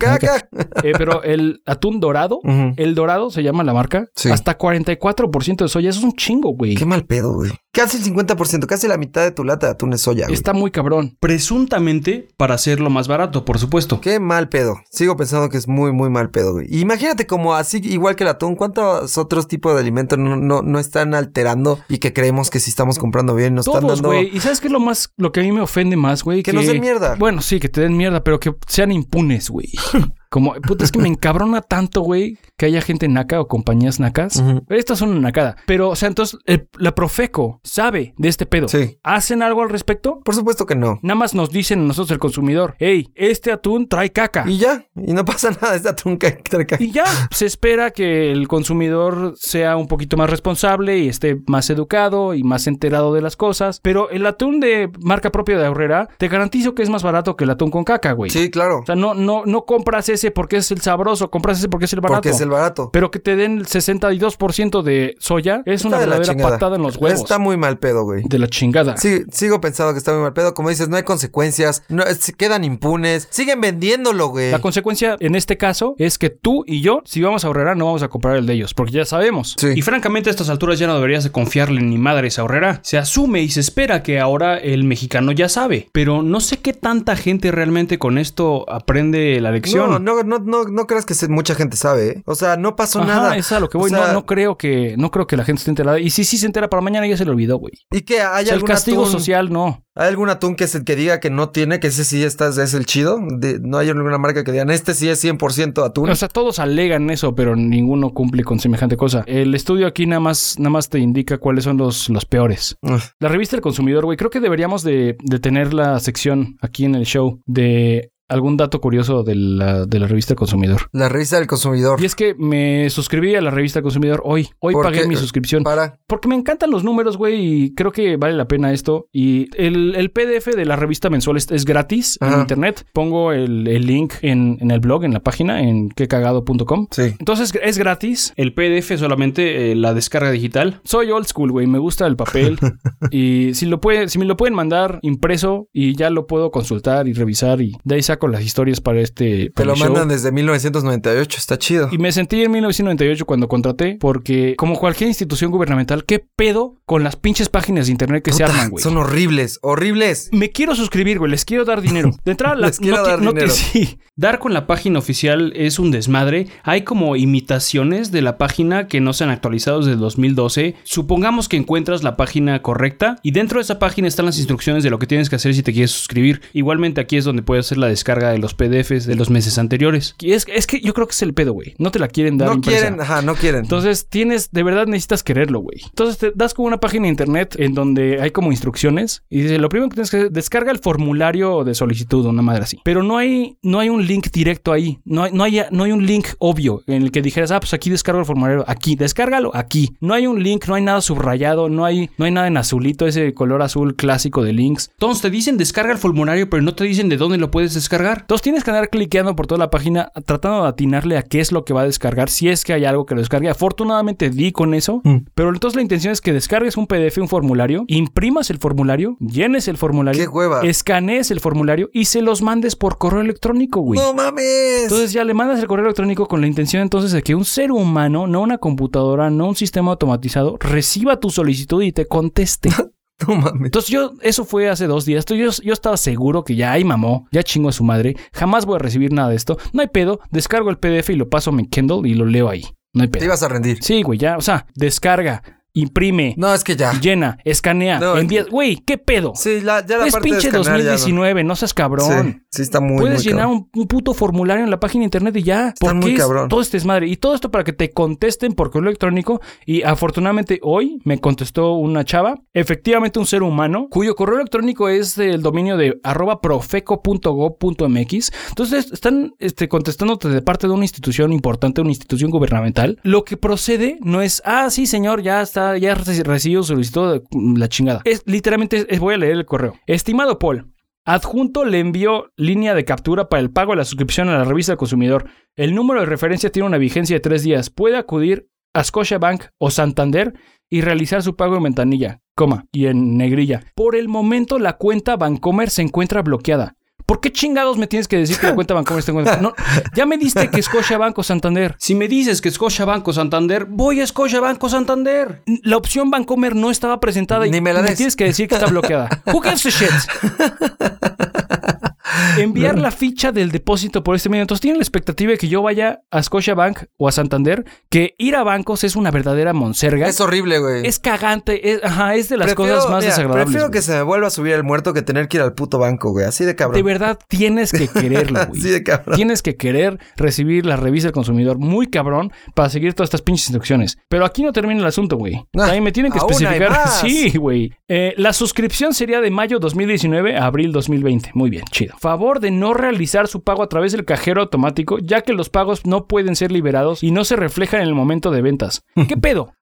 Eh, 0.84 0.94
pero 0.98 1.24
el 1.24 1.62
atún 1.66 2.00
dorado, 2.00 2.40
El 2.78 2.96
dorado 2.96 3.30
se 3.32 3.44
llama 3.44 3.64
la 3.64 3.74
marca, 3.74 4.06
Sí. 4.16 4.30
hasta 4.30 4.58
44% 4.58 5.66
de 5.66 5.70
soya. 5.70 5.90
Eso 5.90 6.00
es 6.00 6.06
un 6.06 6.14
chingo, 6.14 6.54
güey. 6.54 6.76
Qué 6.76 6.86
mal 6.86 7.06
pedo, 7.06 7.34
güey. 7.34 7.52
casi 7.74 7.98
el 7.98 8.04
50%, 8.04 8.68
casi 8.68 8.88
la 8.88 8.98
mitad 8.98 9.24
de 9.24 9.32
tu 9.32 9.44
lata 9.44 9.68
de 9.68 9.72
atún 9.74 9.94
es 9.94 10.02
soya, 10.02 10.26
güey. 10.26 10.34
Está 10.34 10.54
muy 10.54 10.72
cabrón. 10.72 11.16
Presuntamente 11.20 12.28
para 12.38 12.56
hacerlo 12.56 12.90
más 12.90 13.08
barato, 13.08 13.46
por 13.46 13.60
supuesto. 13.60 14.02
Qué 14.02 14.20
mal 14.20 14.50
pedo. 14.50 14.80
Sigo 14.92 15.16
pensando 15.16 15.50
que 15.50 15.58
es 15.58 15.68
muy, 15.68 15.92
muy 15.92 16.10
mal 16.10 16.30
pedo, 16.32 16.54
güey. 16.54 16.68
Imagínate 16.70 17.28
como 17.28 17.54
así, 17.56 17.80
igual 17.84 18.16
que 18.16 18.24
el 18.24 18.30
atún, 18.30 18.56
¿cuántos 18.56 19.18
otros 19.18 19.48
tipos 19.48 19.74
de 19.74 19.80
alimentos 19.80 20.18
no, 20.20 20.36
no, 20.36 20.62
no 20.62 20.80
están 20.80 21.14
alterando 21.14 21.80
y 21.88 21.98
que 22.00 22.14
creemos 22.14 22.50
que 22.50 22.60
si 22.60 22.70
estamos 22.70 23.00
comprando 23.00 23.36
bien 23.36 23.56
nos 23.56 23.68
están 23.68 23.82
Todos, 23.82 24.02
dando... 24.02 24.10
güey. 24.10 24.36
¿Y 24.36 24.40
sabes 24.40 24.60
qué 24.60 24.68
es 24.68 24.74
lo 24.74 24.80
más, 24.80 25.14
lo 25.18 25.32
que 25.32 25.40
a 25.40 25.44
mí 25.44 25.52
me 25.52 25.62
ofende 25.62 25.96
más, 25.96 26.24
güey? 26.24 26.44
Que 26.44 26.54
nos 26.54 26.66
den 26.68 26.82
mierda. 26.82 27.16
Bueno, 27.16 27.42
sí, 27.42 27.60
que 27.60 27.70
te 27.70 27.82
den 27.82 27.96
mierda, 27.98 28.24
pero 28.24 28.40
que 28.40 28.54
sean 28.68 28.92
impunes, 28.92 29.50
güey. 29.50 29.70
Como, 30.32 30.54
puta, 30.54 30.86
es 30.86 30.92
que 30.94 31.00
me 31.00 31.10
encabrona 31.10 31.62
tanto, 31.62 32.02
güey, 32.02 32.38
que 32.58 32.66
haya 32.66 32.82
gente 32.82 33.08
naca 33.10 33.42
o 33.42 33.48
compañías 33.50 34.00
nacas. 34.00 34.38
Ujú. 34.38 34.64
Estas 34.70 34.98
son 35.00 35.10
una 35.10 35.20
nacada. 35.20 35.58
Pero, 35.66 35.90
o 35.90 35.96
sea, 35.98 36.08
entonces, 36.08 36.40
el- 36.46 36.70
la 36.78 36.96
Profeco 36.96 37.60
sabe 37.66 38.14
de 38.18 38.30
este 38.30 38.46
pedo. 38.46 38.70
Sí. 38.70 38.98
¿Hacen 39.04 39.44
algo 39.44 39.62
al 39.62 39.70
respecto? 39.70 40.22
Por 40.24 40.34
supuesto 40.34 40.66
que 40.66 40.76
no. 40.76 41.00
Nada 41.02 41.16
más 41.16 41.36
nos 41.36 41.50
dicen 41.52 41.86
nosotros, 41.86 42.12
el 42.12 42.20
consumidor, 42.20 42.76
hey, 42.80 43.12
este 43.16 43.52
atún 43.52 43.90
trae 43.90 44.12
caca. 44.12 44.46
Y 44.48 44.58
ya, 44.58 44.86
y 44.96 45.12
no 45.12 45.26
pasa 45.26 45.50
nada, 45.62 45.76
este 45.76 45.90
atún 45.90 46.18
trae 46.18 46.38
caca. 46.66 46.78
Y 46.80 46.92
ya 46.92 47.04
se 47.32 47.46
espera 47.46 47.92
que 47.92 48.32
el 48.32 48.48
consumidor 48.48 49.34
sea 49.36 49.76
un 49.76 49.88
poquito 49.90 50.16
más 50.16 50.30
responsable 50.30 50.98
y 51.00 51.10
esté 51.10 51.42
más 51.48 51.70
educado 51.70 52.34
y 52.36 52.44
más 52.44 52.68
enterado 52.68 53.14
de 53.14 53.22
las 53.22 53.36
cosas. 53.36 53.82
Pero 53.84 54.10
el 54.12 54.26
atún 54.26 54.62
de 54.62 54.90
marca 55.02 55.30
propia 55.30 55.58
de 55.58 55.66
Aurrera, 55.66 56.08
te 56.18 56.30
garantizo 56.30 56.74
que 56.74 56.84
es 56.84 56.90
más 56.90 57.04
barato 57.04 57.36
que 57.36 57.44
el 57.44 57.50
atún 57.50 57.70
con 57.70 57.84
caca, 57.84 58.14
güey. 58.14 58.32
Sí, 58.32 58.50
claro. 58.50 58.80
O 58.80 58.86
sea, 58.86 58.96
no, 58.96 59.14
no, 59.14 59.44
no 59.46 59.66
compras 59.66 60.08
ese 60.08 60.21
porque 60.30 60.58
es 60.58 60.70
el 60.72 60.82
sabroso, 60.82 61.32
compras 61.32 61.58
ese 61.58 61.70
porque 61.70 61.86
es 61.86 61.94
el 61.94 62.02
barato. 62.02 62.18
Porque 62.18 62.30
es 62.30 62.42
el 62.42 62.50
barato. 62.50 62.92
Pero 62.94 63.10
que 63.10 63.20
te 63.20 63.36
den 63.36 63.58
el 63.58 63.66
62% 63.66 64.84
de 64.84 65.16
soya 65.18 65.64
es 65.66 65.86
una 65.86 65.98
Está 65.98 66.10
verdadera 66.10 66.50
patada 66.50 66.76
en 66.76 66.84
los 66.84 66.98
huevos. 66.98 67.20
Está 67.20 67.40
muy 67.40 67.58
mal 67.58 67.80
pedo, 67.80 68.04
güey. 68.04 68.24
De 68.26 68.38
la 68.38 68.48
chingada. 68.48 68.98
Sí, 68.98 69.24
sigo 69.32 69.60
pensando 69.62 69.94
que 69.94 70.00
está 70.00 70.12
muy 70.12 70.22
mal 70.22 70.34
pedo. 70.34 70.54
Como 70.54 70.70
dices, 70.70 70.90
no 70.90 70.98
hay 70.98 71.04
consecuencias, 71.04 71.84
no, 71.90 72.04
se 72.06 72.34
quedan 72.34 72.64
impunes. 72.64 73.28
Siguen 73.32 73.62
vendiéndolo, 73.62 74.28
güey. 74.28 74.52
La 74.52 74.60
consecuencia 74.60 75.16
en 75.20 75.36
este 75.36 75.58
caso 75.58 75.96
es 75.98 76.18
que 76.18 76.30
tú 76.30 76.64
y 76.68 76.82
yo, 76.82 77.02
si 77.06 77.22
vamos 77.22 77.44
a 77.44 77.48
Aurrera, 77.48 77.74
no 77.74 77.86
vamos 77.86 78.04
a 78.04 78.10
comprar 78.10 78.36
el 78.36 78.46
de 78.46 78.54
ellos, 78.54 78.74
porque 78.74 78.92
ya 78.92 79.06
sabemos. 79.06 79.56
Sí. 79.58 79.70
Y 79.76 79.82
francamente 79.82 80.30
a 80.30 80.32
estas 80.32 80.50
alturas 80.50 80.78
ya 80.78 80.88
no 80.88 80.96
deberías 80.96 81.24
de 81.24 81.32
confiarle 81.32 81.82
ni 81.82 81.98
madres 81.98 82.38
a 82.38 82.44
Herrera. 82.44 82.82
Se 82.84 82.98
asume 82.98 83.42
y 83.42 83.50
se 83.50 83.62
espera 83.62 84.04
que 84.04 84.20
ahora 84.20 84.58
el 84.58 84.84
mexicano 84.84 85.32
ya 85.32 85.50
sabe. 85.50 85.90
Pero 85.92 86.22
no 86.22 86.40
sé 86.40 86.58
qué 86.58 86.74
tanta 86.74 87.16
gente 87.16 87.52
realmente 87.52 87.98
con 87.98 88.18
esto 88.18 88.66
aprende 88.70 89.40
la 89.40 89.52
lección. 89.52 89.90
No, 89.90 90.00
no, 90.00 90.11
no, 90.24 90.40
no, 90.40 90.66
no 90.66 90.88
creas 90.88 91.06
que 91.06 91.14
mucha 91.28 91.56
gente 91.56 91.78
sabe, 91.78 92.08
¿eh? 92.10 92.24
O 92.26 92.36
sea, 92.36 92.58
no 92.58 92.76
pasó 92.76 93.00
Ajá, 93.00 93.08
nada. 93.08 93.38
es 93.38 93.52
a 93.52 93.60
lo 93.60 93.70
que 93.70 93.78
voy. 93.78 93.92
O 93.92 93.96
sea, 93.96 94.08
no, 94.08 94.14
no 94.14 94.26
creo 94.26 94.58
que, 94.58 94.96
no 94.98 95.12
creo 95.12 95.28
que 95.28 95.38
la 95.38 95.44
gente 95.44 95.60
esté 95.60 95.72
enterada. 95.72 96.00
Y 96.00 96.10
si 96.10 96.24
sí 96.24 96.38
se 96.38 96.46
entera 96.46 96.70
para 96.70 96.82
mañana, 96.82 97.08
ya 97.08 97.18
se 97.18 97.26
le 97.26 97.32
olvidó, 97.32 97.58
güey. 97.58 97.74
Y 97.92 98.02
que 98.02 98.22
hay 98.22 98.44
O 98.44 98.46
sea, 98.46 98.54
el 98.54 98.60
algún 98.60 98.68
castigo 98.68 99.02
atún, 99.02 99.12
social 99.12 99.52
no. 99.52 99.84
¿Hay 99.94 100.08
algún 100.08 100.30
atún 100.30 100.56
que, 100.56 100.68
se, 100.68 100.86
que 100.86 100.96
diga 100.96 101.20
que 101.20 101.30
no 101.30 101.50
tiene, 101.50 101.82
que 101.82 101.88
ese 101.88 102.06
sí 102.06 102.24
es 102.24 102.38
el 102.74 102.86
chido? 102.86 103.20
De- 103.38 103.60
no 103.60 103.78
hay 103.78 103.90
alguna 103.90 104.18
marca 104.18 104.44
que 104.44 104.52
digan, 104.52 104.70
este 104.70 104.94
sí 104.94 105.10
es 105.10 105.24
100% 105.24 105.86
atún. 105.86 106.10
O 106.10 106.16
sea, 106.16 106.30
todos 106.30 106.60
alegan 106.60 107.10
eso, 107.10 107.36
pero 107.36 107.56
ninguno 107.56 108.14
cumple 108.14 108.44
con 108.44 108.60
semejante 108.60 108.96
cosa. 108.96 109.24
El 109.28 109.54
estudio 109.54 109.88
aquí 109.88 110.06
nada 110.06 110.22
más, 110.22 110.56
nada 110.60 110.70
más 110.70 110.88
te 110.90 111.00
indica 111.00 111.38
cuáles 111.40 111.66
son 111.66 111.78
los, 111.78 112.10
los 112.10 112.26
peores. 112.26 112.78
La 113.20 113.28
revista 113.28 113.56
del 113.56 113.62
consumidor, 113.62 114.06
güey, 114.06 114.18
creo 114.18 114.30
que 114.30 114.40
deberíamos 114.40 114.84
de, 114.84 115.18
de 115.24 115.40
tener 115.40 115.74
la 115.74 116.00
sección 116.00 116.56
aquí 116.62 116.86
en 116.86 116.96
el 116.96 117.06
show 117.06 117.42
de 117.46 118.12
algún 118.32 118.58
dato 118.58 118.80
curioso 118.80 119.24
de 119.24 119.36
la, 119.36 119.86
de 119.86 120.00
la 120.00 120.08
revista 120.08 120.32
del 120.32 120.38
consumidor. 120.38 120.90
La 120.94 121.10
revista 121.10 121.38
del 121.38 121.48
consumidor. 121.48 122.02
Y 122.02 122.06
es 122.06 122.16
que 122.16 122.34
me 122.36 122.90
suscribí 122.90 123.36
a 123.36 123.42
la 123.42 123.52
revista 123.52 123.80
del 123.80 123.84
consumidor 123.84 124.22
hoy. 124.24 124.50
Hoy 124.60 124.74
¿Por 124.74 124.86
pagué 124.86 125.02
qué? 125.02 125.08
mi 125.08 125.16
suscripción. 125.16 125.64
Para. 125.64 126.00
Porque 126.08 126.28
me 126.28 126.36
encantan 126.36 126.72
los 126.72 126.84
números, 126.84 127.18
güey, 127.18 127.64
y 127.66 127.76
creo 127.76 127.92
que 127.92 128.18
vale 128.18 128.36
la 128.36 128.48
pena 128.48 128.72
esto. 128.72 129.08
Y 129.12 129.50
el, 129.62 129.96
el 129.96 130.12
PDF 130.12 130.56
de 130.56 130.66
la 130.66 130.76
revista 130.78 131.10
mensual 131.10 131.38
es, 131.38 131.52
es 131.52 131.66
gratis 131.66 132.18
en 132.22 132.40
internet. 132.40 132.86
Pongo 132.94 133.34
el, 133.34 133.68
el 133.68 133.86
link 133.86 134.14
en, 134.22 134.58
en 134.62 134.72
el 134.72 134.80
blog, 134.80 135.04
en 135.04 135.14
la 135.14 135.20
página, 135.20 135.62
en 135.62 135.90
quecagado.com. 135.90 136.88
Sí. 136.92 137.14
Entonces 137.20 137.54
es 137.62 137.78
gratis. 137.78 138.34
El 138.38 138.54
PDF 138.54 138.98
solamente 138.98 139.72
eh, 139.72 139.76
la 139.76 139.94
descarga 139.94 140.32
digital. 140.32 140.80
Soy 140.84 141.12
old 141.12 141.28
school, 141.28 141.52
güey. 141.52 141.68
Me 141.68 141.80
gusta 141.80 142.08
el 142.08 142.16
papel. 142.16 142.58
y 143.12 143.54
si, 143.56 143.66
lo 143.66 143.82
puede, 143.82 144.08
si 144.08 144.20
me 144.20 144.26
lo 144.26 144.38
pueden 144.38 144.56
mandar 144.56 145.00
impreso 145.02 145.68
y 145.74 145.96
ya 145.96 146.10
lo 146.10 146.28
puedo 146.28 146.52
consultar 146.52 147.08
y 147.08 147.14
revisar 147.14 147.62
y 147.62 147.74
de 147.84 147.96
ahí 147.96 148.02
saco 148.02 148.21
las 148.28 148.44
historias 148.44 148.82
para 148.82 149.02
este 149.02 149.52
Te 149.56 149.66
lo 149.66 149.76
show. 149.76 149.86
mandan 149.88 150.10
desde 150.10 150.32
1998, 150.32 151.38
está 151.40 151.58
chido. 151.58 151.90
Y 151.92 151.98
me 151.98 152.12
sentí 152.12 152.44
en 152.44 152.52
1998 152.52 153.26
cuando 153.26 153.48
contraté, 153.48 153.98
porque 154.00 154.56
como 154.58 154.78
cualquier 154.78 155.08
institución 155.08 155.52
gubernamental, 155.52 156.06
¿qué 156.06 156.20
pedo 156.36 156.76
con 156.86 157.04
las 157.04 157.16
pinches 157.16 157.50
páginas 157.50 157.86
de 157.88 157.94
internet 157.94 158.24
que 158.24 158.34
se 158.34 158.44
arman, 158.44 158.70
güey? 158.70 158.84
Son 158.84 158.98
horribles, 158.98 159.60
horribles. 159.62 160.30
Me 160.32 160.52
quiero 160.52 160.76
suscribir, 160.76 161.20
güey. 161.20 161.32
Les 161.32 161.46
quiero 161.46 161.66
dar 161.66 161.82
dinero. 161.82 162.12
De 162.26 162.32
entrada, 162.32 162.56
la- 162.62 162.68
Les 162.68 162.80
quiero 162.80 162.98
no, 162.98 163.04
dar 163.04 163.22
no 163.22 163.32
dinero. 163.32 163.52
sí. 163.52 164.00
Dar 164.16 164.40
con 164.40 164.54
la 164.54 164.68
página 164.68 165.00
oficial 165.00 165.54
es 165.56 165.80
un 165.80 165.90
desmadre. 165.90 166.48
Hay 166.64 166.84
como 166.84 167.16
imitaciones 167.16 168.12
de 168.12 168.22
la 168.22 168.38
página 168.38 168.88
que 168.88 169.00
no 169.02 169.14
se 169.14 169.24
han 169.24 169.30
actualizado 169.32 169.80
desde 169.80 169.94
el 169.94 170.00
2012. 170.00 170.76
Supongamos 170.84 171.50
que 171.50 171.58
encuentras 171.58 172.04
la 172.04 172.18
página 172.18 172.62
correcta 172.62 173.16
y 173.24 173.32
dentro 173.32 173.58
de 173.60 173.64
esa 173.64 173.80
página 173.80 174.08
están 174.08 174.26
las 174.26 174.38
instrucciones 174.38 174.84
de 174.84 174.90
lo 174.90 175.00
que 175.00 175.08
tienes 175.08 175.30
que 175.30 175.38
hacer 175.38 175.56
si 175.56 175.64
te 175.64 175.72
quieres 175.74 175.92
suscribir. 175.92 176.42
Igualmente 176.54 177.02
aquí 177.02 177.18
es 177.18 177.26
donde 177.26 177.42
puedes 177.42 177.66
hacer 177.66 177.78
la 177.80 177.88
descarga 177.88 178.11
de 178.20 178.38
los 178.38 178.54
PDFs 178.54 179.06
de 179.06 179.16
los 179.16 179.30
meses 179.30 179.58
anteriores. 179.58 180.16
Y 180.20 180.34
es, 180.34 180.46
es 180.54 180.68
que 180.68 180.80
yo 180.82 180.94
creo 180.94 181.08
que 181.08 181.12
es 181.14 181.22
el 181.22 181.34
pedo, 181.34 181.54
güey. 181.54 181.76
No 181.78 181.92
te 181.92 182.00
la 182.00 182.08
quieren 182.08 182.38
dar 182.38 182.50
No 182.50 182.56
impresa. 182.56 182.80
quieren, 182.80 183.02
ajá, 183.02 183.22
no 183.22 183.36
quieren. 183.36 183.62
Entonces 183.62 184.08
tienes, 184.10 184.52
de 184.52 184.64
verdad 184.64 184.88
necesitas 184.88 185.24
quererlo, 185.24 185.60
güey. 185.60 185.82
Entonces 185.86 186.18
te 186.18 186.32
das 186.36 186.54
como 186.54 186.68
una 186.68 186.80
página 186.80 187.04
de 187.04 187.10
internet 187.10 187.56
en 187.58 187.74
donde 187.74 188.22
hay 188.22 188.32
como 188.32 188.52
instrucciones 188.52 189.24
y 189.30 189.42
dice, 189.42 189.58
lo 189.58 189.70
primero 189.70 189.90
que 189.90 189.96
tienes 189.96 190.12
que 190.12 190.18
hacer, 190.18 190.32
descarga 190.32 190.72
el 190.72 190.80
formulario 190.80 191.64
de 191.64 191.76
solicitud, 191.76 192.26
una 192.26 192.42
madre 192.42 192.64
así. 192.64 192.80
Pero 192.84 193.04
no 193.04 193.18
hay, 193.18 193.58
no 193.62 193.80
hay 193.80 193.90
un 193.90 194.06
link 194.06 194.28
directo 194.32 194.72
ahí. 194.72 195.00
No 195.06 195.24
hay, 195.24 195.32
no 195.32 195.44
hay, 195.44 195.62
no 195.72 195.84
hay 195.84 195.92
un 195.92 196.06
link 196.06 196.28
obvio 196.40 196.84
en 196.88 197.04
el 197.04 197.12
que 197.12 197.22
dijeras, 197.22 197.52
ah, 197.52 197.60
pues 197.60 197.74
aquí 197.74 197.90
descargo 197.90 198.20
el 198.20 198.26
formulario, 198.26 198.64
aquí, 198.68 198.96
descárgalo, 198.96 199.52
aquí. 199.56 199.96
No 200.00 200.14
hay 200.14 200.28
un 200.28 200.42
link, 200.44 200.68
no 200.68 200.76
hay 200.76 200.84
nada 200.84 201.02
subrayado, 201.02 201.70
no 201.70 201.86
hay, 201.86 202.10
no 202.18 202.26
hay 202.26 202.32
nada 202.32 202.48
en 202.48 202.58
azulito, 202.58 203.08
ese 203.08 203.34
color 203.34 203.62
azul 203.62 203.96
clásico 203.96 204.44
de 204.44 204.54
links. 204.54 204.90
Entonces 204.94 205.22
te 205.22 205.30
dicen 205.30 205.58
descarga 205.58 205.92
el 205.92 205.98
formulario 205.98 206.50
pero 206.50 206.62
no 206.62 206.74
te 206.74 206.84
dicen 206.84 207.10
de 207.10 207.18
dónde 207.18 207.38
lo 207.38 207.52
puedes 207.52 207.74
descargar. 207.74 208.01
Entonces 208.10 208.42
tienes 208.42 208.64
que 208.64 208.72
andar 208.72 208.90
cliqueando 208.90 209.36
por 209.36 209.48
toda 209.48 209.60
la 209.60 209.70
página 209.70 210.12
tratando 210.26 210.64
de 210.64 210.70
atinarle 210.70 211.18
a 211.18 211.24
qué 211.24 211.40
es 211.40 211.52
lo 211.52 211.64
que 211.66 211.74
va 211.74 211.82
a 211.82 211.86
descargar, 211.86 212.30
si 212.30 212.50
es 212.50 212.64
que 212.64 212.74
hay 212.74 212.86
algo 212.86 213.06
que 213.06 213.16
lo 213.16 213.22
descargue. 213.22 213.50
Afortunadamente 213.50 214.30
di 214.30 214.52
con 214.52 214.74
eso, 214.74 215.02
Mm. 215.04 215.18
pero 215.36 215.50
entonces 215.50 215.76
la 215.76 215.82
intención 215.82 216.12
es 216.12 216.22
que 216.22 216.34
descargues 216.34 216.78
un 216.78 216.88
PDF, 216.88 217.18
un 217.22 217.28
formulario, 217.28 217.84
imprimas 217.88 218.50
el 218.50 218.58
formulario, 218.58 219.18
llenes 219.20 219.68
el 219.68 219.78
formulario, 219.78 220.22
Qué 220.24 220.28
hueva. 220.28 220.62
escanees 220.62 221.32
el 221.32 221.40
formulario 221.40 221.90
y 221.94 222.06
se 222.06 222.22
los 222.22 222.42
mandes 222.42 222.76
por 222.76 222.98
correo 222.98 223.22
electrónico, 223.22 223.82
güey. 223.82 224.00
¡No 224.00 224.14
mames! 224.14 224.84
Entonces 224.84 225.14
ya 225.14 225.24
le 225.24 225.34
mandas 225.34 225.60
el 225.60 225.68
correo 225.68 225.86
electrónico 225.86 226.28
con 226.28 226.42
la 226.42 226.48
intención 226.48 226.82
entonces 226.82 227.12
de 227.12 227.22
que 227.22 227.36
un 227.36 227.46
ser 227.46 227.72
humano, 227.72 228.28
no 228.28 228.42
una 228.42 228.58
computadora, 228.58 229.30
no 229.30 229.48
un 229.48 229.56
sistema 229.56 229.92
automatizado, 229.92 230.58
reciba 230.60 231.20
tu 231.20 231.30
solicitud 231.30 231.82
y 231.84 231.92
te 231.92 232.06
conteste. 232.08 232.70
no 233.28 233.36
mames. 233.36 233.66
Entonces 233.66 233.90
yo, 233.92 234.14
eso 234.22 234.46
fue 234.46 234.70
hace 234.70 234.88
dos 234.88 235.06
días. 235.06 235.26
Entonces 235.30 235.58
yo, 235.60 235.64
yo 235.64 235.74
estaba 235.74 235.98
seguro 235.98 236.44
que 236.44 236.56
ya, 236.56 236.72
ay 236.74 236.84
mamó, 236.84 237.28
ya 237.32 237.44
chingo 237.44 237.70
a 237.70 237.74
su 237.74 237.84
madre. 237.84 238.16
Jamás 238.34 238.66
voy 238.66 238.76
a 238.76 238.80
recibir 238.80 239.14
nada 239.14 239.30
de 239.30 239.36
esto. 239.36 239.58
No 239.74 239.82
hay 239.82 239.88
pedo. 239.88 240.20
Descargo 240.32 240.70
el 240.70 240.78
PDF 240.78 241.10
y 241.10 241.16
lo 241.16 241.30
paso 241.30 241.50
a 241.50 241.54
mi 241.54 241.68
Kindle 241.68 242.08
y 242.10 242.14
lo 242.14 242.26
leo 242.26 242.50
ahí. 242.50 242.64
No 242.94 243.04
hay 243.04 243.08
Te 243.10 243.20
pedo. 243.20 243.26
ibas 243.26 243.44
a 243.44 243.48
rendir. 243.48 243.78
Sí, 243.82 244.02
güey, 244.04 244.20
ya. 244.20 244.38
O 244.38 244.42
sea, 244.42 244.66
descarga, 244.76 245.61
imprime, 245.74 246.34
No, 246.38 246.54
es 246.54 246.64
que 246.64 246.76
ya. 246.76 246.94
llena, 247.00 247.38
escanea, 247.46 248.00
No, 248.00 248.18
envía. 248.18 248.46
Güey, 248.50 248.78
¿qué 248.86 248.98
pedo? 248.98 249.34
Sí, 249.36 249.62
la, 249.62 249.86
ya 249.86 249.98
la 249.98 250.08
es 250.08 250.14
parte 250.14 250.28
de 250.30 250.32
pinche 250.34 250.48
escanear 250.50 250.78
no. 250.80 250.84
2019, 250.92 251.44
no. 251.44 251.56
seas 251.56 251.74
cabrón. 251.74 252.34
Sí, 252.34 252.42
sí 252.52 252.62
está 252.62 252.80
muy, 252.80 252.98
Puedes 253.00 253.24
muy 253.24 253.32
llenar 253.32 253.48
un, 253.48 253.70
un 253.74 253.88
puto 253.88 254.14
formulario 254.14 254.64
en 254.64 254.72
la 254.72 254.80
página 254.80 255.02
de 255.02 255.06
internet 255.06 255.36
y 255.38 255.44
ya. 255.44 255.70
Está 255.70 255.86
¿Por 255.86 255.96
muy 255.96 256.06
qué 256.08 256.14
es 256.14 256.20
cabrón. 256.20 256.50
todo 256.50 256.62
este 256.62 256.78
desmadre? 256.78 257.08
Y 257.08 257.16
todo 257.18 257.36
esto 257.36 257.52
para 257.52 257.64
que 257.64 257.74
te 257.74 257.92
contesten 257.92 258.54
por 258.54 258.70
correo 258.72 258.90
electrónico. 258.90 259.42
Y 259.66 259.84
afortunadamente 259.84 260.60
hoy 260.64 261.00
me 261.06 261.20
contestó 261.20 261.74
una 261.74 262.04
chava, 262.04 262.36
efectivamente 262.54 263.20
un 263.20 263.26
ser 263.26 263.44
humano, 263.44 263.88
cuyo 263.90 264.16
correo 264.16 264.36
electrónico 264.38 264.90
es 264.90 265.18
el 265.18 265.42
dominio 265.42 265.78
de 265.78 266.00
arroba 266.04 266.42
profeco.gov.mx. 266.42 268.32
Entonces 268.50 268.92
están 268.92 269.34
este, 269.40 269.68
contestándote 269.68 270.30
de 270.30 270.42
parte 270.42 270.68
de 270.68 270.74
una 270.74 270.84
institución 270.84 271.34
importante, 271.34 271.82
una 271.82 271.92
institución 271.92 272.32
gubernamental. 272.32 273.00
Lo 273.04 273.24
que 273.24 273.38
procede 273.38 273.98
no 274.02 274.22
es, 274.22 274.42
ah, 274.46 274.70
sí, 274.70 274.86
señor, 274.86 275.22
ya 275.22 275.42
está, 275.42 275.61
ya 275.78 275.96
reci- 275.96 276.24
recibió 276.24 276.64
solicitud 276.64 277.22
de 277.22 277.60
la 277.60 277.68
chingada. 277.68 278.02
Es 278.06 278.24
literalmente, 278.26 278.86
voy 279.00 279.14
a 279.16 279.18
leer 279.18 279.34
el 279.34 279.46
correo. 279.46 279.76
Estimado 279.88 280.40
Paul, 280.40 280.74
Adjunto 281.06 281.66
le 281.66 281.80
envió 281.80 282.32
línea 282.38 282.76
de 282.76 282.86
captura 282.86 283.28
para 283.28 283.42
el 283.42 283.50
pago 283.52 283.72
de 283.72 283.78
la 283.78 283.86
suscripción 283.86 284.30
a 284.30 284.38
la 284.38 284.44
revista 284.44 284.74
del 284.74 284.78
consumidor. 284.78 285.30
El 285.56 285.74
número 285.74 286.00
de 286.02 286.06
referencia 286.06 286.52
tiene 286.52 286.68
una 286.68 286.78
vigencia 286.78 287.16
de 287.16 287.22
tres 287.22 287.44
días. 287.44 287.70
Puede 287.72 287.98
acudir 287.98 288.48
a 288.74 288.84
Scotiabank 288.84 289.46
o 289.58 289.72
Santander 289.72 290.34
y 290.70 290.82
realizar 290.82 291.24
su 291.24 291.36
pago 291.36 291.58
en 291.58 291.64
ventanilla, 291.64 292.22
coma, 292.36 292.66
y 292.72 292.86
en 292.86 293.18
negrilla. 293.18 293.64
Por 293.76 293.96
el 293.96 294.08
momento 294.08 294.60
la 294.60 294.78
cuenta 294.78 295.18
Bancomer 295.18 295.70
se 295.70 295.82
encuentra 295.82 296.22
bloqueada. 296.22 296.76
¿Por 297.12 297.20
qué 297.20 297.30
chingados 297.30 297.78
me 297.78 297.88
tienes 297.88 298.08
que 298.08 298.16
decir 298.16 298.38
que 298.38 298.48
la 298.48 298.56
cuenta 298.56 298.74
Bancomer 298.74 299.00
está 299.00 299.12
en 299.12 299.16
cuenta? 299.16 299.36
No, 299.42 299.54
ya 299.94 300.06
me 300.06 300.18
diste 300.18 300.50
que 300.50 300.64
Scotia 300.64 300.98
Banco 300.98 301.24
Santander. 301.24 301.76
Si 301.78 301.94
me 301.94 302.08
dices 302.08 302.40
que 302.40 302.50
Scotia 302.50 302.86
Banco 302.86 303.12
Santander, 303.12 303.66
voy 303.66 304.00
a 304.00 304.08
Scotia 304.08 304.40
Banco 304.40 304.70
Santander. 304.70 305.44
La 305.64 305.76
opción 305.76 306.10
Bancomer 306.10 306.56
no 306.56 306.72
estaba 306.72 307.02
presentada 307.02 307.46
y 307.46 307.52
Ni 307.52 307.60
me 307.60 307.74
la 307.74 307.82
des. 307.82 307.98
tienes 307.98 308.16
que 308.16 308.24
decir 308.24 308.48
que 308.48 308.56
está 308.56 308.68
bloqueada. 308.68 309.10
Who 309.26 309.42
gives 309.42 309.66
a 309.66 309.70
shit? 309.72 309.92
Enviar 312.38 312.78
la 312.80 312.92
ficha 312.92 313.32
del 313.32 313.52
depósito 313.52 314.04
por 314.04 314.16
este 314.16 314.30
medio. 314.30 314.42
Entonces 314.44 314.62
tienen 314.62 314.78
la 314.80 314.84
expectativa 314.84 315.32
de 315.32 315.38
que 315.38 315.48
yo 315.48 315.62
vaya 315.62 316.02
a 316.12 316.22
Scotia 316.24 316.54
Bank 316.54 316.80
o 316.98 317.08
a 317.08 317.12
Santander, 317.12 317.66
que 317.90 318.16
ir 318.18 318.36
a 318.36 318.44
bancos 318.44 318.84
es 318.84 318.96
una 318.96 319.12
verdadera 319.12 319.54
monserga. 319.54 320.08
Es 320.08 320.20
horrible, 320.22 320.60
güey. 320.60 320.86
Es 320.86 321.00
cagante, 321.00 321.72
es, 321.72 321.84
ajá, 321.84 322.16
es 322.16 322.30
de 322.30 322.38
las 322.38 322.54
Prefiero- 322.54 322.76
cosas 322.76 322.90
más 322.92 323.00
mira, 323.04 323.10
desagradables. 323.12 323.46
Prefiero 323.46 323.68
güey. 323.68 323.78
que 323.78 323.82
se 323.82 323.92
me 323.94 324.02
vuelva 324.04 324.28
a 324.28 324.30
subir 324.30 324.54
el 324.54 324.64
muerto 324.64 324.94
que 324.94 325.02
tener 325.02 325.28
que 325.28 325.38
ir 325.38 325.44
al 325.44 325.54
puto 325.54 325.80
banco, 325.80 326.12
güey. 326.12 326.26
Así 326.26 326.46
de 326.46 326.56
cabrón. 326.56 326.78
De 326.78 326.84
verdad, 326.84 327.20
tienes 327.28 327.72
que 327.72 327.88
quererlo, 327.88 328.40
güey. 328.48 328.60
Así 328.60 328.70
de 328.70 328.84
cabrón. 328.84 329.16
Tienes 329.16 329.42
que 329.42 329.56
querer 329.56 330.00
recibir 330.18 330.66
la 330.66 330.76
revista 330.78 331.08
del 331.08 331.14
consumidor 331.14 331.58
muy 331.60 331.88
cabrón 331.88 332.32
para 332.56 332.70
seguir 332.70 332.94
todas 332.94 333.08
estas 333.08 333.22
pinches 333.22 333.48
instrucciones. 333.48 333.98
Pero 334.10 334.26
aquí 334.26 334.44
no 334.44 334.52
termina 334.54 334.80
el 334.82 334.86
asunto, 334.88 335.18
güey. 335.18 335.36
Ah, 335.58 335.66
Ahí 335.72 335.82
me 335.82 335.92
tienen 335.92 336.12
que 336.12 336.18
especificar. 336.18 336.72
Sí, 337.02 337.32
güey. 337.38 337.72
Eh, 337.88 338.14
la 338.18 338.34
suscripción 338.34 338.94
sería 338.94 339.22
de 339.22 339.32
mayo 339.32 339.60
2019 339.60 340.38
a 340.38 340.46
abril 340.46 340.72
2020. 340.72 341.32
Muy 341.34 341.50
bien, 341.50 341.64
chido. 341.72 341.96
Favor 342.02 342.40
de 342.40 342.50
no 342.50 342.74
realizar 342.74 343.28
su 343.28 343.44
pago 343.44 343.62
a 343.62 343.70
través 343.70 343.92
del 343.92 344.06
cajero 344.06 344.42
automático, 344.42 344.98
ya 344.98 345.22
que 345.22 345.34
los 345.34 345.50
pagos 345.50 345.86
no 345.86 346.08
pueden 346.08 346.36
ser 346.36 346.52
liberados 346.52 347.04
y 347.04 347.12
no 347.12 347.24
se 347.24 347.36
reflejan 347.36 347.82
en 347.82 347.88
el 347.90 347.94
momento 347.94 348.32
de 348.32 348.42
ventas. 348.42 348.84
¿Qué 349.08 349.18
pedo? 349.18 349.54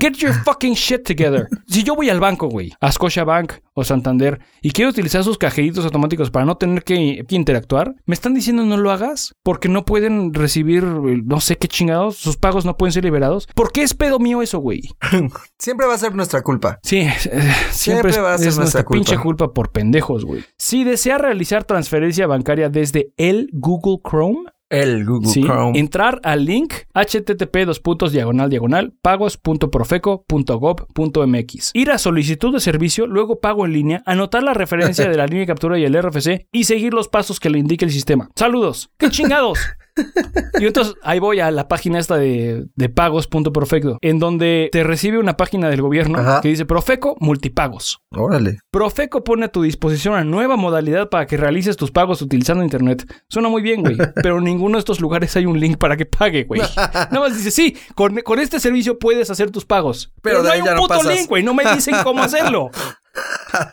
Get 0.00 0.14
your 0.18 0.32
fucking 0.32 0.74
shit 0.74 1.04
together. 1.06 1.48
Si 1.66 1.82
yo 1.82 1.94
voy 1.94 2.10
al 2.10 2.20
banco, 2.20 2.48
güey, 2.48 2.72
a 2.80 2.90
Scotia 2.90 3.24
Bank 3.24 3.54
o 3.74 3.84
Santander, 3.84 4.40
y 4.62 4.70
quiero 4.70 4.90
utilizar 4.90 5.22
sus 5.24 5.38
cajeritos 5.38 5.84
automáticos 5.84 6.30
para 6.30 6.44
no 6.44 6.56
tener 6.56 6.82
que, 6.82 7.24
que 7.26 7.34
interactuar, 7.36 7.94
me 8.06 8.14
están 8.14 8.34
diciendo 8.34 8.64
no 8.64 8.76
lo 8.76 8.90
hagas 8.90 9.34
porque 9.42 9.68
no 9.68 9.84
pueden 9.84 10.34
recibir, 10.34 10.82
eh, 10.84 11.22
no 11.24 11.40
sé 11.40 11.56
qué 11.56 11.68
chingados, 11.68 12.16
sus 12.16 12.36
pagos 12.36 12.64
no 12.64 12.76
pueden 12.76 12.92
ser 12.92 13.04
liberados. 13.04 13.46
¿Por 13.54 13.72
qué 13.72 13.82
es 13.82 13.94
pedo 13.94 14.18
mío 14.18 14.42
eso, 14.42 14.58
güey? 14.58 14.82
Siempre 15.58 15.86
va 15.86 15.94
a 15.94 15.98
ser 15.98 16.14
nuestra 16.14 16.42
culpa. 16.42 16.78
Sí, 16.82 16.98
eh, 16.98 17.54
siempre, 17.70 18.10
es, 18.10 18.18
va 18.18 18.34
a 18.34 18.38
ser 18.38 18.48
es 18.48 18.56
nuestra 18.56 18.62
nuestra 18.62 18.84
culpa. 18.84 19.04
pinche 19.04 19.22
culpa 19.22 19.52
por 19.52 19.72
pendejos, 19.72 20.24
güey. 20.24 20.44
Si 20.58 20.84
desea 20.84 21.18
realizar 21.18 21.64
transferencia 21.64 22.26
bancaria 22.26 22.68
desde 22.68 23.12
el 23.16 23.48
Google 23.52 23.98
Chrome, 24.08 24.44
El 24.70 25.04
Google 25.04 25.28
Sí, 25.30 25.42
Chrome. 25.42 25.78
entrar 25.78 26.20
al 26.24 26.44
link 26.46 26.72
http 26.94 27.64
dos 27.66 27.80
puntos 27.80 28.12
diagonal 28.12 28.48
diagonal 28.50 28.94
pagos.profeco.gov.mx. 29.02 31.70
Ir 31.74 31.90
a 31.90 31.98
solicitud 31.98 32.52
de 32.52 32.60
servicio, 32.60 33.06
luego 33.06 33.40
pago 33.40 33.66
en 33.66 33.72
línea, 33.72 34.02
anotar 34.06 34.42
la 34.42 34.54
referencia 34.54 35.08
de 35.08 35.16
la 35.16 35.26
línea 35.26 35.40
de 35.42 35.46
captura 35.46 35.78
y 35.78 35.84
el 35.84 36.00
RFC 36.02 36.46
y 36.52 36.64
seguir 36.64 36.94
los 36.94 37.08
pasos 37.08 37.40
que 37.40 37.50
le 37.50 37.58
indique 37.58 37.84
el 37.84 37.90
sistema. 37.90 38.28
Saludos. 38.36 38.90
¡Qué 38.98 39.10
chingados! 39.10 39.58
Y 40.60 40.66
entonces 40.66 40.94
ahí 41.02 41.18
voy 41.18 41.40
a 41.40 41.50
la 41.50 41.66
página 41.66 41.98
esta 41.98 42.16
de, 42.16 42.66
de 42.76 42.88
pagos.profeco, 42.88 43.98
en 44.00 44.18
donde 44.20 44.68
te 44.70 44.84
recibe 44.84 45.18
una 45.18 45.36
página 45.36 45.68
del 45.68 45.82
gobierno 45.82 46.18
Ajá. 46.18 46.40
que 46.40 46.48
dice 46.48 46.64
Profeco 46.64 47.16
Multipagos. 47.18 48.00
Órale. 48.10 48.58
Profeco 48.70 49.24
pone 49.24 49.46
a 49.46 49.48
tu 49.48 49.62
disposición 49.62 50.14
una 50.14 50.24
nueva 50.24 50.56
modalidad 50.56 51.08
para 51.08 51.26
que 51.26 51.36
realices 51.36 51.76
tus 51.76 51.90
pagos 51.90 52.22
utilizando 52.22 52.62
Internet. 52.62 53.04
Suena 53.28 53.48
muy 53.48 53.62
bien, 53.62 53.82
güey. 53.82 53.96
Pero 54.22 54.38
en 54.38 54.44
ninguno 54.44 54.76
de 54.76 54.80
estos 54.80 55.00
lugares 55.00 55.36
hay 55.36 55.46
un 55.46 55.58
link 55.58 55.76
para 55.76 55.96
que 55.96 56.06
pague, 56.06 56.44
güey. 56.44 56.60
Nada 56.76 57.20
más 57.20 57.36
dice, 57.36 57.50
sí, 57.50 57.76
con, 57.94 58.14
con 58.20 58.38
este 58.38 58.60
servicio 58.60 58.98
puedes 58.98 59.30
hacer 59.30 59.50
tus 59.50 59.64
pagos. 59.64 60.12
Pero 60.22 60.42
no 60.42 60.50
hay 60.50 60.60
un 60.60 60.66
no 60.66 60.76
puto 60.76 60.94
pasas. 60.94 61.16
link, 61.16 61.28
güey. 61.28 61.42
No 61.42 61.52
me 61.54 61.64
dicen 61.74 61.96
cómo 62.04 62.22
hacerlo. 62.22 62.70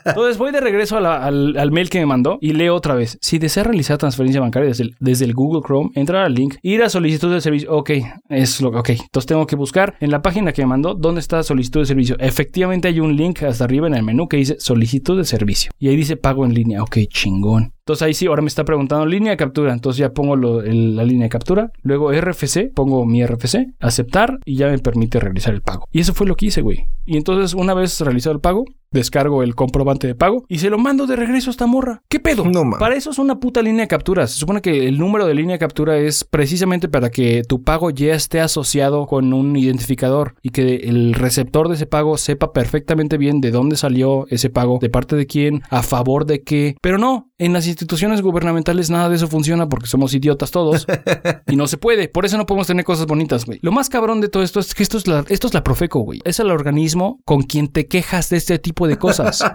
Entonces 0.04 0.38
voy 0.38 0.52
de 0.52 0.60
regreso 0.60 0.96
al, 0.96 1.56
al 1.56 1.72
mail 1.72 1.90
que 1.90 1.98
me 1.98 2.06
mandó 2.06 2.38
y 2.40 2.52
leo 2.52 2.74
otra 2.74 2.94
vez. 2.94 3.18
Si 3.20 3.38
desea 3.38 3.64
realizar 3.64 3.98
transferencia 3.98 4.40
bancaria 4.40 4.68
desde 4.68 4.84
el, 4.84 4.96
desde 5.00 5.24
el 5.24 5.34
Google 5.34 5.62
Chrome, 5.64 5.90
entrar 5.94 6.24
al 6.24 6.34
link, 6.34 6.56
ir 6.62 6.82
a 6.82 6.88
solicitud 6.88 7.32
de 7.32 7.40
servicio. 7.40 7.72
Ok, 7.72 7.90
es 8.28 8.60
lo 8.60 8.68
ok. 8.68 8.90
Entonces 8.90 9.26
tengo 9.26 9.46
que 9.46 9.56
buscar 9.56 9.96
en 10.00 10.10
la 10.10 10.22
página 10.22 10.52
que 10.52 10.62
me 10.62 10.68
mandó 10.68 10.94
dónde 10.94 11.20
está 11.20 11.42
solicitud 11.42 11.80
de 11.80 11.86
servicio. 11.86 12.16
Efectivamente 12.18 12.88
hay 12.88 13.00
un 13.00 13.16
link 13.16 13.42
hasta 13.42 13.64
arriba 13.64 13.86
en 13.86 13.94
el 13.94 14.02
menú 14.02 14.28
que 14.28 14.36
dice 14.36 14.56
solicitud 14.58 15.18
de 15.18 15.24
servicio. 15.24 15.72
Y 15.78 15.88
ahí 15.88 15.96
dice 15.96 16.16
pago 16.16 16.44
en 16.44 16.54
línea. 16.54 16.82
Ok, 16.82 16.98
chingón. 17.08 17.72
Entonces 17.84 18.02
ahí 18.06 18.14
sí, 18.14 18.26
ahora 18.26 18.42
me 18.42 18.48
está 18.48 18.64
preguntando 18.64 19.04
línea 19.06 19.32
de 19.32 19.36
captura. 19.36 19.72
Entonces 19.72 19.98
ya 19.98 20.10
pongo 20.10 20.36
lo- 20.36 20.62
el- 20.62 20.94
la 20.96 21.04
línea 21.04 21.24
de 21.24 21.30
captura. 21.30 21.70
Luego 21.82 22.12
RFC, 22.12 22.70
pongo 22.74 23.04
mi 23.04 23.22
RFC, 23.22 23.66
aceptar 23.80 24.38
y 24.44 24.56
ya 24.56 24.68
me 24.68 24.78
permite 24.78 25.18
realizar 25.18 25.52
el 25.52 25.62
pago. 25.62 25.86
Y 25.90 26.00
eso 26.00 26.14
fue 26.14 26.26
lo 26.26 26.36
que 26.36 26.46
hice, 26.46 26.62
güey. 26.62 26.86
Y 27.04 27.16
entonces 27.16 27.54
una 27.54 27.74
vez 27.74 28.00
realizado 28.00 28.34
el 28.34 28.40
pago, 28.40 28.64
descargo 28.92 29.42
el 29.42 29.54
comprobante 29.54 30.06
de 30.06 30.14
pago 30.14 30.44
y 30.48 30.58
se 30.58 30.68
lo 30.70 30.78
mando 30.78 31.06
de 31.06 31.16
regreso 31.16 31.48
a 31.50 31.52
esta 31.52 31.66
morra. 31.66 32.02
¿Qué 32.08 32.20
pedo? 32.20 32.44
No 32.44 32.62
mames. 32.62 32.78
Para 32.78 32.94
eso 32.94 33.10
es 33.10 33.18
una 33.18 33.40
puta 33.40 33.62
línea 33.62 33.82
de 33.82 33.88
captura. 33.88 34.26
Se 34.26 34.36
supone 34.38 34.60
que 34.60 34.86
el 34.86 34.98
número 34.98 35.26
de 35.26 35.34
línea 35.34 35.54
de 35.54 35.58
captura 35.58 35.96
es 35.98 36.24
precisamente 36.24 36.88
para 36.88 37.10
que 37.10 37.42
tu 37.48 37.62
pago 37.62 37.90
ya 37.90 38.14
esté 38.14 38.40
asociado 38.40 39.06
con 39.06 39.32
un 39.32 39.56
identificador 39.56 40.34
y 40.42 40.50
que 40.50 40.76
el 40.76 41.14
receptor 41.14 41.68
de 41.68 41.74
ese 41.74 41.86
pago 41.86 42.16
sepa 42.18 42.52
perfectamente 42.52 43.16
bien 43.18 43.40
de 43.40 43.50
dónde 43.50 43.76
salió 43.76 44.26
ese 44.28 44.50
pago, 44.50 44.78
de 44.80 44.90
parte 44.90 45.16
de 45.16 45.26
quién, 45.26 45.62
a 45.70 45.82
favor 45.82 46.26
de 46.26 46.42
qué. 46.42 46.76
Pero 46.82 46.98
no, 46.98 47.30
en 47.38 47.54
las 47.54 47.66
instituciones 47.72 48.22
gubernamentales 48.22 48.88
nada 48.90 49.08
de 49.08 49.16
eso 49.16 49.26
funciona 49.28 49.68
porque 49.68 49.86
somos 49.88 50.14
idiotas 50.14 50.50
todos 50.50 50.86
y 51.48 51.56
no 51.56 51.66
se 51.66 51.76
puede. 51.76 52.08
Por 52.08 52.24
eso 52.24 52.36
no 52.38 52.46
podemos 52.46 52.66
tener 52.68 52.84
cosas 52.84 53.06
bonitas, 53.06 53.44
güey. 53.44 53.58
Lo 53.62 53.72
más 53.72 53.88
cabrón 53.88 54.20
de 54.20 54.28
todo 54.28 54.42
esto 54.42 54.60
es 54.60 54.74
que 54.74 54.82
esto 54.82 54.96
es 54.98 55.06
la, 55.06 55.24
esto 55.28 55.46
es 55.48 55.54
la 55.54 55.64
Profeco, 55.64 56.00
güey. 56.00 56.20
Es 56.24 56.38
el 56.40 56.50
organismo 56.50 57.20
con 57.24 57.42
quien 57.42 57.68
te 57.68 57.88
quejas 57.88 58.30
de 58.30 58.36
este 58.36 58.58
tipo 58.58 58.86
de 58.86 58.96
cosas. 58.98 59.42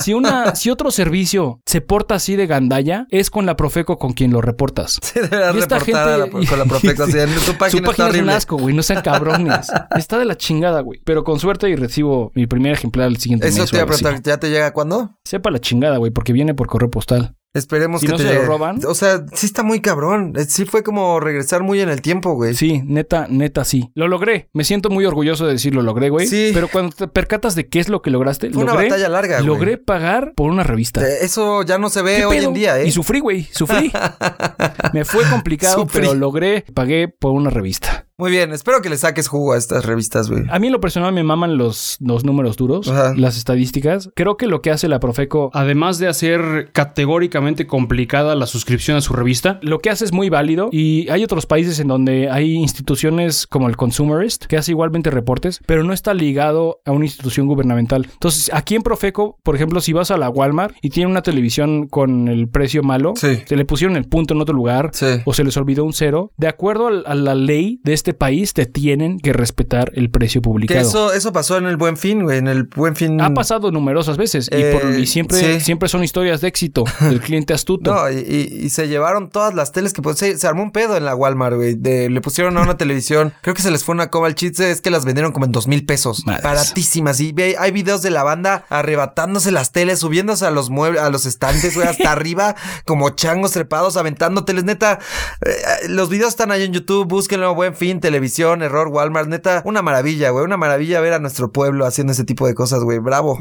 Si, 0.00 0.12
una, 0.12 0.54
si 0.56 0.70
otro 0.70 0.90
servicio 0.90 1.60
se 1.64 1.80
porta 1.80 2.16
así 2.16 2.34
de 2.34 2.46
gandalla, 2.48 3.06
es 3.10 3.30
con 3.30 3.46
la 3.46 3.54
Profeco 3.56 3.96
con 3.98 4.12
quien 4.12 4.32
lo 4.32 4.40
reportas. 4.40 4.98
Sí, 5.08 5.20
deberías 5.20 5.54
Y 5.54 5.58
esta 5.58 5.78
reportar 5.78 6.08
a 6.08 6.18
la- 6.18 6.24
gente- 6.28 6.46
con 6.48 6.58
la 6.58 6.64
Profeco. 6.64 7.02
así, 7.04 7.12
Su 7.44 7.54
página 7.56 7.86
página 7.86 8.08
es 8.08 8.20
un 8.22 8.30
asco, 8.30 8.56
güey. 8.58 8.74
No 8.74 8.82
sean 8.82 9.02
cabrones. 9.02 9.70
Está 9.96 10.18
de 10.18 10.24
la 10.24 10.36
chingada, 10.36 10.80
güey. 10.80 11.00
Pero 11.04 11.22
con 11.24 11.38
suerte 11.38 11.68
y 11.70 11.76
recibo 11.76 12.32
mi 12.34 12.46
primer 12.46 12.72
ejemplar 12.72 13.06
el 13.08 13.18
siguiente 13.18 13.48
Eso 13.48 13.60
mes. 13.62 13.70
te 13.70 13.76
o 13.76 13.78
iba 13.78 13.84
a 13.84 13.86
preguntar. 13.86 14.22
¿Ya 14.22 14.38
te 14.38 14.50
llega 14.50 14.72
cuándo? 14.72 15.10
Sepa 15.24 15.50
la 15.50 15.60
chingada, 15.60 15.98
güey, 15.98 16.10
porque 16.10 16.32
viene 16.32 16.54
por 16.54 16.66
correo 16.66 16.90
postal. 16.90 17.17
Esperemos 17.54 18.00
Si 18.02 18.06
que 18.06 18.12
no 18.12 18.18
te 18.18 18.24
se 18.24 18.34
lo 18.34 18.42
roban. 18.44 18.80
O 18.86 18.94
sea, 18.94 19.24
sí 19.32 19.46
está 19.46 19.62
muy 19.62 19.80
cabrón. 19.80 20.34
Eh, 20.36 20.44
Sí 20.44 20.64
fue 20.66 20.82
como 20.82 21.18
regresar 21.18 21.62
muy 21.62 21.80
en 21.80 21.88
el 21.88 22.02
tiempo, 22.02 22.34
güey. 22.34 22.54
Sí, 22.54 22.82
neta, 22.84 23.26
neta, 23.30 23.64
sí. 23.64 23.90
Lo 23.94 24.06
logré. 24.06 24.48
Me 24.52 24.64
siento 24.64 24.90
muy 24.90 25.06
orgulloso 25.06 25.46
de 25.46 25.52
decir 25.54 25.74
lo 25.74 25.82
logré, 25.82 26.10
güey. 26.10 26.26
Sí. 26.26 26.50
Pero 26.52 26.68
cuando 26.68 26.94
te 26.94 27.08
percatas 27.08 27.54
de 27.54 27.66
qué 27.68 27.80
es 27.80 27.88
lo 27.88 28.02
que 28.02 28.10
lograste, 28.10 28.50
Fue 28.50 28.62
una 28.62 28.72
logré, 28.72 28.88
batalla 28.90 29.08
larga, 29.08 29.36
güey. 29.36 29.46
logré 29.46 29.78
pagar 29.78 30.32
por 30.36 30.50
una 30.50 30.62
revista. 30.62 31.00
Eh, 31.08 31.18
Eso 31.22 31.62
ya 31.62 31.78
no 31.78 31.88
se 31.90 32.02
ve 32.02 32.16
¿Qué 32.18 32.24
hoy 32.26 32.36
pedo? 32.38 32.48
en 32.48 32.54
día, 32.54 32.78
¿eh? 32.80 32.86
Y 32.86 32.90
sufrí, 32.92 33.20
güey, 33.20 33.44
sufrí. 33.50 33.90
Me 34.92 35.04
fue 35.04 35.24
complicado, 35.30 35.82
Sufrí. 35.82 36.00
pero 36.02 36.14
logré, 36.14 36.64
pagué 36.74 37.08
por 37.08 37.32
una 37.32 37.50
revista. 37.50 38.07
Muy 38.20 38.32
bien, 38.32 38.50
espero 38.52 38.82
que 38.82 38.88
le 38.90 38.96
saques 38.96 39.28
jugo 39.28 39.52
a 39.52 39.56
estas 39.56 39.84
revistas, 39.86 40.28
güey. 40.28 40.42
A 40.50 40.58
mí 40.58 40.66
en 40.66 40.72
lo 40.72 40.80
personal 40.80 41.12
me 41.14 41.22
maman 41.22 41.56
los, 41.56 41.98
los 42.00 42.24
números 42.24 42.56
duros, 42.56 42.88
Ajá. 42.88 43.14
las 43.16 43.36
estadísticas. 43.36 44.10
Creo 44.16 44.36
que 44.36 44.48
lo 44.48 44.60
que 44.60 44.72
hace 44.72 44.88
la 44.88 44.98
Profeco, 44.98 45.52
Además 45.54 46.00
de 46.00 46.08
hacer 46.08 46.70
categóricamente 46.72 47.68
complicada 47.68 48.34
la 48.34 48.46
suscripción 48.48 48.96
a 48.96 49.02
su 49.02 49.12
revista, 49.12 49.60
lo 49.62 49.78
que 49.78 49.90
hace 49.90 50.04
es 50.04 50.12
muy 50.12 50.30
válido 50.30 50.68
y 50.72 51.08
hay 51.10 51.22
otros 51.22 51.46
países 51.46 51.78
en 51.78 51.86
donde 51.86 52.28
hay 52.28 52.54
instituciones 52.54 53.46
como 53.46 53.68
el 53.68 53.76
Consumerist 53.76 54.46
que 54.46 54.56
hace 54.56 54.72
igualmente 54.72 55.10
reportes, 55.12 55.60
pero 55.64 55.84
no 55.84 55.92
está 55.92 56.12
ligado 56.12 56.80
a 56.84 56.90
una 56.90 57.04
institución 57.04 57.46
gubernamental. 57.46 58.08
Entonces, 58.12 58.50
aquí 58.52 58.74
en 58.74 58.82
Profeco, 58.82 59.38
por 59.44 59.54
ejemplo, 59.54 59.80
si 59.80 59.92
vas 59.92 60.10
a 60.10 60.16
la 60.18 60.28
Walmart 60.28 60.74
y 60.82 60.90
tiene 60.90 61.08
una 61.08 61.22
televisión 61.22 61.86
con 61.86 62.26
el 62.26 62.48
precio 62.48 62.82
malo, 62.82 63.12
Sí. 63.14 63.42
se 63.46 63.54
le 63.54 63.64
pusieron 63.64 63.96
el 63.96 64.08
punto 64.08 64.34
en 64.34 64.40
otro 64.40 64.56
lugar, 64.56 64.90
Sí. 64.92 65.06
o 65.24 65.32
se 65.32 65.44
les 65.44 65.56
olvidó 65.56 65.84
un 65.84 65.92
cero, 65.92 66.32
de 66.36 66.48
acuerdo 66.48 66.88
al- 66.88 67.04
a 67.06 67.14
la 67.14 67.36
ley 67.36 67.80
de 67.84 67.92
este 67.92 68.07
país, 68.14 68.54
te 68.54 68.66
tienen 68.66 69.18
que 69.20 69.32
respetar 69.32 69.90
el 69.94 70.10
precio 70.10 70.40
Que 70.40 70.44
publicado. 70.44 70.80
eso, 70.80 71.12
eso 71.12 71.32
pasó 71.32 71.56
en 71.58 71.66
el 71.66 71.76
Buen 71.76 71.96
Fin, 71.96 72.22
güey. 72.24 72.38
En 72.38 72.48
el 72.48 72.64
Buen 72.64 72.96
Fin. 72.96 73.20
Ha 73.20 73.34
pasado 73.34 73.70
numerosas 73.70 74.16
veces 74.16 74.48
y, 74.52 74.56
Eh, 74.56 74.72
por- 74.80 74.98
y 74.98 75.06
siempre, 75.06 75.54
sí. 75.58 75.60
siempre 75.64 75.88
son 75.88 76.02
historias 76.04 76.40
de 76.40 76.48
éxito 76.48 76.84
del 77.00 77.20
cliente 77.20 77.54
astuto. 77.54 77.92
No, 77.94 78.10
y, 78.10 78.16
y- 78.18 78.64
y 78.66 78.70
se 78.70 78.88
llevaron 78.88 79.30
todas 79.30 79.54
las 79.54 79.72
teles 79.72 79.92
que 79.92 80.02
pues, 80.02 80.18
se, 80.18 80.36
se 80.38 80.46
armó 80.46 80.62
un 80.62 80.70
pedo 80.72 80.96
en 80.96 81.04
la 81.04 81.14
Walmart, 81.14 81.56
güey. 81.56 81.76
Le 81.76 82.20
pusieron 82.20 82.56
a 82.58 82.62
una 82.62 82.76
televisión. 82.76 83.32
Creo 83.42 83.54
que 83.54 83.62
se 83.62 83.70
les 83.70 83.84
fue 83.84 83.94
una 83.94 84.10
coba 84.10 84.26
al 84.26 84.34
chiste. 84.34 84.70
Es 84.70 84.80
que 84.80 84.90
las 84.90 85.04
vendieron 85.04 85.32
como 85.32 85.46
en 85.46 85.52
dos 85.52 85.66
mil 85.68 85.84
pesos. 85.84 86.24
Madres. 86.26 86.42
Baratísimas. 86.44 87.20
Y 87.20 87.32
ve, 87.32 87.56
hay 87.58 87.70
videos 87.72 88.02
de 88.02 88.10
la 88.10 88.22
banda 88.22 88.64
arrebatándose 88.68 89.50
las 89.52 89.72
teles, 89.72 89.98
subiéndose 90.00 90.44
a 90.46 90.50
los 90.50 90.70
muebles, 90.70 91.02
a 91.02 91.10
los 91.10 91.26
estantes, 91.26 91.74
güey, 91.74 91.86
hasta 91.88 92.12
arriba, 92.12 92.54
como 92.84 93.10
changos 93.10 93.52
trepados, 93.52 93.96
aventando 93.96 94.44
teles. 94.44 94.64
Neta, 94.64 94.98
eh, 95.44 95.88
los 95.88 96.08
videos 96.08 96.30
están 96.30 96.50
ahí 96.50 96.62
en 96.64 96.72
YouTube. 96.72 97.06
Búsquenlo. 97.06 97.54
Buen 97.54 97.74
fin, 97.74 97.97
televisión, 98.00 98.62
error, 98.62 98.88
Walmart. 98.88 99.28
Neta, 99.28 99.62
una 99.64 99.82
maravilla, 99.82 100.30
güey. 100.30 100.44
Una 100.44 100.56
maravilla 100.56 101.00
ver 101.00 101.12
a 101.14 101.18
nuestro 101.18 101.52
pueblo 101.52 101.86
haciendo 101.86 102.12
ese 102.12 102.24
tipo 102.24 102.46
de 102.46 102.54
cosas, 102.54 102.82
güey. 102.84 102.98
Bravo. 102.98 103.38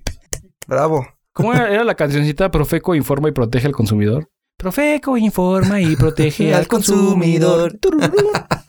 Bravo. 0.66 1.06
¿Cómo 1.32 1.52
era, 1.52 1.70
era 1.70 1.84
la 1.84 1.94
cancioncita 1.94 2.50
Profeco 2.50 2.94
informa 2.94 3.28
y 3.28 3.32
protege 3.32 3.66
al 3.66 3.74
consumidor? 3.74 4.30
Profeco 4.56 5.18
informa 5.18 5.80
y 5.80 5.96
protege 5.96 6.54
al 6.54 6.66
consumidor. 6.66 7.78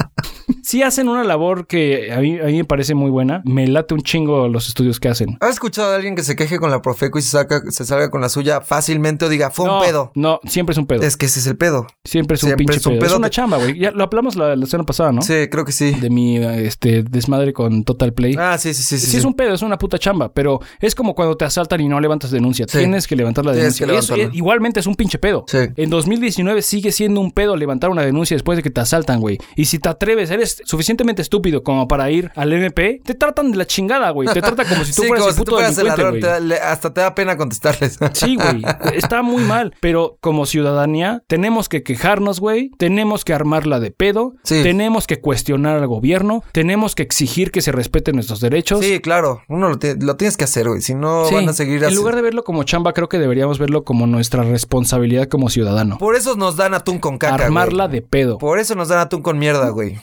Sí 0.68 0.84
hacen 0.84 1.08
una 1.08 1.24
labor 1.24 1.66
que 1.66 2.12
a 2.12 2.20
mí, 2.20 2.38
a 2.38 2.44
mí 2.44 2.58
me 2.58 2.66
parece 2.66 2.94
muy 2.94 3.10
buena. 3.10 3.42
Me 3.46 3.68
late 3.68 3.94
un 3.94 4.02
chingo 4.02 4.50
los 4.50 4.68
estudios 4.68 5.00
que 5.00 5.08
hacen. 5.08 5.38
¿Has 5.40 5.52
escuchado 5.52 5.94
a 5.94 5.96
alguien 5.96 6.14
que 6.14 6.24
se 6.24 6.36
queje 6.36 6.60
con 6.60 6.72
la 6.72 6.82
Profeco 6.82 7.18
y 7.18 7.22
se, 7.22 7.30
saca, 7.30 7.62
se 7.70 7.86
salga 7.86 8.12
con 8.12 8.20
la 8.20 8.28
suya 8.28 8.60
fácilmente 8.60 9.24
o 9.24 9.30
diga, 9.30 9.50
fue 9.50 9.70
un 9.70 9.82
pedo? 9.82 10.12
No, 10.14 10.42
siempre 10.46 10.74
es 10.74 10.78
un 10.78 10.86
pedo. 10.86 11.04
Es 11.04 11.16
que 11.16 11.28
ese 11.28 11.40
es 11.40 11.48
el 11.48 11.56
pedo. 11.56 11.88
siempre 12.04 12.36
es 12.36 12.44
un 12.44 12.50
siempre 12.50 12.66
pinche 12.66 12.80
es 12.80 12.86
un 12.86 13.00
pedo. 13.00 13.06
Es 13.06 13.14
una 13.14 13.30
chamba, 13.30 13.56
güey. 13.56 13.80
Ya 13.80 13.92
lo 13.92 14.04
hablamos 14.04 14.36
la, 14.36 14.58
la 14.58 14.66
semana 14.66 14.86
pasada, 14.86 15.14
¿no? 15.14 15.22
Sí, 15.22 15.48
creo 15.50 15.64
que 15.64 15.72
sí. 15.72 15.92
De 15.92 16.10
mi 16.10 16.36
este, 16.36 17.02
desmadre 17.04 17.54
con 17.54 17.86
Total 17.86 18.12
Play. 18.12 18.36
Ah, 18.38 18.58
sí, 18.58 18.74
sí, 18.74 18.84
sí. 18.84 18.98
Sí, 18.98 19.06
sí, 19.06 19.16
es 19.16 19.22
sí. 19.22 19.26
un 19.26 19.36
pedo, 19.36 19.54
es 19.54 19.62
una 19.62 19.78
puta 19.78 19.98
chamba, 19.98 20.34
pero 20.34 20.60
es 20.82 20.96
como 20.96 21.16
cuando 21.16 21.38
te 21.38 21.46
asaltan 21.46 21.80
y 21.80 21.88
no 21.88 21.98
levantas 22.02 22.30
denuncia. 22.30 22.66
Sí. 22.68 22.80
Tienes 22.80 23.08
que 23.08 23.16
levantar 23.16 23.46
la 23.46 23.54
denuncia. 23.54 23.88
igualmente 24.34 24.82
es 24.82 24.86
un 24.86 24.96
pinche 24.96 25.18
pedo. 25.18 25.46
En 25.54 25.90
2019 25.90 26.62
sigue 26.62 26.92
siendo 26.92 27.22
un 27.22 27.32
pedo 27.32 27.56
levantar 27.56 27.90
una 27.90 28.02
denuncia 28.02 28.36
después 28.36 28.58
de 28.58 28.64
que 28.64 28.70
te 28.70 28.82
asaltan, 28.82 29.22
güey. 29.22 29.38
Y 29.56 29.64
si 29.64 29.80
te 29.80 29.88
atreves, 29.88 30.30
eres 30.30 30.57
suficientemente 30.66 31.22
estúpido 31.22 31.64
como 31.64 31.88
para 31.88 32.10
ir 32.12 32.32
al 32.36 32.52
MP, 32.54 33.02
te 33.04 33.14
tratan 33.14 33.52
de 33.52 33.58
la 33.58 33.66
chingada, 33.66 34.10
güey. 34.12 34.28
Te 34.34 34.42
tratan 34.42 34.68
como 34.68 34.84
si 34.84 34.94
tú 34.94 35.02
Sí, 35.04 35.08
fueras 35.08 35.22
como 35.24 35.30
el 35.30 35.34
si 35.34 35.38
tú 35.40 35.44
puto 35.46 35.52
fueras 35.58 35.78
el 35.78 36.20
te 36.22 36.28
da- 36.28 36.40
le- 36.40 36.60
hasta 36.60 36.94
te 36.94 37.02
da 37.02 37.16
pena 37.16 37.38
contestarles. 37.38 37.98
Sí, 38.14 38.36
güey. 38.36 38.64
Está 38.94 39.22
muy 39.22 39.44
mal. 39.44 39.74
Pero 39.82 40.18
como 40.22 40.46
ciudadanía, 40.46 41.24
tenemos 41.28 41.70
que 41.70 41.84
quejarnos, 41.84 42.40
güey. 42.40 42.72
Tenemos 42.78 43.24
que 43.26 43.34
armarla 43.34 43.80
de 43.80 43.92
pedo. 43.92 44.34
Sí. 44.44 44.62
Tenemos 44.64 45.08
que 45.08 45.20
cuestionar 45.22 45.78
al 45.78 45.88
gobierno. 45.88 46.44
Tenemos 46.52 46.96
que 46.96 47.04
exigir 47.04 47.52
que 47.52 47.62
se 47.62 47.72
respeten 47.72 48.16
nuestros 48.16 48.40
derechos. 48.40 48.80
Sí, 48.84 49.00
claro. 49.00 49.42
Uno 49.48 49.70
lo, 49.70 49.80
tiene- 49.80 50.04
lo 50.04 50.16
tienes 50.16 50.38
que 50.38 50.44
hacer, 50.46 50.68
güey. 50.68 50.82
Si 50.82 50.96
no, 50.96 51.26
Sí. 51.26 51.36
van 51.36 51.50
a 51.50 51.54
seguir 51.54 51.78
En 51.80 51.86
así. 51.86 51.96
lugar 51.96 52.16
de 52.16 52.22
verlo 52.22 52.44
como 52.44 52.64
chamba, 52.64 52.94
creo 52.94 53.10
que 53.10 53.20
deberíamos 53.20 53.60
verlo 53.60 53.84
como 53.84 54.08
nuestra 54.08 54.44
responsabilidad 54.44 55.28
como 55.28 55.50
ciudadano. 55.50 55.98
Por 55.98 56.16
eso 56.16 56.36
nos 56.36 56.56
dan 56.58 56.74
atún 56.74 57.00
con 57.00 57.18
caca, 57.18 57.36
armarla 57.36 57.86
güey. 57.88 58.00
de 58.00 58.02
pedo. 58.02 58.38
Por, 58.38 58.48
Por 58.58 58.60
eso 58.60 58.76
nos 58.76 58.88
dan 58.88 59.00
atún 59.00 59.22
con 59.22 59.38
mierda, 59.40 59.70
güey. 59.70 59.98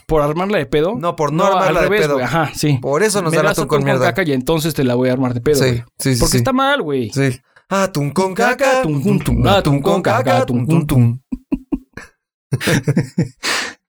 Armarla 0.45 0.59
de 0.59 0.67
pedo. 0.67 0.95
No, 0.99 1.17
por 1.17 1.33
no 1.33 1.45
armarla 1.45 1.83
de 1.83 1.89
pedo. 1.89 2.19
Ajá, 2.23 2.51
sí. 2.55 2.79
Por 2.81 3.03
eso 3.03 3.21
nos 3.23 3.33
Me 3.33 3.43
das 3.43 3.53
atún 3.59 3.67
con 3.69 3.83
mierda. 3.85 4.07
caca 4.15 4.23
y 4.29 4.33
entonces 4.33 4.73
te 4.75 4.85
la 4.85 4.95
voy 4.95 5.09
a 5.09 5.13
armar 5.13 5.35
de 5.35 5.41
pedo, 5.41 5.63
Sí, 5.63 5.83
sí, 5.99 6.15
sí, 6.15 6.21
Porque 6.21 6.33
sí. 6.33 6.37
está 6.39 6.53
mal, 6.53 6.83
güey. 6.83 7.11
Sí. 7.11 7.41
Atún 7.69 8.11
con 8.11 8.35
caca. 8.35 8.83
Tum, 8.83 9.19
tum. 9.21 9.47
Atún 9.49 9.81
con 9.83 10.03
caca. 10.03 10.45
Tum, 10.47 10.87
tum. 10.87 11.21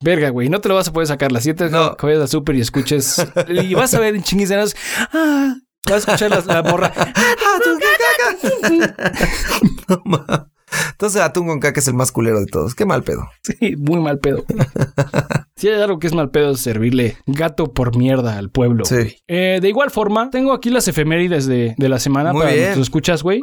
Verga, 0.02 0.30
güey. 0.30 0.50
No 0.50 0.60
te 0.62 0.70
lo 0.70 0.76
vas 0.76 0.88
a 0.88 0.94
poder 0.94 1.08
sacar. 1.08 1.32
Las 1.32 1.44
siete 1.44 1.70
No. 1.70 1.96
que 1.98 2.06
vayas 2.08 2.30
súper 2.30 2.56
y 2.56 2.62
escuches. 2.62 3.26
y 3.50 3.74
vas 3.76 3.94
a 3.94 4.00
ver 4.00 4.16
en 4.16 4.24
chinguizanas. 4.24 4.76
Ah, 5.14 5.56
vas 5.86 6.08
a 6.08 6.14
escuchar 6.16 6.32
la, 6.46 6.54
la 6.54 6.64
morra. 6.64 6.88
Atún 6.88 7.80
con 7.80 8.90
caca. 8.90 8.96
No, 9.88 10.02
ma. 10.06 10.48
Entonces 10.96 11.22
atún 11.22 11.48
con 11.48 11.60
caca 11.60 11.80
es 11.80 11.88
el 11.88 11.94
más 11.94 12.12
culero 12.12 12.40
de 12.40 12.46
todos. 12.46 12.74
Qué 12.74 12.86
mal 12.86 13.04
pedo. 13.04 13.30
Sí, 13.44 13.76
muy 13.78 14.00
mal 14.02 14.20
pedo. 14.20 14.46
Si 15.58 15.70
hay 15.70 15.82
algo 15.82 16.00
que 16.00 16.08
es 16.08 16.14
mal 16.14 16.32
pedo 16.32 16.52
es 16.52 16.60
servirle 16.60 17.16
gato 17.28 17.72
por 17.72 17.96
mierda 17.96 18.38
al 18.38 18.50
pueblo. 18.50 18.84
Sí. 18.84 19.16
Eh, 19.30 19.60
de 19.62 19.70
igual 19.70 19.90
forma, 19.90 20.30
tengo 20.30 20.52
aquí 20.52 20.70
las 20.70 20.86
efemérides 20.90 21.46
de, 21.46 21.76
de 21.78 21.90
la 21.90 21.98
semana 21.98 22.34
Muy 22.34 22.42
para 22.42 22.52
bien. 22.52 22.64
nuestros 22.66 22.88
escuchas, 22.88 23.24
güey. 23.24 23.40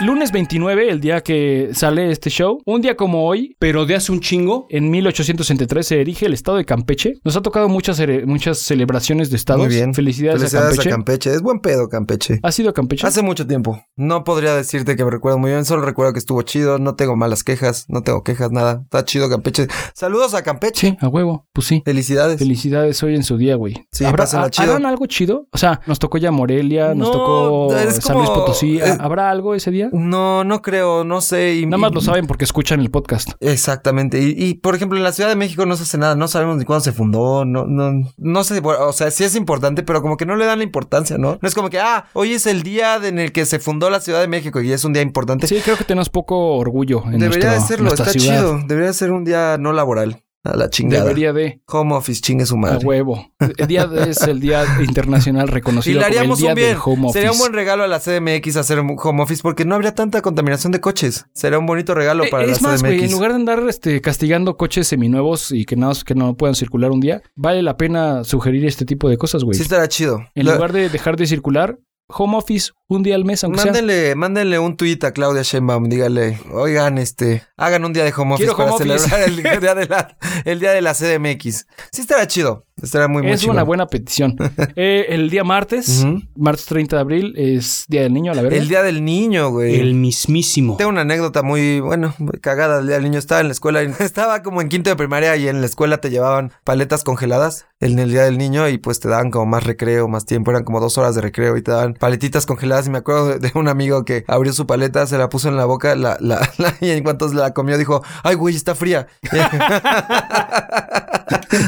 Lunes 0.00 0.30
29, 0.30 0.90
el 0.90 1.00
día 1.00 1.22
que 1.22 1.70
sale 1.72 2.12
este 2.12 2.30
show. 2.30 2.62
Un 2.64 2.80
día 2.80 2.96
como 2.96 3.26
hoy, 3.26 3.56
Pero 3.58 3.84
de 3.84 3.96
hace 3.96 4.12
un 4.12 4.20
chingo. 4.20 4.66
en 4.70 4.90
1863, 4.90 5.84
se 5.84 6.00
erige 6.00 6.26
el 6.26 6.34
estado 6.34 6.56
de 6.56 6.64
Campeche. 6.64 7.14
Nos 7.24 7.34
ha 7.36 7.40
tocado 7.42 7.68
muchas, 7.68 7.98
cere- 7.98 8.24
muchas 8.24 8.58
celebraciones 8.58 9.28
de 9.30 9.36
estados. 9.36 9.66
Muy 9.66 9.74
bien. 9.74 9.92
Felicidades, 9.94 10.38
Felicidades 10.38 10.66
a 10.66 10.76
Campeche. 10.76 10.88
a 10.88 10.92
Campeche. 10.92 11.30
Es 11.32 11.42
buen 11.42 11.58
pedo, 11.58 11.88
Campeche. 11.88 12.38
¿Ha 12.44 12.52
sido 12.52 12.72
Campeche? 12.72 13.04
Hace 13.08 13.22
mucho 13.22 13.44
tiempo. 13.44 13.82
No 13.96 14.22
podría 14.22 14.54
decirte 14.54 14.94
que 14.94 15.04
me 15.04 15.10
recuerdo 15.10 15.38
muy 15.38 15.50
bien. 15.50 15.64
Solo 15.64 15.82
recuerdo 15.82 16.12
que 16.12 16.20
estuvo 16.20 16.42
chido. 16.42 16.78
No 16.78 16.94
tengo 16.94 17.16
malas 17.16 17.42
quejas. 17.42 17.86
No 17.88 18.02
tengo 18.02 18.22
quejas, 18.22 18.52
nada. 18.52 18.82
Está 18.84 19.04
chido 19.04 19.28
Campeche. 19.28 19.66
Saludos 19.94 20.32
a 20.34 20.42
Campeche. 20.44 20.90
Sí, 20.90 20.96
a 21.00 21.08
huevo. 21.08 21.48
Pues 21.52 21.66
sí. 21.66 21.82
Felicidades. 21.84 22.38
Felicidades 22.38 23.02
hoy 23.02 23.16
en 23.16 23.24
su 23.24 23.36
día, 23.36 23.56
güey. 23.56 23.74
Sí, 23.90 24.04
¿Habrá- 24.04 24.28
ha- 24.32 24.48
chido. 24.48 24.70
¿Harán 24.70 24.86
algo 24.86 25.06
chido? 25.06 25.48
O 25.50 25.58
sea, 25.58 25.80
nos 25.86 25.98
tocó 25.98 26.18
ya 26.18 26.30
Morelia, 26.30 26.94
nos 26.94 27.08
No, 27.08 27.12
tocó 27.12 27.74
es 27.76 27.96
San 27.96 28.16
Luis 28.16 28.30
como- 28.30 28.42
Potosí. 28.42 28.78
es- 28.78 29.00
¿Habrá 29.00 29.28
algo 29.30 29.56
ese 29.56 29.72
día? 29.72 29.87
No, 29.92 30.44
no 30.44 30.62
creo. 30.62 31.04
No 31.04 31.20
sé. 31.20 31.54
Y, 31.56 31.66
Nada 31.66 31.78
más 31.78 31.90
y- 31.92 31.94
lo 31.94 32.00
saben 32.00 32.26
porque 32.26 32.44
escuchan 32.44 32.80
el 32.80 32.90
podcast. 32.90 33.30
Exactamente. 33.40 34.20
Y, 34.20 34.34
y, 34.36 34.54
por 34.54 34.74
ejemplo, 34.74 34.96
en 34.98 35.04
la 35.04 35.12
Ciudad 35.12 35.28
de 35.30 35.36
México 35.36 35.66
no 35.66 35.76
se 35.76 35.82
hace 35.84 35.98
nada. 35.98 36.14
No 36.14 36.28
sabemos 36.28 36.56
ni 36.56 36.64
cuándo 36.64 36.84
se 36.84 36.92
fundó. 36.92 37.44
No, 37.44 37.66
no, 37.66 37.92
no 38.16 38.44
sé. 38.44 38.60
O 38.64 38.92
sea, 38.92 39.10
sí 39.10 39.24
es 39.24 39.34
importante, 39.36 39.82
pero 39.82 40.02
como 40.02 40.16
que 40.16 40.26
no 40.26 40.36
le 40.36 40.44
dan 40.46 40.58
la 40.58 40.64
importancia, 40.64 41.18
¿no? 41.18 41.38
No 41.40 41.48
es 41.48 41.54
como 41.54 41.70
que, 41.70 41.80
ah, 41.80 42.06
hoy 42.12 42.32
es 42.32 42.46
el 42.46 42.62
día 42.62 42.96
en 43.02 43.18
el 43.18 43.32
que 43.32 43.44
se 43.46 43.58
fundó 43.58 43.90
la 43.90 44.00
Ciudad 44.00 44.20
de 44.20 44.28
México 44.28 44.60
y 44.60 44.72
es 44.72 44.84
un 44.84 44.92
día 44.92 45.02
importante. 45.02 45.46
Sí, 45.46 45.60
creo 45.64 45.76
que 45.76 45.84
tenemos 45.84 46.08
poco 46.08 46.56
orgullo 46.56 47.02
en 47.06 47.18
Debería 47.18 47.50
nuestro- 47.50 47.50
de 47.52 47.60
serlo. 47.68 47.84
nuestra 47.88 48.06
Está 48.06 48.18
ciudad. 48.20 48.38
chido. 48.40 48.60
Debería 48.66 48.92
ser 48.92 49.12
un 49.12 49.24
día 49.24 49.56
no 49.58 49.72
laboral. 49.72 50.22
A 50.44 50.56
la 50.56 50.70
chingada. 50.70 51.02
Debería 51.02 51.32
de. 51.32 51.60
Home 51.66 51.94
office, 51.96 52.20
chingue 52.22 52.46
su 52.46 52.54
A 52.64 52.78
huevo. 52.78 53.32
El 53.58 53.66
día 53.66 53.86
de- 53.86 54.10
es 54.10 54.22
el 54.22 54.38
día 54.40 54.64
internacional 54.80 55.48
Y 55.48 55.52
reconocido 55.52 56.00
como 56.00 56.06
el 56.06 56.12
día 56.12 56.22
un 56.50 56.54
bien. 56.54 56.68
del 56.68 56.78
home 56.82 57.02
office. 57.06 57.12
Sería 57.12 57.32
un 57.32 57.38
buen 57.38 57.52
regalo 57.52 57.82
a 57.82 57.88
la 57.88 57.98
CDMX 57.98 58.56
hacer 58.56 58.78
un 58.80 58.96
home 59.02 59.22
office 59.22 59.42
porque 59.42 59.64
no 59.64 59.74
habría 59.74 59.94
tanta 59.94 60.22
contaminación 60.22 60.72
de 60.72 60.80
coches. 60.80 61.26
Sería 61.34 61.58
un 61.58 61.66
bonito 61.66 61.92
regalo 61.94 62.24
Eh, 62.24 62.28
para 62.30 62.44
es 62.44 62.62
la 62.62 62.68
más, 62.68 62.80
güey, 62.82 62.94
en 62.94 62.98
CDMX. 63.00 63.12
lugar 63.12 63.30
de 63.32 63.36
andar 63.36 63.62
este, 63.68 64.00
castigando 64.00 64.56
coches 64.56 64.86
seminuevos 64.86 65.50
y 65.52 65.64
que 65.64 65.76
no, 65.76 65.90
que 66.06 66.14
no 66.14 66.36
puedan 66.36 66.54
circular 66.54 66.92
un 66.92 67.00
día, 67.00 67.20
vale 67.34 67.62
la 67.62 67.76
pena 67.76 68.22
sugerir 68.24 68.64
este 68.64 68.84
tipo 68.84 69.08
de 69.08 69.18
cosas, 69.18 69.42
güey. 69.44 69.56
Sí 69.56 69.62
estará 69.62 69.88
chido. 69.88 70.24
en 70.34 70.46
lugar 70.46 70.72
de 70.72 70.88
dejar 70.88 71.16
de 71.16 71.26
circular, 71.26 71.78
home 72.08 72.36
office 72.38 72.70
un 72.88 73.02
día 73.02 73.14
al 73.14 73.24
mes, 73.24 73.44
aunque 73.44 73.60
sea. 73.60 73.66
Mándenle, 73.66 74.14
mándenle 74.14 74.58
un 74.58 74.76
tweet 74.76 74.98
a 75.02 75.12
Claudia 75.12 75.42
Sheinbaum, 75.42 75.88
dígale, 75.88 76.38
oigan, 76.52 76.96
este, 76.98 77.42
hagan 77.56 77.84
un 77.84 77.92
día 77.92 78.04
de 78.04 78.12
home 78.16 78.34
office 78.34 78.46
Quiero 78.48 78.56
para 78.56 78.72
home 78.74 78.92
office. 78.94 79.08
celebrar 79.08 79.28
el 79.28 79.36
día, 79.60 79.74
de 79.74 79.86
la, 79.86 80.16
el 80.44 80.60
día 80.60 80.72
de 80.72 80.80
la 80.82 80.94
CDMX. 80.94 81.66
Sí 81.92 82.00
estará 82.00 82.26
chido, 82.26 82.66
estará 82.82 83.06
muy, 83.06 83.22
muy 83.22 83.32
Es 83.32 83.40
chido. 83.40 83.52
una 83.52 83.62
buena 83.62 83.86
petición. 83.86 84.36
Eh, 84.80 85.06
el 85.10 85.28
día 85.28 85.44
martes, 85.44 86.06
martes 86.36 86.66
30 86.66 86.96
de 86.96 87.00
abril, 87.00 87.34
es 87.36 87.84
Día 87.88 88.02
del 88.02 88.12
Niño, 88.14 88.32
a 88.32 88.34
la 88.34 88.42
verdad. 88.42 88.58
El 88.58 88.68
día 88.68 88.82
del 88.82 89.04
niño, 89.04 89.50
güey. 89.50 89.74
El 89.80 89.94
mismísimo. 89.94 90.76
Tengo 90.76 90.90
una 90.90 91.00
anécdota 91.00 91.42
muy, 91.42 91.80
bueno, 91.80 92.14
muy 92.18 92.38
cagada 92.40 92.78
del 92.78 92.86
día 92.86 92.96
del 92.96 93.04
niño. 93.04 93.18
Estaba 93.18 93.40
en 93.40 93.48
la 93.48 93.52
escuela, 93.52 93.82
y 93.82 93.86
estaba 93.98 94.42
como 94.42 94.60
en 94.62 94.68
quinto 94.68 94.88
de 94.90 94.96
primaria 94.96 95.36
y 95.36 95.48
en 95.48 95.60
la 95.60 95.66
escuela 95.66 96.00
te 96.00 96.10
llevaban 96.10 96.52
paletas 96.64 97.02
congeladas 97.02 97.66
en 97.80 97.98
el 97.98 98.10
día 98.10 98.22
del 98.24 98.38
niño 98.38 98.68
y 98.68 98.78
pues 98.78 99.00
te 99.00 99.08
daban 99.08 99.30
como 99.30 99.46
más 99.46 99.64
recreo, 99.64 100.06
más 100.08 100.24
tiempo. 100.24 100.50
Eran 100.52 100.64
como 100.64 100.80
dos 100.80 100.96
horas 100.98 101.14
de 101.16 101.20
recreo 101.20 101.56
y 101.56 101.62
te 101.62 101.70
daban 101.72 101.94
paletitas 101.94 102.46
congeladas. 102.46 102.77
Y 102.86 102.90
me 102.90 102.98
acuerdo 102.98 103.38
de, 103.38 103.50
un 103.54 103.68
amigo 103.68 104.04
que 104.04 104.24
abrió 104.28 104.52
su 104.52 104.66
paleta, 104.66 105.06
se 105.06 105.18
la 105.18 105.28
puso 105.28 105.48
en 105.48 105.56
la 105.56 105.64
boca 105.64 105.94
la, 105.96 106.16
la, 106.20 106.48
la- 106.58 106.74
y 106.80 106.90
en 106.90 107.02
cuanto 107.02 107.28
la 107.32 107.52
comió 107.52 107.76
dijo, 107.78 108.02
ay, 108.22 108.34
güey, 108.34 108.54
está 108.56 108.74
fría. 108.74 109.06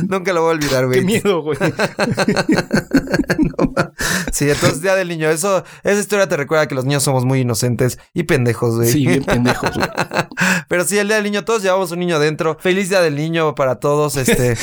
Nunca 0.09 0.33
lo 0.33 0.43
voy 0.43 0.51
a 0.51 0.55
olvidar, 0.55 0.87
güey. 0.87 1.01
Qué 1.01 1.05
miedo, 1.05 1.43
güey. 1.43 1.59
Sí, 4.33 4.49
entonces 4.49 4.81
Día 4.81 4.95
del 4.95 5.09
Niño. 5.09 5.29
Eso, 5.29 5.65
esa 5.83 6.01
historia 6.01 6.29
te 6.29 6.37
recuerda 6.37 6.67
que 6.69 6.75
los 6.75 6.85
niños 6.85 7.03
somos 7.03 7.25
muy 7.25 7.41
inocentes 7.41 7.99
y 8.15 8.23
pendejos, 8.23 8.77
güey. 8.77 8.91
Sí, 8.91 9.07
bien 9.07 9.25
pendejos, 9.25 9.71
güey. 9.77 9.89
Pero 10.69 10.85
sí, 10.85 10.97
el 10.99 11.09
Día 11.09 11.17
del 11.17 11.25
Niño, 11.25 11.45
todos 11.45 11.63
llevamos 11.63 11.91
un 11.91 11.99
niño 11.99 12.19
dentro. 12.19 12.57
Feliz 12.61 12.89
Día 12.89 13.01
del 13.03 13.17
Niño 13.17 13.55
para 13.55 13.77
todos, 13.81 14.17
este. 14.17 14.57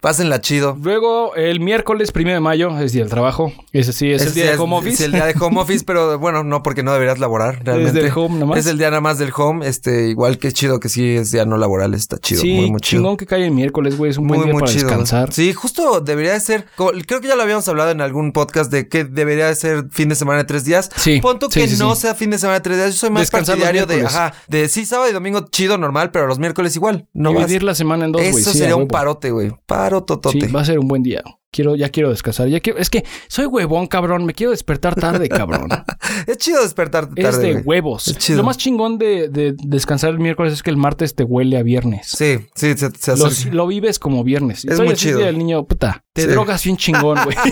Pásenla 0.00 0.40
chido. 0.40 0.76
Luego, 0.82 1.34
el 1.36 1.60
miércoles 1.60 2.12
primero 2.12 2.34
de 2.34 2.40
mayo 2.40 2.78
es 2.80 2.92
Día 2.92 3.02
del 3.02 3.10
Trabajo. 3.10 3.52
Ese 3.72 3.92
sí, 3.92 4.10
es 4.12 4.22
el 4.22 4.28
Ese 4.28 4.34
día 4.40 4.48
de 4.48 4.54
es- 4.54 4.60
home 4.60 4.76
office. 4.76 5.04
El 5.12 5.18
día 5.22 5.26
de 5.26 5.34
home 5.40 5.60
office, 5.60 5.84
pero 5.84 6.18
bueno, 6.18 6.42
no 6.44 6.62
porque 6.62 6.82
no 6.82 6.92
deberías 6.92 7.18
laborar 7.18 7.60
realmente. 7.64 8.00
del 8.02 8.12
home. 8.14 8.58
Es 8.58 8.66
el 8.66 8.78
día 8.78 8.90
nada 8.90 9.00
más 9.00 9.18
del 9.18 9.30
home. 9.36 9.66
Este, 9.66 10.08
igual 10.08 10.38
que 10.38 10.52
chido 10.52 10.80
que 10.80 10.88
sí 10.88 11.16
es 11.16 11.30
día 11.30 11.44
no 11.44 11.56
laboral, 11.56 11.94
está 11.94 12.18
chido. 12.18 12.40
sí, 12.40 12.52
muy, 12.54 12.70
muy 12.72 12.80
chido. 12.80 13.00
chingón 13.02 13.16
que 13.16 13.26
cae 13.26 13.44
el 13.44 13.50
miércoles, 13.52 13.96
güey. 13.96 14.10
Es 14.10 14.18
un 14.18 14.26
Muy, 14.26 14.36
buen 14.38 14.46
día 14.48 14.52
muy 14.54 14.60
para 14.60 14.72
chido. 14.72 14.88
descansar. 14.88 15.32
Sí, 15.32 15.52
justo 15.52 16.00
debería 16.00 16.32
de 16.32 16.40
ser. 16.40 16.66
Creo 17.06 17.20
que 17.20 17.28
ya 17.28 17.36
lo 17.36 17.42
habíamos 17.42 17.66
hablado 17.68 17.90
en 17.90 18.00
algún 18.00 18.32
podcast 18.32 18.70
de 18.70 18.88
que 18.88 19.04
debería 19.04 19.46
de 19.46 19.54
ser 19.54 19.86
fin 19.90 20.08
de 20.08 20.14
semana 20.14 20.38
de 20.38 20.44
tres 20.44 20.64
días. 20.64 20.90
Sí, 20.96 21.20
sí, 21.20 21.60
que 21.60 21.68
sí, 21.68 21.76
no 21.78 21.94
sea 21.94 22.14
fin 22.14 22.30
de 22.30 22.38
semana 22.38 22.58
de 22.58 22.62
tres 22.62 22.76
días. 22.78 22.90
Yo 22.92 22.96
soy 22.96 23.10
más 23.10 23.22
Descansar 23.22 23.56
partidario 23.56 23.86
de, 23.86 24.06
ajá, 24.06 24.32
de 24.48 24.68
sí, 24.68 24.84
sábado 24.86 25.10
y 25.10 25.12
domingo 25.12 25.46
chido, 25.50 25.78
normal, 25.78 26.10
pero 26.10 26.26
los 26.26 26.38
miércoles 26.38 26.74
igual. 26.76 27.08
No. 27.12 27.30
Dividir 27.32 27.62
la 27.62 27.74
semana 27.74 28.04
en 28.06 28.12
dos, 28.12 28.22
güey. 28.22 28.34
Eso 28.42 28.52
sería 28.52 28.76
un 28.76 28.88
parote, 28.88 29.30
güey. 29.30 29.52
Paro 29.66 30.02
totote. 30.04 30.40
Sí, 30.40 30.52
va 30.52 30.60
a 30.60 30.64
ser 30.64 30.78
un 30.78 30.88
buen 30.88 31.02
día. 31.02 31.22
Quiero, 31.52 31.76
ya 31.76 31.90
quiero 31.90 32.08
descansar. 32.08 32.48
Ya 32.48 32.60
quiero, 32.60 32.78
es 32.78 32.88
que 32.88 33.04
soy 33.28 33.44
huevón, 33.44 33.86
cabrón. 33.86 34.24
Me 34.24 34.32
quiero 34.32 34.52
despertar 34.52 34.94
tarde, 34.94 35.28
cabrón. 35.28 35.68
Es 36.26 36.36
chido 36.38 36.62
despertarte 36.62 37.20
es 37.20 37.30
tarde, 37.30 37.46
de 37.46 37.52
güey. 37.54 37.64
huevos. 37.64 38.08
Es. 38.08 38.30
Lo 38.30 38.42
más 38.42 38.56
chingón 38.58 38.96
de, 38.98 39.28
de 39.28 39.54
descansar 39.58 40.10
el 40.10 40.18
miércoles 40.18 40.52
es 40.52 40.62
que 40.62 40.70
el 40.70 40.76
martes 40.76 41.14
te 41.14 41.24
huele 41.24 41.56
a 41.58 41.62
viernes. 41.62 42.08
Sí, 42.08 42.38
sí, 42.54 42.74
se, 42.76 42.90
se 42.90 43.50
Lo, 43.50 43.66
vives 43.66 43.98
como 43.98 44.22
viernes. 44.24 44.64
Es 44.64 44.76
Soy 44.76 44.86
muy 44.86 44.94
chido. 44.94 45.18
del 45.20 45.36
niño, 45.38 45.64
puta. 45.64 46.04
Te 46.12 46.22
Sí. 46.22 46.28
drogas 46.28 46.62
bien 46.64 46.76
chingón, 46.76 47.18
güey. 47.24 47.36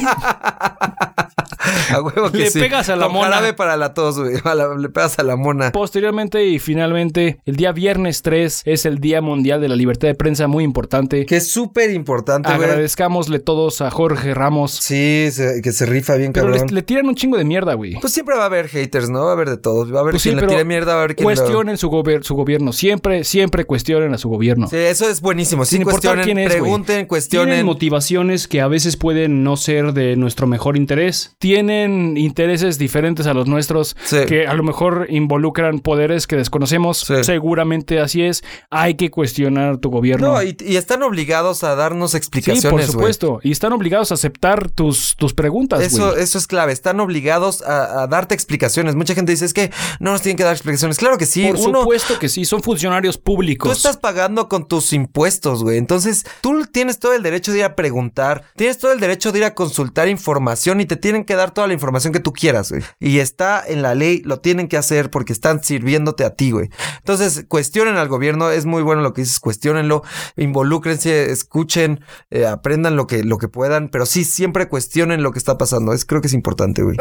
A 1.92 2.00
huevo 2.02 2.30
que 2.30 2.38
Le 2.38 2.50
sí. 2.50 2.58
pegas 2.60 2.88
a 2.88 2.96
la 2.96 3.06
Con 3.06 3.14
mona. 3.16 3.54
para 3.56 3.76
la 3.76 3.92
tos, 3.94 4.18
güey. 4.18 4.36
La- 4.44 4.74
le 4.76 4.88
pegas 4.88 5.18
a 5.18 5.22
la 5.22 5.36
mona. 5.36 5.72
Posteriormente 5.72 6.46
y 6.46 6.58
finalmente, 6.58 7.40
el 7.44 7.56
día 7.56 7.72
viernes 7.72 8.22
3 8.22 8.62
es 8.64 8.86
el 8.86 8.98
Día 8.98 9.20
Mundial 9.20 9.60
de 9.60 9.68
la 9.68 9.76
Libertad 9.76 10.08
de 10.08 10.14
Prensa, 10.14 10.46
muy 10.46 10.64
importante. 10.64 11.26
Que 11.26 11.36
es 11.36 11.50
súper 11.50 11.90
importante, 11.90 12.48
güey. 12.54 12.62
Agradezcámosle 12.68 13.38
todos 13.40 13.80
a 13.82 13.89
Jorge 13.90 14.34
Ramos. 14.34 14.72
Sí, 14.72 15.28
se- 15.32 15.60
que 15.62 15.72
se 15.72 15.86
rifa 15.86 16.14
bien, 16.16 16.32
Pero 16.32 16.46
cabrón. 16.46 16.68
le, 16.68 16.74
le 16.74 16.82
tiran 16.82 17.06
un 17.06 17.14
chingo 17.14 17.36
de 17.36 17.44
mierda, 17.44 17.74
güey. 17.74 17.94
Pues 18.00 18.12
siempre 18.12 18.36
va 18.36 18.44
a 18.44 18.46
haber 18.46 18.68
haters, 18.68 19.10
¿no? 19.10 19.24
Va 19.24 19.30
a 19.30 19.32
haber 19.32 19.50
de 19.50 19.56
todos. 19.56 19.92
Va 19.92 19.98
a 19.98 20.00
haber 20.02 20.12
Pues 20.12 20.22
sí, 20.22 20.32
le 20.34 20.46
tire 20.46 20.64
mierda, 20.64 20.94
va 20.94 21.00
a 21.00 21.04
haber 21.04 21.16
quien 21.16 21.24
lo- 21.28 21.34
Cuestionen 21.34 21.76
su, 21.78 21.88
gober- 21.90 22.22
su 22.22 22.34
gobierno. 22.34 22.72
Siempre, 22.72 23.24
siempre 23.24 23.64
cuestionen 23.64 24.14
a 24.14 24.18
su 24.18 24.28
gobierno. 24.28 24.68
Sí, 24.68 24.76
eso 24.76 25.08
es 25.08 25.20
buenísimo. 25.20 25.64
Sí, 25.64 25.70
Sin 25.76 25.82
importar 25.82 26.14
cuestionen, 26.16 26.24
quién 26.24 26.38
es, 26.38 26.48
güey. 26.48 26.60
pregunten, 26.60 26.86
Tienen 26.86 27.06
cuestionen. 27.06 27.66
motivaciones 27.66 28.48
que 28.48 28.60
a 28.60 28.68
veces 28.68 28.96
pueden 28.96 29.42
no 29.44 29.56
ser 29.56 29.92
de 29.92 30.16
nuestro 30.16 30.46
mejor 30.46 30.76
interés. 30.76 31.34
Tienen 31.38 32.16
intereses 32.16 32.78
diferentes 32.78 33.26
a 33.26 33.34
los 33.34 33.46
nuestros 33.46 33.96
Sí. 34.04 34.18
que 34.28 34.46
a 34.46 34.54
lo 34.54 34.62
mejor 34.62 35.06
involucran 35.10 35.80
poderes 35.80 36.26
que 36.26 36.36
desconocemos. 36.36 36.98
Sí. 37.00 37.14
Seguramente 37.24 38.00
así 38.00 38.22
es. 38.22 38.42
Hay 38.70 38.94
que 38.94 39.10
cuestionar 39.10 39.78
tu 39.78 39.90
gobierno. 39.90 40.34
No, 40.34 40.42
y, 40.42 40.56
y 40.60 40.76
están 40.76 41.02
obligados 41.02 41.64
a 41.64 41.74
darnos 41.74 42.12
sí, 42.12 42.16
explicaciones, 42.16 42.62
por 42.64 42.72
güey. 42.80 42.86
supuesto. 42.86 43.40
Y 43.42 43.52
están 43.52 43.72
obligados 43.80 44.10
a 44.10 44.14
aceptar 44.14 44.70
tus, 44.70 45.16
tus 45.16 45.34
preguntas, 45.34 45.80
Eso, 45.80 46.16
eso 46.16 46.38
es 46.38 46.46
clave. 46.46 46.72
Están 46.72 47.00
obligados 47.00 47.62
a, 47.62 48.02
a 48.02 48.06
darte 48.06 48.34
explicaciones. 48.34 48.94
Mucha 48.94 49.14
gente 49.14 49.32
dice, 49.32 49.44
es 49.44 49.54
que 49.54 49.72
no 49.98 50.12
nos 50.12 50.22
tienen 50.22 50.36
que 50.36 50.44
dar 50.44 50.52
explicaciones. 50.52 50.98
Claro 50.98 51.18
que 51.18 51.26
sí. 51.26 51.46
Por 51.46 51.68
Uno, 51.68 51.80
supuesto 51.80 52.18
que 52.18 52.28
sí, 52.28 52.44
son 52.44 52.62
funcionarios 52.62 53.18
públicos. 53.18 53.70
Tú 53.70 53.76
estás 53.76 53.96
pagando 53.96 54.48
con 54.48 54.68
tus 54.68 54.92
impuestos, 54.92 55.62
güey. 55.62 55.78
Entonces, 55.78 56.24
tú 56.40 56.66
tienes 56.66 56.98
todo 56.98 57.14
el 57.14 57.22
derecho 57.22 57.52
de 57.52 57.58
ir 57.58 57.64
a 57.64 57.74
preguntar, 57.74 58.44
tienes 58.56 58.78
todo 58.78 58.92
el 58.92 59.00
derecho 59.00 59.32
de 59.32 59.38
ir 59.38 59.44
a 59.44 59.54
consultar 59.54 60.08
información 60.08 60.80
y 60.80 60.86
te 60.86 60.96
tienen 60.96 61.24
que 61.24 61.34
dar 61.34 61.52
toda 61.52 61.66
la 61.66 61.72
información 61.72 62.12
que 62.12 62.20
tú 62.20 62.32
quieras, 62.32 62.70
güey. 62.70 62.82
Y 62.98 63.18
está 63.18 63.64
en 63.66 63.82
la 63.82 63.94
ley, 63.94 64.22
lo 64.24 64.40
tienen 64.40 64.68
que 64.68 64.76
hacer 64.76 65.10
porque 65.10 65.32
están 65.32 65.62
sirviéndote 65.62 66.24
a 66.24 66.34
ti, 66.34 66.50
güey. 66.50 66.68
Entonces, 66.98 67.44
cuestionen 67.48 67.96
al 67.96 68.08
gobierno, 68.08 68.50
es 68.50 68.66
muy 68.66 68.82
bueno 68.82 69.02
lo 69.02 69.14
que 69.14 69.22
dices, 69.22 69.40
cuestionenlo, 69.40 70.02
involúcrense, 70.36 71.30
escuchen, 71.30 72.04
eh, 72.30 72.46
aprendan 72.46 72.96
lo 72.96 73.06
que, 73.06 73.24
lo 73.24 73.38
que 73.38 73.48
puedan, 73.48 73.69
pero 73.90 74.06
sí, 74.06 74.24
siempre 74.24 74.68
cuestionen 74.68 75.22
lo 75.22 75.32
que 75.32 75.38
está 75.38 75.58
pasando. 75.58 75.92
Es, 75.92 76.04
creo 76.04 76.20
que 76.20 76.28
es 76.28 76.34
importante, 76.34 76.82
güey. 76.82 76.96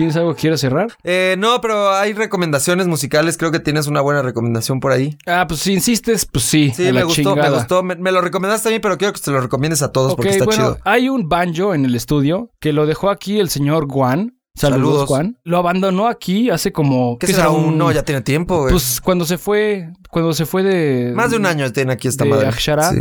¿Tienes 0.00 0.16
algo 0.16 0.34
que 0.34 0.40
quieras 0.40 0.60
cerrar? 0.60 0.96
Eh, 1.04 1.36
no, 1.38 1.60
pero 1.60 1.90
hay 1.90 2.14
recomendaciones 2.14 2.86
musicales, 2.86 3.36
creo 3.36 3.50
que 3.50 3.60
tienes 3.60 3.86
una 3.86 4.00
buena 4.00 4.22
recomendación 4.22 4.80
por 4.80 4.92
ahí. 4.92 5.18
Ah, 5.26 5.44
pues 5.46 5.60
si 5.60 5.74
insistes, 5.74 6.24
pues 6.24 6.44
sí. 6.44 6.72
Sí, 6.74 6.86
a 6.86 6.92
la 6.92 7.00
me 7.00 7.04
gustó, 7.04 7.22
chingada. 7.22 7.50
me 7.50 7.56
gustó. 7.56 7.82
Me, 7.82 7.96
me 7.96 8.10
lo 8.10 8.22
recomendaste 8.22 8.70
a 8.70 8.72
mí, 8.72 8.78
pero 8.78 8.96
quiero 8.96 9.12
que 9.12 9.20
te 9.20 9.30
lo 9.30 9.40
recomiendes 9.42 9.82
a 9.82 9.92
todos 9.92 10.14
porque 10.14 10.30
está 10.30 10.46
bueno, 10.46 10.62
chido. 10.62 10.78
hay 10.84 11.10
un 11.10 11.28
banjo 11.28 11.74
en 11.74 11.84
el 11.84 11.94
estudio 11.94 12.50
que 12.60 12.72
lo 12.72 12.86
dejó 12.86 13.10
aquí 13.10 13.40
el 13.40 13.50
señor 13.50 13.88
Juan. 13.90 14.38
Saludos, 14.54 14.80
Saludos. 14.80 15.08
Juan. 15.08 15.38
Lo 15.44 15.58
abandonó 15.58 16.08
aquí 16.08 16.50
hace 16.50 16.72
como... 16.72 17.18
¿Qué 17.18 17.26
será 17.26 17.50
un...? 17.50 17.78
No, 17.78 17.92
ya 17.92 18.02
tiene 18.02 18.20
tiempo, 18.20 18.58
güey. 18.58 18.72
Pues 18.72 19.00
cuando 19.00 19.24
se 19.24 19.38
fue, 19.38 19.90
cuando 20.10 20.32
se 20.32 20.44
fue 20.44 20.62
de... 20.62 21.12
Más 21.14 21.30
de 21.30 21.36
un 21.36 21.46
año 21.46 21.70
tiene 21.72 21.92
aquí 21.92 22.08
esta 22.08 22.24
de 22.24 22.30
madre. 22.30 22.48
Akshara. 22.48 22.90
Sí. 22.90 22.98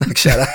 Akshara. 0.00 0.48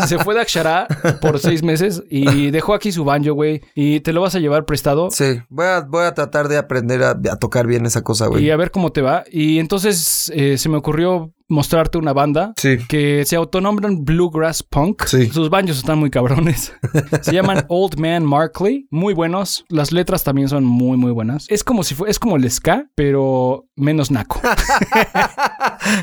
Se 0.06 0.18
fue 0.18 0.34
de 0.34 0.40
Akshara 0.40 0.86
por 1.20 1.38
seis 1.38 1.62
meses 1.62 2.02
y 2.10 2.50
dejó 2.50 2.74
aquí 2.74 2.92
su 2.92 3.04
banjo, 3.04 3.34
güey. 3.34 3.62
Y 3.74 4.00
te 4.00 4.12
lo 4.12 4.20
vas 4.22 4.34
a 4.34 4.40
llevar 4.40 4.64
prestado. 4.64 5.10
sí, 5.10 5.40
voy 5.48 5.66
a, 5.66 5.80
voy 5.80 6.04
a 6.04 6.14
tratar 6.14 6.48
de 6.48 6.56
aprender 6.56 7.02
a, 7.02 7.10
a 7.10 7.36
tocar 7.36 7.66
bien 7.66 7.86
esa 7.86 8.02
cosa, 8.02 8.26
güey. 8.26 8.44
Y 8.44 8.50
a 8.50 8.56
ver 8.56 8.70
cómo 8.70 8.90
te 8.92 9.02
va. 9.02 9.24
Y 9.30 9.58
entonces 9.58 10.32
eh, 10.34 10.58
se 10.58 10.68
me 10.68 10.76
ocurrió 10.76 11.32
mostrarte 11.48 11.98
una 11.98 12.12
banda 12.12 12.54
Sí. 12.56 12.78
que 12.88 13.24
se 13.26 13.36
autonombran 13.36 14.04
Bluegrass 14.04 14.62
Punk. 14.62 15.04
Sí. 15.06 15.28
Sus 15.30 15.50
banjos 15.50 15.76
están 15.78 15.98
muy 15.98 16.10
cabrones. 16.10 16.72
se 17.22 17.32
llaman 17.32 17.64
Old 17.68 17.98
Man 17.98 18.24
Markley. 18.24 18.86
Muy 18.90 19.12
buenos. 19.14 19.64
Las 19.68 19.92
letras 19.92 20.24
también 20.24 20.48
son 20.48 20.64
muy, 20.64 20.96
muy 20.96 21.10
buenas. 21.12 21.46
Es 21.48 21.62
como 21.64 21.84
si 21.84 21.94
fue, 21.94 22.08
es 22.10 22.18
como 22.18 22.36
el 22.36 22.50
ska, 22.50 22.86
pero 22.94 23.66
menos 23.76 24.10
naco. 24.10 24.40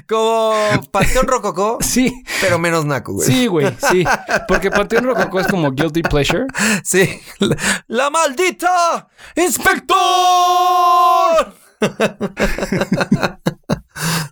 Como 0.07 0.53
Panteón 0.91 1.25
Rococó, 1.27 1.77
sí. 1.81 2.13
pero 2.39 2.59
menos 2.59 2.85
naco, 2.85 3.13
güey. 3.13 3.27
Sí, 3.27 3.47
güey, 3.47 3.73
sí. 3.91 4.03
Porque 4.47 4.69
Panteón 4.69 5.05
Rococó 5.05 5.39
es 5.39 5.47
como 5.47 5.71
guilty 5.71 6.03
pleasure. 6.03 6.45
Sí. 6.83 7.09
La, 7.39 7.57
la 7.87 8.09
maldita 8.11 9.07
inspector. 9.35 9.95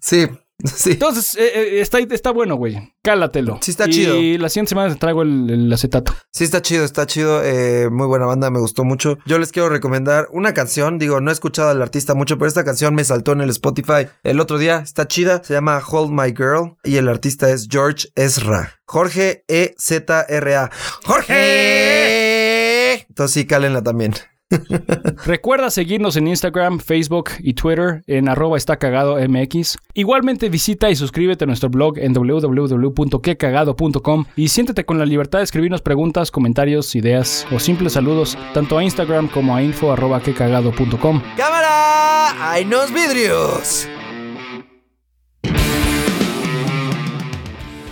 sí, 0.01 0.27
sí. 0.75 0.91
Entonces, 0.91 1.35
eh, 1.35 1.51
eh, 1.55 1.81
está, 1.81 1.99
está 1.99 2.31
bueno, 2.31 2.55
güey. 2.55 2.93
Cálatelo. 3.01 3.59
Sí 3.61 3.71
está 3.71 3.87
y 3.87 3.91
chido. 3.91 4.15
Y 4.17 4.37
la 4.37 4.49
siguiente 4.49 4.69
semana 4.69 4.93
te 4.93 4.99
traigo 4.99 5.21
el, 5.21 5.49
el 5.49 5.73
acetato. 5.73 6.13
Sí, 6.31 6.43
está 6.43 6.61
chido, 6.61 6.83
está 6.83 7.07
chido. 7.07 7.41
eh, 7.43 7.89
muy 7.89 8.07
buena 8.07 8.25
banda, 8.25 8.51
me 8.51 8.59
gustó 8.59 8.83
mucho. 8.83 9.17
Yo 9.25 9.39
les 9.39 9.51
quiero 9.51 9.69
recomendar 9.69 10.27
una 10.31 10.53
canción. 10.53 10.99
Digo, 10.99 11.21
no 11.21 11.31
he 11.31 11.33
escuchado 11.33 11.69
al 11.69 11.81
artista 11.81 12.13
mucho, 12.13 12.37
pero 12.37 12.47
esta 12.47 12.65
canción 12.65 12.93
me 12.93 13.03
saltó 13.03 13.31
en 13.31 13.41
el 13.41 13.49
Spotify 13.51 14.07
el 14.23 14.39
otro 14.39 14.57
día. 14.57 14.79
Está 14.79 15.07
chida. 15.07 15.41
Se 15.43 15.53
llama 15.53 15.81
Hold 15.85 16.11
My 16.11 16.33
Girl 16.35 16.75
y 16.83 16.97
el 16.97 17.07
artista 17.07 17.49
es 17.49 17.67
George 17.69 18.09
Ezra. 18.15 18.75
Jorge 18.85 19.43
E 19.47 19.75
E-Z-R-A. 19.77 20.71
¡Jorge! 21.05 23.05
Entonces 23.07 23.33
sí, 23.33 23.45
cálenla 23.45 23.83
también. 23.83 24.13
Recuerda 25.25 25.69
seguirnos 25.69 26.15
en 26.17 26.27
Instagram, 26.27 26.79
Facebook 26.79 27.29
y 27.39 27.53
Twitter 27.53 28.03
en 28.07 28.27
arroba 28.29 28.57
está. 28.57 28.79
Igualmente 29.93 30.49
visita 30.49 30.89
y 30.89 30.95
suscríbete 30.95 31.43
a 31.43 31.47
nuestro 31.47 31.69
blog 31.69 31.97
en 31.97 32.13
www.quecagado.com 32.13 34.25
y 34.35 34.47
siéntete 34.49 34.85
con 34.85 34.99
la 34.99 35.05
libertad 35.05 35.39
de 35.39 35.45
escribirnos 35.45 35.81
preguntas, 35.81 36.29
comentarios, 36.31 36.95
ideas 36.95 37.47
o 37.51 37.59
simples 37.59 37.93
saludos 37.93 38.37
tanto 38.53 38.77
a 38.77 38.83
Instagram 38.83 39.29
como 39.29 39.55
a 39.55 39.63
info 39.63 39.91
arroba. 39.91 40.21
¡Cámara! 41.37 42.51
¡Hay 42.51 42.65
nos 42.65 42.93
vidrios! 42.93 43.87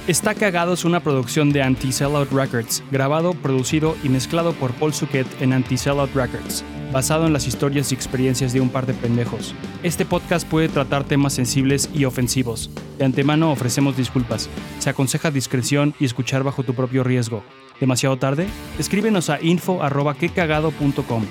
Está 0.07 0.33
Cagado 0.35 0.71
es 0.71 0.85
una 0.85 1.01
producción 1.01 1.51
de 1.51 1.61
Anti-Sellout 1.61 2.31
Records, 2.31 2.81
grabado, 2.91 3.33
producido 3.33 3.97
y 4.05 4.09
mezclado 4.09 4.53
por 4.53 4.71
Paul 4.71 4.93
Suquet 4.93 5.27
en 5.41 5.51
Anti-Sellout 5.51 6.15
Records, 6.15 6.63
basado 6.93 7.27
en 7.27 7.33
las 7.33 7.45
historias 7.45 7.91
y 7.91 7.95
experiencias 7.95 8.53
de 8.53 8.61
un 8.61 8.69
par 8.69 8.85
de 8.85 8.93
pendejos. 8.93 9.53
Este 9.83 10.05
podcast 10.05 10.47
puede 10.47 10.69
tratar 10.69 11.03
temas 11.03 11.33
sensibles 11.33 11.89
y 11.93 12.05
ofensivos. 12.05 12.69
De 12.97 13.03
antemano 13.03 13.51
ofrecemos 13.51 13.97
disculpas. 13.97 14.49
Se 14.79 14.89
aconseja 14.89 15.29
discreción 15.29 15.93
y 15.99 16.05
escuchar 16.05 16.41
bajo 16.41 16.63
tu 16.63 16.73
propio 16.73 17.03
riesgo. 17.03 17.43
¿Demasiado 17.81 18.15
tarde? 18.15 18.47
Escríbenos 18.79 19.29
a 19.29 19.41
info.quecagado.com. 19.41 21.25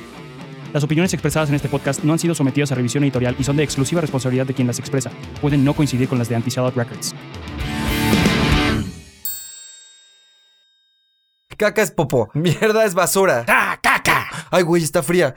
Las 0.74 0.84
opiniones 0.84 1.14
expresadas 1.14 1.48
en 1.48 1.54
este 1.54 1.70
podcast 1.70 2.04
no 2.04 2.12
han 2.12 2.18
sido 2.18 2.34
sometidas 2.34 2.70
a 2.70 2.74
revisión 2.74 3.02
editorial 3.04 3.34
y 3.38 3.44
son 3.44 3.56
de 3.56 3.62
exclusiva 3.62 4.02
responsabilidad 4.02 4.44
de 4.44 4.52
quien 4.52 4.66
las 4.66 4.78
expresa. 4.78 5.10
Pueden 5.40 5.64
no 5.64 5.72
coincidir 5.72 6.06
con 6.06 6.18
las 6.18 6.28
de 6.28 6.36
Anti-Sellout 6.36 6.76
Records. 6.76 7.14
Caca 11.56 11.82
es 11.82 11.90
popó. 11.90 12.28
Mierda 12.34 12.84
es 12.84 12.94
basura. 12.94 13.44
¡Ah, 13.48 13.78
caca! 13.82 14.28
Ay, 14.50 14.62
güey, 14.62 14.82
está 14.82 15.02
fría. 15.02 15.34